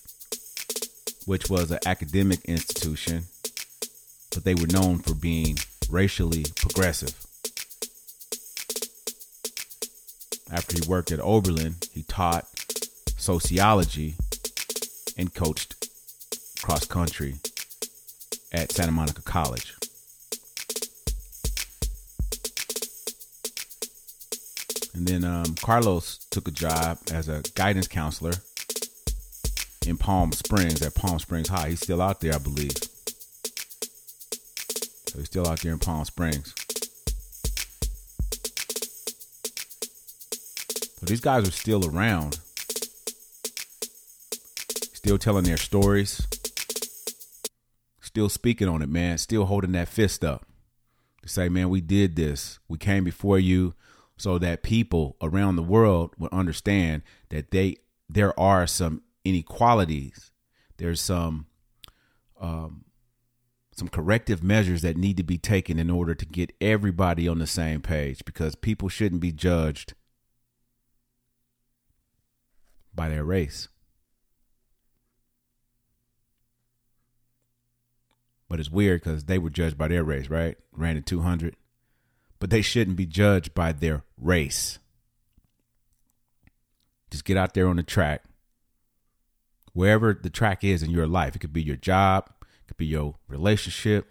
which 1.26 1.50
was 1.50 1.70
an 1.70 1.78
academic 1.84 2.44
institution, 2.44 3.24
but 4.32 4.44
they 4.44 4.54
were 4.54 4.66
known 4.66 4.98
for 4.98 5.14
being 5.14 5.56
racially 5.88 6.44
progressive. 6.56 7.14
After 10.50 10.76
he 10.76 10.88
worked 10.88 11.12
at 11.12 11.20
Oberlin, 11.20 11.76
he 11.92 12.02
taught 12.04 12.46
sociology 13.16 14.14
and 15.16 15.34
coached 15.34 15.74
cross 16.62 16.84
country 16.86 17.34
at 18.52 18.72
Santa 18.72 18.92
Monica 18.92 19.22
College. 19.22 19.74
And 24.94 25.06
then 25.06 25.24
um, 25.24 25.54
Carlos 25.56 26.18
took 26.30 26.48
a 26.48 26.50
job 26.50 26.98
as 27.12 27.28
a 27.28 27.42
guidance 27.54 27.86
counselor 27.86 28.32
in 29.86 29.96
Palm 29.96 30.32
Springs 30.32 30.82
at 30.82 30.94
Palm 30.94 31.18
Springs 31.18 31.48
High. 31.48 31.70
He's 31.70 31.80
still 31.80 32.02
out 32.02 32.20
there, 32.20 32.34
I 32.34 32.38
believe. 32.38 32.72
So 35.08 35.18
he's 35.18 35.26
still 35.26 35.48
out 35.48 35.60
there 35.60 35.72
in 35.72 35.78
Palm 35.78 36.04
Springs. 36.04 36.54
But 41.00 41.08
these 41.08 41.20
guys 41.20 41.48
are 41.48 41.52
still 41.52 41.86
around, 41.88 42.38
still 44.92 45.18
telling 45.18 45.44
their 45.44 45.56
stories, 45.56 46.26
still 48.00 48.28
speaking 48.28 48.68
on 48.68 48.82
it, 48.82 48.88
man, 48.88 49.18
still 49.18 49.44
holding 49.44 49.72
that 49.72 49.88
fist 49.88 50.24
up 50.24 50.44
to 51.22 51.28
say, 51.28 51.48
man, 51.48 51.68
we 51.68 51.80
did 51.80 52.16
this. 52.16 52.58
We 52.68 52.78
came 52.78 53.04
before 53.04 53.38
you 53.38 53.74
so 54.16 54.38
that 54.38 54.62
people 54.62 55.16
around 55.22 55.56
the 55.56 55.62
world 55.62 56.14
would 56.18 56.32
understand 56.32 57.02
that 57.28 57.50
they 57.50 57.76
there 58.08 58.38
are 58.40 58.66
some 58.66 59.02
inequalities. 59.24 60.32
There's 60.78 61.00
some 61.00 61.46
um, 62.40 62.84
some 63.78 63.88
corrective 63.88 64.42
measures 64.42 64.82
that 64.82 64.96
need 64.96 65.16
to 65.16 65.22
be 65.22 65.38
taken 65.38 65.78
in 65.78 65.88
order 65.88 66.12
to 66.12 66.26
get 66.26 66.52
everybody 66.60 67.28
on 67.28 67.38
the 67.38 67.46
same 67.46 67.80
page 67.80 68.24
because 68.24 68.56
people 68.56 68.88
shouldn't 68.88 69.20
be 69.20 69.30
judged 69.30 69.94
by 72.92 73.08
their 73.08 73.24
race. 73.24 73.68
But 78.48 78.58
it's 78.58 78.70
weird 78.70 79.02
because 79.02 79.24
they 79.24 79.38
were 79.38 79.50
judged 79.50 79.78
by 79.78 79.88
their 79.88 80.02
race, 80.02 80.28
right? 80.28 80.56
Ran 80.72 80.96
in 80.96 81.04
200. 81.04 81.54
But 82.40 82.50
they 82.50 82.62
shouldn't 82.62 82.96
be 82.96 83.06
judged 83.06 83.54
by 83.54 83.70
their 83.72 84.02
race. 84.20 84.80
Just 87.10 87.24
get 87.24 87.36
out 87.36 87.54
there 87.54 87.68
on 87.68 87.76
the 87.76 87.82
track. 87.84 88.24
Wherever 89.72 90.14
the 90.14 90.30
track 90.30 90.64
is 90.64 90.82
in 90.82 90.90
your 90.90 91.06
life, 91.06 91.36
it 91.36 91.38
could 91.38 91.52
be 91.52 91.62
your 91.62 91.76
job, 91.76 92.28
could 92.68 92.76
be 92.76 92.86
your 92.86 93.16
relationship, 93.26 94.06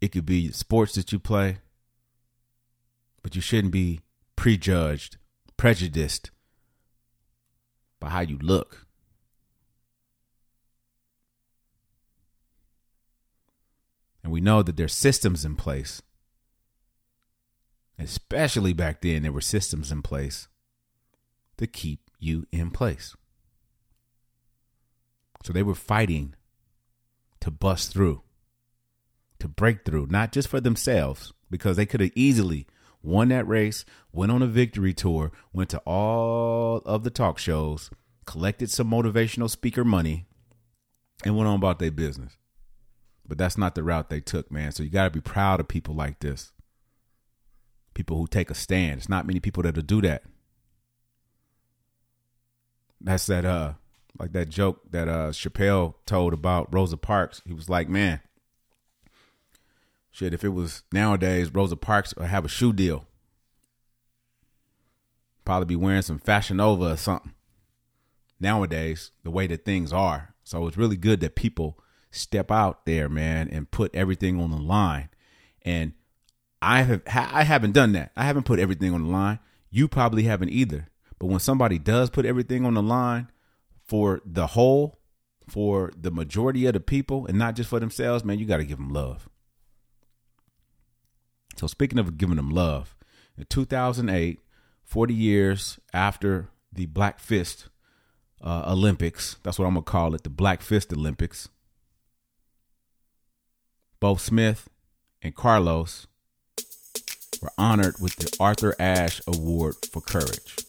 it 0.00 0.12
could 0.12 0.26
be 0.26 0.52
sports 0.52 0.94
that 0.94 1.12
you 1.12 1.18
play. 1.18 1.58
But 3.22 3.34
you 3.34 3.40
shouldn't 3.40 3.72
be 3.72 4.02
prejudged, 4.36 5.16
prejudiced 5.56 6.30
by 7.98 8.10
how 8.10 8.20
you 8.20 8.38
look. 8.38 8.86
And 14.22 14.32
we 14.32 14.40
know 14.40 14.62
that 14.62 14.76
there's 14.76 14.92
systems 14.92 15.44
in 15.44 15.56
place. 15.56 16.02
Especially 17.98 18.72
back 18.72 19.00
then, 19.00 19.22
there 19.22 19.32
were 19.32 19.40
systems 19.40 19.90
in 19.90 20.02
place 20.02 20.48
to 21.56 21.66
keep 21.66 22.10
you 22.18 22.46
in 22.52 22.70
place. 22.70 23.16
So 25.46 25.52
they 25.52 25.62
were 25.62 25.76
fighting 25.76 26.34
to 27.38 27.52
bust 27.52 27.92
through, 27.92 28.22
to 29.38 29.46
break 29.46 29.84
through, 29.84 30.08
not 30.10 30.32
just 30.32 30.48
for 30.48 30.60
themselves, 30.60 31.32
because 31.52 31.76
they 31.76 31.86
could 31.86 32.00
have 32.00 32.10
easily 32.16 32.66
won 33.00 33.28
that 33.28 33.46
race, 33.46 33.84
went 34.12 34.32
on 34.32 34.42
a 34.42 34.48
victory 34.48 34.92
tour, 34.92 35.30
went 35.52 35.70
to 35.70 35.78
all 35.86 36.78
of 36.78 37.04
the 37.04 37.10
talk 37.10 37.38
shows, 37.38 37.90
collected 38.24 38.72
some 38.72 38.90
motivational 38.90 39.48
speaker 39.48 39.84
money, 39.84 40.26
and 41.24 41.36
went 41.36 41.46
on 41.46 41.54
about 41.54 41.78
their 41.78 41.92
business. 41.92 42.36
But 43.24 43.38
that's 43.38 43.56
not 43.56 43.76
the 43.76 43.84
route 43.84 44.10
they 44.10 44.18
took, 44.18 44.50
man. 44.50 44.72
So 44.72 44.82
you 44.82 44.90
got 44.90 45.04
to 45.04 45.10
be 45.10 45.20
proud 45.20 45.60
of 45.60 45.68
people 45.68 45.94
like 45.94 46.18
this. 46.18 46.50
People 47.94 48.16
who 48.16 48.26
take 48.26 48.50
a 48.50 48.54
stand. 48.56 48.98
It's 48.98 49.08
not 49.08 49.28
many 49.28 49.38
people 49.38 49.62
that'll 49.62 49.80
do 49.84 50.02
that. 50.02 50.24
That's 53.00 53.26
that 53.26 53.44
uh 53.44 53.74
like 54.18 54.32
that 54.32 54.48
joke 54.48 54.80
that 54.90 55.08
uh 55.08 55.30
Chappelle 55.30 55.94
told 56.06 56.32
about 56.32 56.72
Rosa 56.72 56.96
Parks. 56.96 57.42
He 57.44 57.52
was 57.52 57.68
like, 57.68 57.88
"Man, 57.88 58.20
shit, 60.10 60.34
if 60.34 60.44
it 60.44 60.50
was 60.50 60.82
nowadays, 60.92 61.54
Rosa 61.54 61.76
Parks 61.76 62.14
would 62.16 62.26
have 62.26 62.44
a 62.44 62.48
shoe 62.48 62.72
deal. 62.72 63.06
Probably 65.44 65.66
be 65.66 65.76
wearing 65.76 66.02
some 66.02 66.18
Fashion 66.18 66.56
Nova 66.56 66.92
or 66.92 66.96
something. 66.96 67.34
Nowadays, 68.40 69.12
the 69.22 69.30
way 69.30 69.46
that 69.46 69.64
things 69.64 69.92
are. 69.92 70.34
So 70.42 70.66
it's 70.66 70.76
really 70.76 70.96
good 70.96 71.20
that 71.20 71.34
people 71.34 71.78
step 72.10 72.50
out 72.50 72.86
there, 72.86 73.08
man, 73.08 73.48
and 73.50 73.70
put 73.70 73.94
everything 73.94 74.40
on 74.40 74.50
the 74.50 74.56
line. 74.56 75.10
And 75.62 75.92
I 76.62 76.82
have 76.82 77.02
I 77.06 77.44
haven't 77.44 77.72
done 77.72 77.92
that. 77.92 78.12
I 78.16 78.24
haven't 78.24 78.44
put 78.44 78.58
everything 78.58 78.92
on 78.94 79.04
the 79.04 79.10
line. 79.10 79.38
You 79.70 79.88
probably 79.88 80.24
haven't 80.24 80.50
either. 80.50 80.88
But 81.18 81.26
when 81.26 81.40
somebody 81.40 81.78
does 81.78 82.10
put 82.10 82.26
everything 82.26 82.64
on 82.64 82.74
the 82.74 82.82
line 82.82 83.28
for 83.86 84.20
the 84.24 84.48
whole, 84.48 84.98
for 85.48 85.92
the 85.96 86.10
majority 86.10 86.66
of 86.66 86.72
the 86.72 86.80
people, 86.80 87.26
and 87.26 87.38
not 87.38 87.54
just 87.54 87.70
for 87.70 87.80
themselves, 87.80 88.24
man, 88.24 88.38
you 88.38 88.46
got 88.46 88.58
to 88.58 88.64
give 88.64 88.78
them 88.78 88.92
love. 88.92 89.28
So 91.56 91.66
speaking 91.66 91.98
of 91.98 92.18
giving 92.18 92.36
them 92.36 92.50
love, 92.50 92.94
in 93.38 93.46
2008, 93.46 94.40
40 94.84 95.14
years 95.14 95.78
after 95.92 96.48
the 96.72 96.86
Black 96.86 97.18
Fist 97.18 97.68
uh, 98.42 98.64
Olympics, 98.66 99.36
that's 99.42 99.58
what 99.58 99.66
I'm 99.66 99.74
gonna 99.74 99.82
call 99.82 100.14
it, 100.14 100.22
the 100.22 100.30
Black 100.30 100.62
Fist 100.62 100.92
Olympics. 100.92 101.48
Both 103.98 104.20
Smith 104.20 104.68
and 105.22 105.34
Carlos 105.34 106.06
were 107.40 107.52
honored 107.56 107.96
with 108.00 108.16
the 108.16 108.34
Arthur 108.38 108.74
Ashe 108.78 109.22
Award 109.26 109.76
for 109.90 110.00
Courage. 110.00 110.65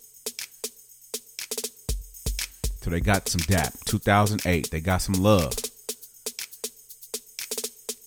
So 2.82 2.90
they 2.90 3.02
got 3.02 3.28
some 3.28 3.42
dap. 3.42 3.74
2008, 3.86 4.72
they 4.72 4.80
got 4.80 5.02
some 5.02 5.16
love. 5.16 5.54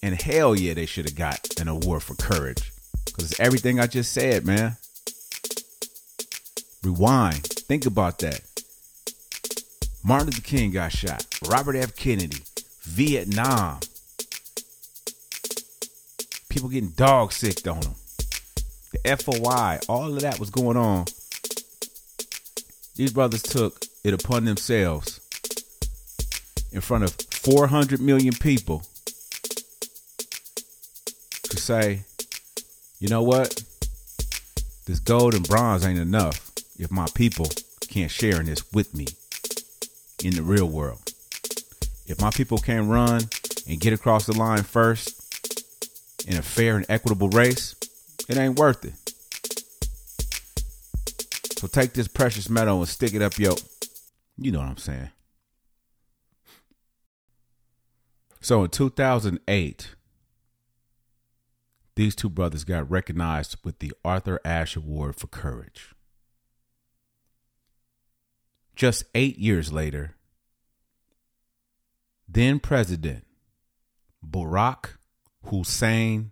And 0.03 0.21
hell 0.21 0.57
yeah, 0.57 0.75
they 0.75 0.87
should 0.87 1.05
have 1.05 1.16
got 1.16 1.61
an 1.61 1.68
award 1.68 2.03
for 2.03 2.14
courage. 2.14 2.73
Because 3.05 3.31
it's 3.31 3.41
everything 3.41 3.79
I 3.79 3.87
just 3.87 4.12
said, 4.12 4.47
man. 4.47 4.77
Rewind. 6.83 7.45
Think 7.45 7.85
about 7.85 8.18
that. 8.21 8.41
Martin 10.03 10.29
Luther 10.29 10.41
King 10.41 10.71
got 10.71 10.93
shot. 10.93 11.27
Robert 11.47 11.77
F. 11.77 11.95
Kennedy. 11.95 12.43
Vietnam. 12.83 13.81
People 16.49 16.71
getting 16.71 16.91
dog 16.91 17.33
sick 17.33 17.66
on 17.66 17.81
them. 17.81 17.95
The 18.93 19.16
FOI. 19.16 19.81
All 19.89 20.14
of 20.14 20.21
that 20.23 20.41
was 20.41 20.49
going 20.49 20.79
on. 20.79 21.05
These 22.97 23.12
brothers 23.12 23.43
took 23.43 23.85
it 24.03 24.14
upon 24.14 24.44
themselves 24.44 25.20
in 26.72 26.80
front 26.80 27.05
of 27.05 27.14
400 27.30 28.01
million 28.01 28.34
people 28.34 28.82
to 31.44 31.57
say, 31.57 32.05
you 32.98 33.09
know 33.09 33.22
what? 33.22 33.62
This 34.86 35.01
gold 35.01 35.34
and 35.34 35.46
bronze 35.46 35.84
ain't 35.84 35.98
enough 35.98 36.51
if 36.78 36.90
my 36.90 37.07
people 37.14 37.48
can't 37.88 38.11
share 38.11 38.40
in 38.40 38.46
this 38.46 38.64
with 38.72 38.94
me 38.94 39.07
in 40.24 40.34
the 40.34 40.42
real 40.42 40.68
world. 40.68 41.01
If 42.07 42.20
my 42.20 42.30
people 42.30 42.59
can't 42.59 42.88
run 42.88 43.22
and 43.68 43.80
get 43.80 43.92
across 43.92 44.26
the 44.26 44.36
line 44.36 44.62
first 44.62 45.16
in 46.26 46.36
a 46.36 46.42
fair 46.42 46.76
and 46.76 46.86
equitable 46.88 47.28
race, 47.28 47.74
it 48.28 48.36
ain't 48.36 48.59
worth 48.59 48.84
it. 48.84 48.94
So 51.59 51.66
take 51.66 51.92
this 51.92 52.09
precious 52.09 52.48
metal 52.48 52.78
and 52.78 52.88
stick 52.88 53.14
it 53.14 53.22
up 53.22 53.38
your 53.38 53.55
you 54.41 54.51
know 54.51 54.61
what 54.61 54.68
I'm 54.68 54.76
saying. 54.78 55.11
So 58.41 58.64
in 58.64 58.70
2008, 58.70 59.95
these 61.95 62.14
two 62.16 62.30
brothers 62.30 62.64
got 62.64 62.91
recognized 62.91 63.57
with 63.62 63.80
the 63.80 63.93
Arthur 64.03 64.41
Ashe 64.43 64.76
Award 64.76 65.16
for 65.16 65.26
Courage. 65.26 65.95
Just 68.74 69.05
eight 69.14 69.38
years 69.38 69.70
later, 69.70 70.14
then 72.26 72.59
President 72.61 73.26
Barack 74.26 74.97
Hussein 75.45 76.30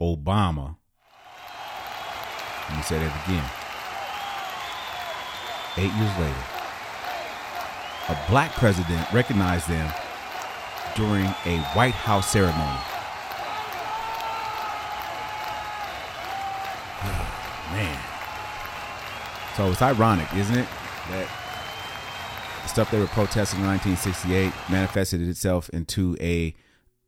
Obama, 0.00 0.76
let 2.68 2.76
me 2.76 2.82
say 2.82 2.98
that 2.98 3.28
again. 3.28 3.48
Eight 5.76 5.92
years 5.96 6.18
later, 6.18 6.53
a 8.08 8.18
black 8.28 8.52
president 8.52 9.10
recognized 9.12 9.68
them 9.68 9.92
during 10.94 11.24
a 11.46 11.58
White 11.74 11.94
House 11.94 12.30
ceremony. 12.30 12.60
man. 17.72 17.98
So 19.56 19.70
it's 19.70 19.80
ironic, 19.82 20.32
isn't 20.34 20.56
it? 20.56 20.68
That 21.10 21.28
the 22.62 22.68
stuff 22.68 22.90
they 22.90 22.98
were 22.98 23.06
protesting 23.06 23.60
in 23.60 23.66
1968 23.66 24.52
manifested 24.70 25.22
itself 25.22 25.68
into 25.70 26.16
a 26.20 26.54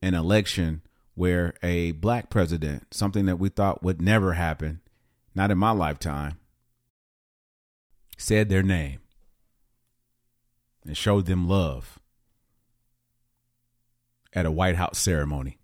an 0.03 0.14
election 0.14 0.82
where 1.14 1.55
a 1.62 1.92
black 1.92 2.30
president, 2.30 2.86
something 2.92 3.26
that 3.26 3.38
we 3.38 3.49
thought 3.49 3.82
would 3.82 4.01
never 4.01 4.34
happen, 4.34 4.80
not 5.34 5.51
in 5.51 5.59
my 5.59 5.70
lifetime, 5.70 6.38
said 8.18 8.49
their 8.49 8.62
name 8.62 9.01
and 10.87 10.97
showed 10.97 11.26
them 11.26 11.49
love 11.49 11.99
at 14.32 14.47
a 14.47 14.51
White 14.51 14.76
House 14.76 14.99
ceremony. 14.99 15.59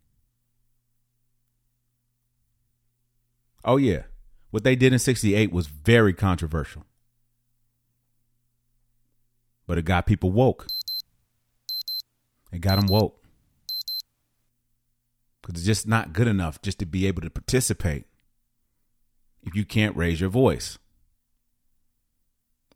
Oh, 3.65 3.77
yeah. 3.77 4.03
What 4.51 4.65
they 4.65 4.75
did 4.75 4.93
in 4.93 4.99
68 4.99 5.53
was 5.53 5.67
very 5.67 6.13
controversial. 6.13 6.85
But 9.67 9.79
it 9.79 9.85
got 9.85 10.07
people 10.07 10.33
woke. 10.33 10.67
It 12.51 12.61
got 12.61 12.77
them 12.77 12.89
woke. 12.89 13.23
Because 15.41 15.61
it's 15.61 15.67
just 15.67 15.89
not 15.89 16.13
good 16.13 16.29
enough 16.29 16.61
just 16.61 16.79
to 16.81 16.87
be 16.87 17.07
able 17.07 17.23
to 17.23 17.31
participate 17.31 18.05
if 19.43 19.55
you 19.55 19.65
can't 19.65 19.97
raise 19.97 20.21
your 20.21 20.31
voice. 20.31 20.79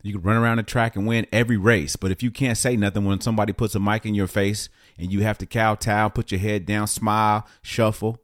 You 0.07 0.13
can 0.13 0.23
run 0.23 0.37
around 0.37 0.59
the 0.59 0.63
track 0.63 0.95
and 0.95 1.05
win 1.05 1.27
every 1.33 1.57
race, 1.57 1.97
but 1.97 2.13
if 2.13 2.23
you 2.23 2.31
can't 2.31 2.57
say 2.57 2.77
nothing 2.77 3.05
when 3.05 3.21
somebody 3.21 3.53
puts 3.53 3.75
a 3.75 3.81
mic 3.81 4.07
in 4.07 4.15
your 4.15 4.29
face 4.29 4.69
and 4.97 5.13
you 5.13 5.23
have 5.23 5.37
to 5.39 5.47
kowtow, 5.47 6.11
put 6.11 6.31
your 6.31 6.39
head 6.39 6.65
down, 6.65 6.87
smile, 6.87 7.45
shuffle, 7.61 8.23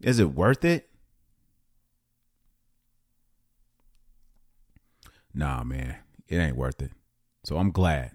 is 0.00 0.18
it 0.18 0.34
worth 0.34 0.64
it? 0.64 0.90
Nah, 5.32 5.62
man, 5.62 5.98
it 6.26 6.36
ain't 6.36 6.56
worth 6.56 6.82
it. 6.82 6.90
So 7.44 7.58
I'm 7.58 7.70
glad 7.70 8.10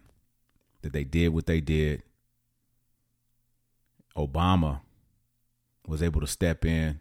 that 0.81 0.91
they 0.91 1.05
did 1.05 1.29
what 1.29 1.45
they 1.45 1.61
did. 1.61 2.03
Obama 4.17 4.81
was 5.87 6.03
able 6.03 6.19
to 6.19 6.27
step 6.27 6.65
in 6.65 6.99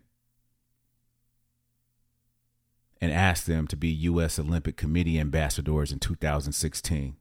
and 3.01 3.13
asked 3.13 3.47
them 3.47 3.67
to 3.69 3.77
be 3.77 3.89
U.S. 3.89 4.39
Olympic 4.39 4.77
Committee 4.77 5.19
ambassadors 5.19 5.93
in 5.93 5.99
2016. 5.99 7.17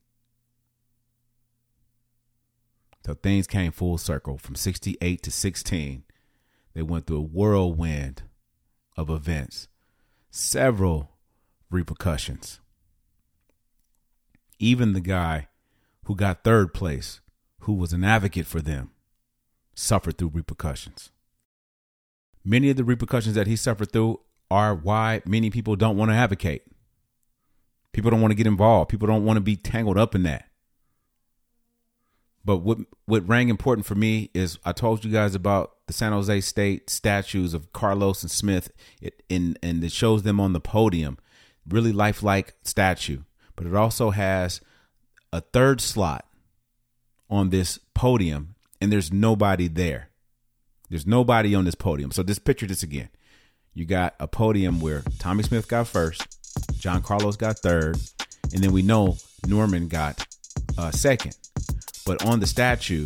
So 3.05 3.13
things 3.13 3.47
came 3.47 3.71
full 3.71 3.97
circle 3.97 4.37
from 4.37 4.55
68 4.55 5.21
to 5.23 5.31
16. 5.31 6.03
They 6.73 6.81
went 6.81 7.07
through 7.07 7.17
a 7.17 7.21
whirlwind 7.21 8.23
of 8.97 9.09
events, 9.09 9.67
several 10.29 11.11
repercussions. 11.69 12.59
Even 14.59 14.93
the 14.93 14.99
guy 14.99 15.47
who 16.05 16.15
got 16.15 16.43
third 16.43 16.73
place, 16.73 17.21
who 17.61 17.73
was 17.73 17.93
an 17.93 18.03
advocate 18.03 18.45
for 18.45 18.61
them, 18.61 18.91
suffered 19.73 20.17
through 20.17 20.31
repercussions. 20.33 21.11
Many 22.43 22.69
of 22.69 22.77
the 22.77 22.83
repercussions 22.83 23.35
that 23.35 23.47
he 23.47 23.55
suffered 23.55 23.91
through 23.91 24.19
are 24.49 24.75
why 24.75 25.21
many 25.25 25.49
people 25.49 25.75
don't 25.75 25.97
want 25.97 26.11
to 26.11 26.15
advocate. 26.15 26.63
People 27.93 28.11
don't 28.11 28.21
want 28.21 28.31
to 28.31 28.35
get 28.35 28.47
involved. 28.47 28.89
People 28.89 29.07
don't 29.07 29.25
want 29.25 29.37
to 29.37 29.41
be 29.41 29.55
tangled 29.55 29.97
up 29.97 30.15
in 30.15 30.23
that. 30.23 30.45
But 32.45 32.59
what 32.59 32.77
what 33.05 33.27
rang 33.27 33.49
important 33.49 33.85
for 33.85 33.95
me 33.95 34.29
is 34.33 34.57
I 34.63 34.71
told 34.71 35.03
you 35.03 35.11
guys 35.11 35.35
about 35.35 35.71
the 35.87 35.93
San 35.93 36.13
Jose 36.13 36.41
State 36.41 36.89
statues 36.89 37.53
of 37.53 37.73
Carlos 37.73 38.21
and 38.21 38.31
Smith, 38.31 38.71
it, 39.01 39.21
and 39.29 39.59
and 39.61 39.83
it 39.83 39.91
shows 39.91 40.23
them 40.23 40.39
on 40.39 40.53
the 40.53 40.61
podium, 40.61 41.17
really 41.67 41.91
lifelike 41.91 42.53
statue. 42.63 43.23
But 43.57 43.67
it 43.67 43.75
also 43.75 44.11
has 44.11 44.61
a 45.33 45.41
third 45.41 45.81
slot 45.81 46.25
on 47.29 47.49
this 47.49 47.79
podium 47.93 48.55
and 48.79 48.91
there's 48.91 49.11
nobody 49.11 49.67
there. 49.67 50.09
There's 50.89 51.05
nobody 51.05 51.53
on 51.53 51.65
this 51.65 51.75
podium. 51.75 52.11
So 52.11 52.23
just 52.23 52.45
picture 52.45 52.67
this 52.67 52.83
again. 52.83 53.09
You 53.77 53.85
got 53.85 54.15
a 54.19 54.27
podium 54.27 54.79
where 54.79 55.03
Tommie 55.19 55.43
Smith 55.43 55.67
got 55.67 55.87
first, 55.87 56.25
John 56.79 57.03
Carlos 57.03 57.35
got 57.35 57.59
third, 57.59 57.95
and 58.51 58.63
then 58.63 58.71
we 58.71 58.81
know 58.81 59.17
Norman 59.45 59.87
got 59.87 60.25
uh, 60.79 60.89
second. 60.89 61.37
But 62.03 62.25
on 62.25 62.39
the 62.39 62.47
statue, 62.47 63.05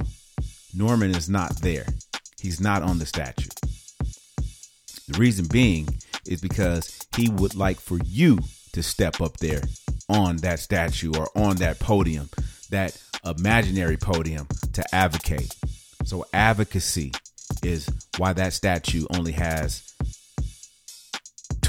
Norman 0.74 1.14
is 1.14 1.28
not 1.28 1.58
there. 1.58 1.88
He's 2.40 2.62
not 2.62 2.84
on 2.84 3.00
the 3.00 3.06
statue. 3.06 3.50
The 5.10 5.18
reason 5.18 5.48
being 5.52 5.90
is 6.26 6.40
because 6.40 7.06
he 7.18 7.30
would 7.30 7.54
like 7.54 7.82
for 7.82 8.00
you 8.06 8.40
to 8.72 8.82
step 8.82 9.20
up 9.20 9.36
there 9.40 9.64
on 10.08 10.38
that 10.38 10.60
statue 10.60 11.12
or 11.18 11.28
on 11.36 11.58
that 11.58 11.80
podium, 11.80 12.30
that 12.70 12.98
imaginary 13.26 13.98
podium 13.98 14.48
to 14.72 14.96
advocate. 14.96 15.54
So, 16.06 16.26
advocacy 16.32 17.12
is 17.62 17.90
why 18.18 18.32
that 18.32 18.54
statue 18.54 19.06
only 19.14 19.34
has 19.34 19.91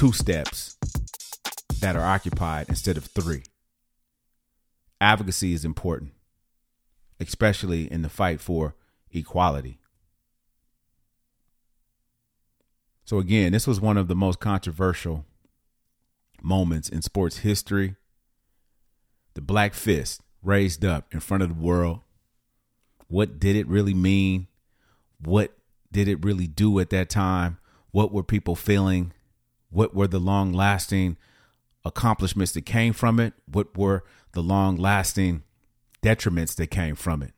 two 0.03 0.11
steps 0.11 0.75
that 1.79 1.95
are 1.95 2.03
occupied 2.03 2.67
instead 2.67 2.97
of 2.97 3.05
three. 3.05 3.41
Advocacy 4.99 5.53
is 5.53 5.63
important, 5.63 6.11
especially 7.21 7.89
in 7.89 8.01
the 8.01 8.09
fight 8.09 8.41
for 8.41 8.75
equality. 9.13 9.79
So, 13.05 13.17
again, 13.17 13.53
this 13.53 13.65
was 13.65 13.79
one 13.79 13.95
of 13.95 14.09
the 14.09 14.15
most 14.15 14.41
controversial 14.41 15.23
moments 16.41 16.89
in 16.89 17.01
sports 17.01 17.37
history. 17.37 17.95
The 19.35 19.41
black 19.41 19.73
fist 19.73 20.21
raised 20.41 20.83
up 20.83 21.13
in 21.13 21.21
front 21.21 21.43
of 21.43 21.47
the 21.55 21.63
world. 21.63 22.01
What 23.07 23.39
did 23.39 23.55
it 23.55 23.67
really 23.67 23.93
mean? 23.93 24.47
What 25.23 25.53
did 25.93 26.09
it 26.09 26.25
really 26.25 26.47
do 26.47 26.77
at 26.79 26.89
that 26.89 27.07
time? 27.07 27.57
What 27.91 28.11
were 28.11 28.21
people 28.21 28.57
feeling? 28.57 29.13
What 29.73 29.95
were 29.95 30.07
the 30.07 30.19
long 30.19 30.53
lasting 30.53 31.17
accomplishments 31.83 32.51
that 32.51 32.61
came 32.61 32.93
from 32.93 33.19
it? 33.19 33.33
What 33.51 33.75
were 33.75 34.03
the 34.33 34.43
long 34.43 34.77
lasting 34.77 35.41
detriments 36.03 36.55
that 36.55 36.67
came 36.67 36.95
from 36.95 37.23
it? 37.23 37.33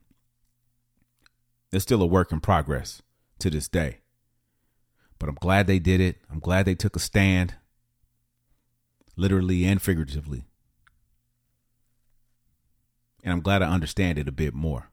It's 1.71 1.83
still 1.83 2.01
a 2.01 2.05
work 2.05 2.33
in 2.33 2.41
progress 2.41 3.01
to 3.39 3.49
this 3.49 3.69
day. 3.69 3.99
But 5.17 5.29
I'm 5.29 5.35
glad 5.35 5.65
they 5.65 5.79
did 5.79 6.01
it. 6.01 6.17
I'm 6.29 6.39
glad 6.39 6.65
they 6.65 6.75
took 6.75 6.97
a 6.97 6.99
stand, 6.99 7.55
literally 9.15 9.63
and 9.63 9.81
figuratively. 9.81 10.45
And 13.23 13.31
I'm 13.31 13.41
glad 13.41 13.61
I 13.61 13.71
understand 13.71 14.17
it 14.17 14.27
a 14.27 14.33
bit 14.33 14.53
more. 14.53 14.91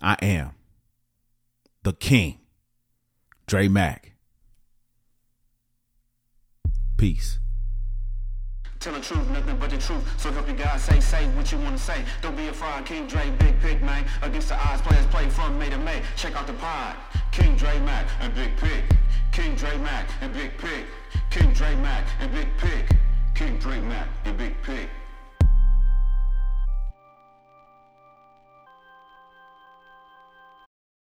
I 0.00 0.16
am 0.20 0.56
the 1.84 1.92
king, 1.92 2.40
Dre 3.46 3.68
Mack. 3.68 4.11
Peace. 7.02 7.40
Tell 8.78 8.92
the 8.92 9.00
truth, 9.00 9.28
nothing 9.30 9.56
but 9.56 9.70
the 9.70 9.78
truth. 9.78 10.04
So 10.20 10.30
help 10.30 10.46
you 10.46 10.54
God 10.54 10.78
say, 10.78 11.00
say 11.00 11.26
what 11.30 11.50
you 11.50 11.58
want 11.58 11.76
to 11.76 11.82
say. 11.82 12.04
Don't 12.20 12.36
be 12.36 12.46
a 12.46 12.52
fraud, 12.52 12.86
King 12.86 13.08
Dre, 13.08 13.28
big 13.40 13.60
pick, 13.60 13.82
man. 13.82 14.04
Against 14.22 14.50
the 14.50 14.54
odds, 14.54 14.82
players 14.82 15.04
play 15.06 15.28
from 15.28 15.58
May 15.58 15.68
to 15.70 15.78
May. 15.78 16.00
Check 16.14 16.36
out 16.36 16.46
the 16.46 16.52
pod. 16.52 16.94
King 17.32 17.56
Dre 17.56 17.76
Mack 17.80 18.06
and 18.20 18.32
Big 18.36 18.56
Pick. 18.56 18.84
King 19.32 19.56
Dre 19.56 19.76
Mack 19.78 20.06
and 20.20 20.32
Big 20.32 20.56
Pick. 20.58 20.86
King 21.30 21.52
Dre 21.52 21.74
Mack 21.74 22.06
and 22.20 22.32
Big 22.32 22.46
Pick. 22.58 22.88
King 23.34 23.58
Dre 23.58 23.80
Mack 23.80 24.06
and 24.24 24.38
Big 24.38 24.54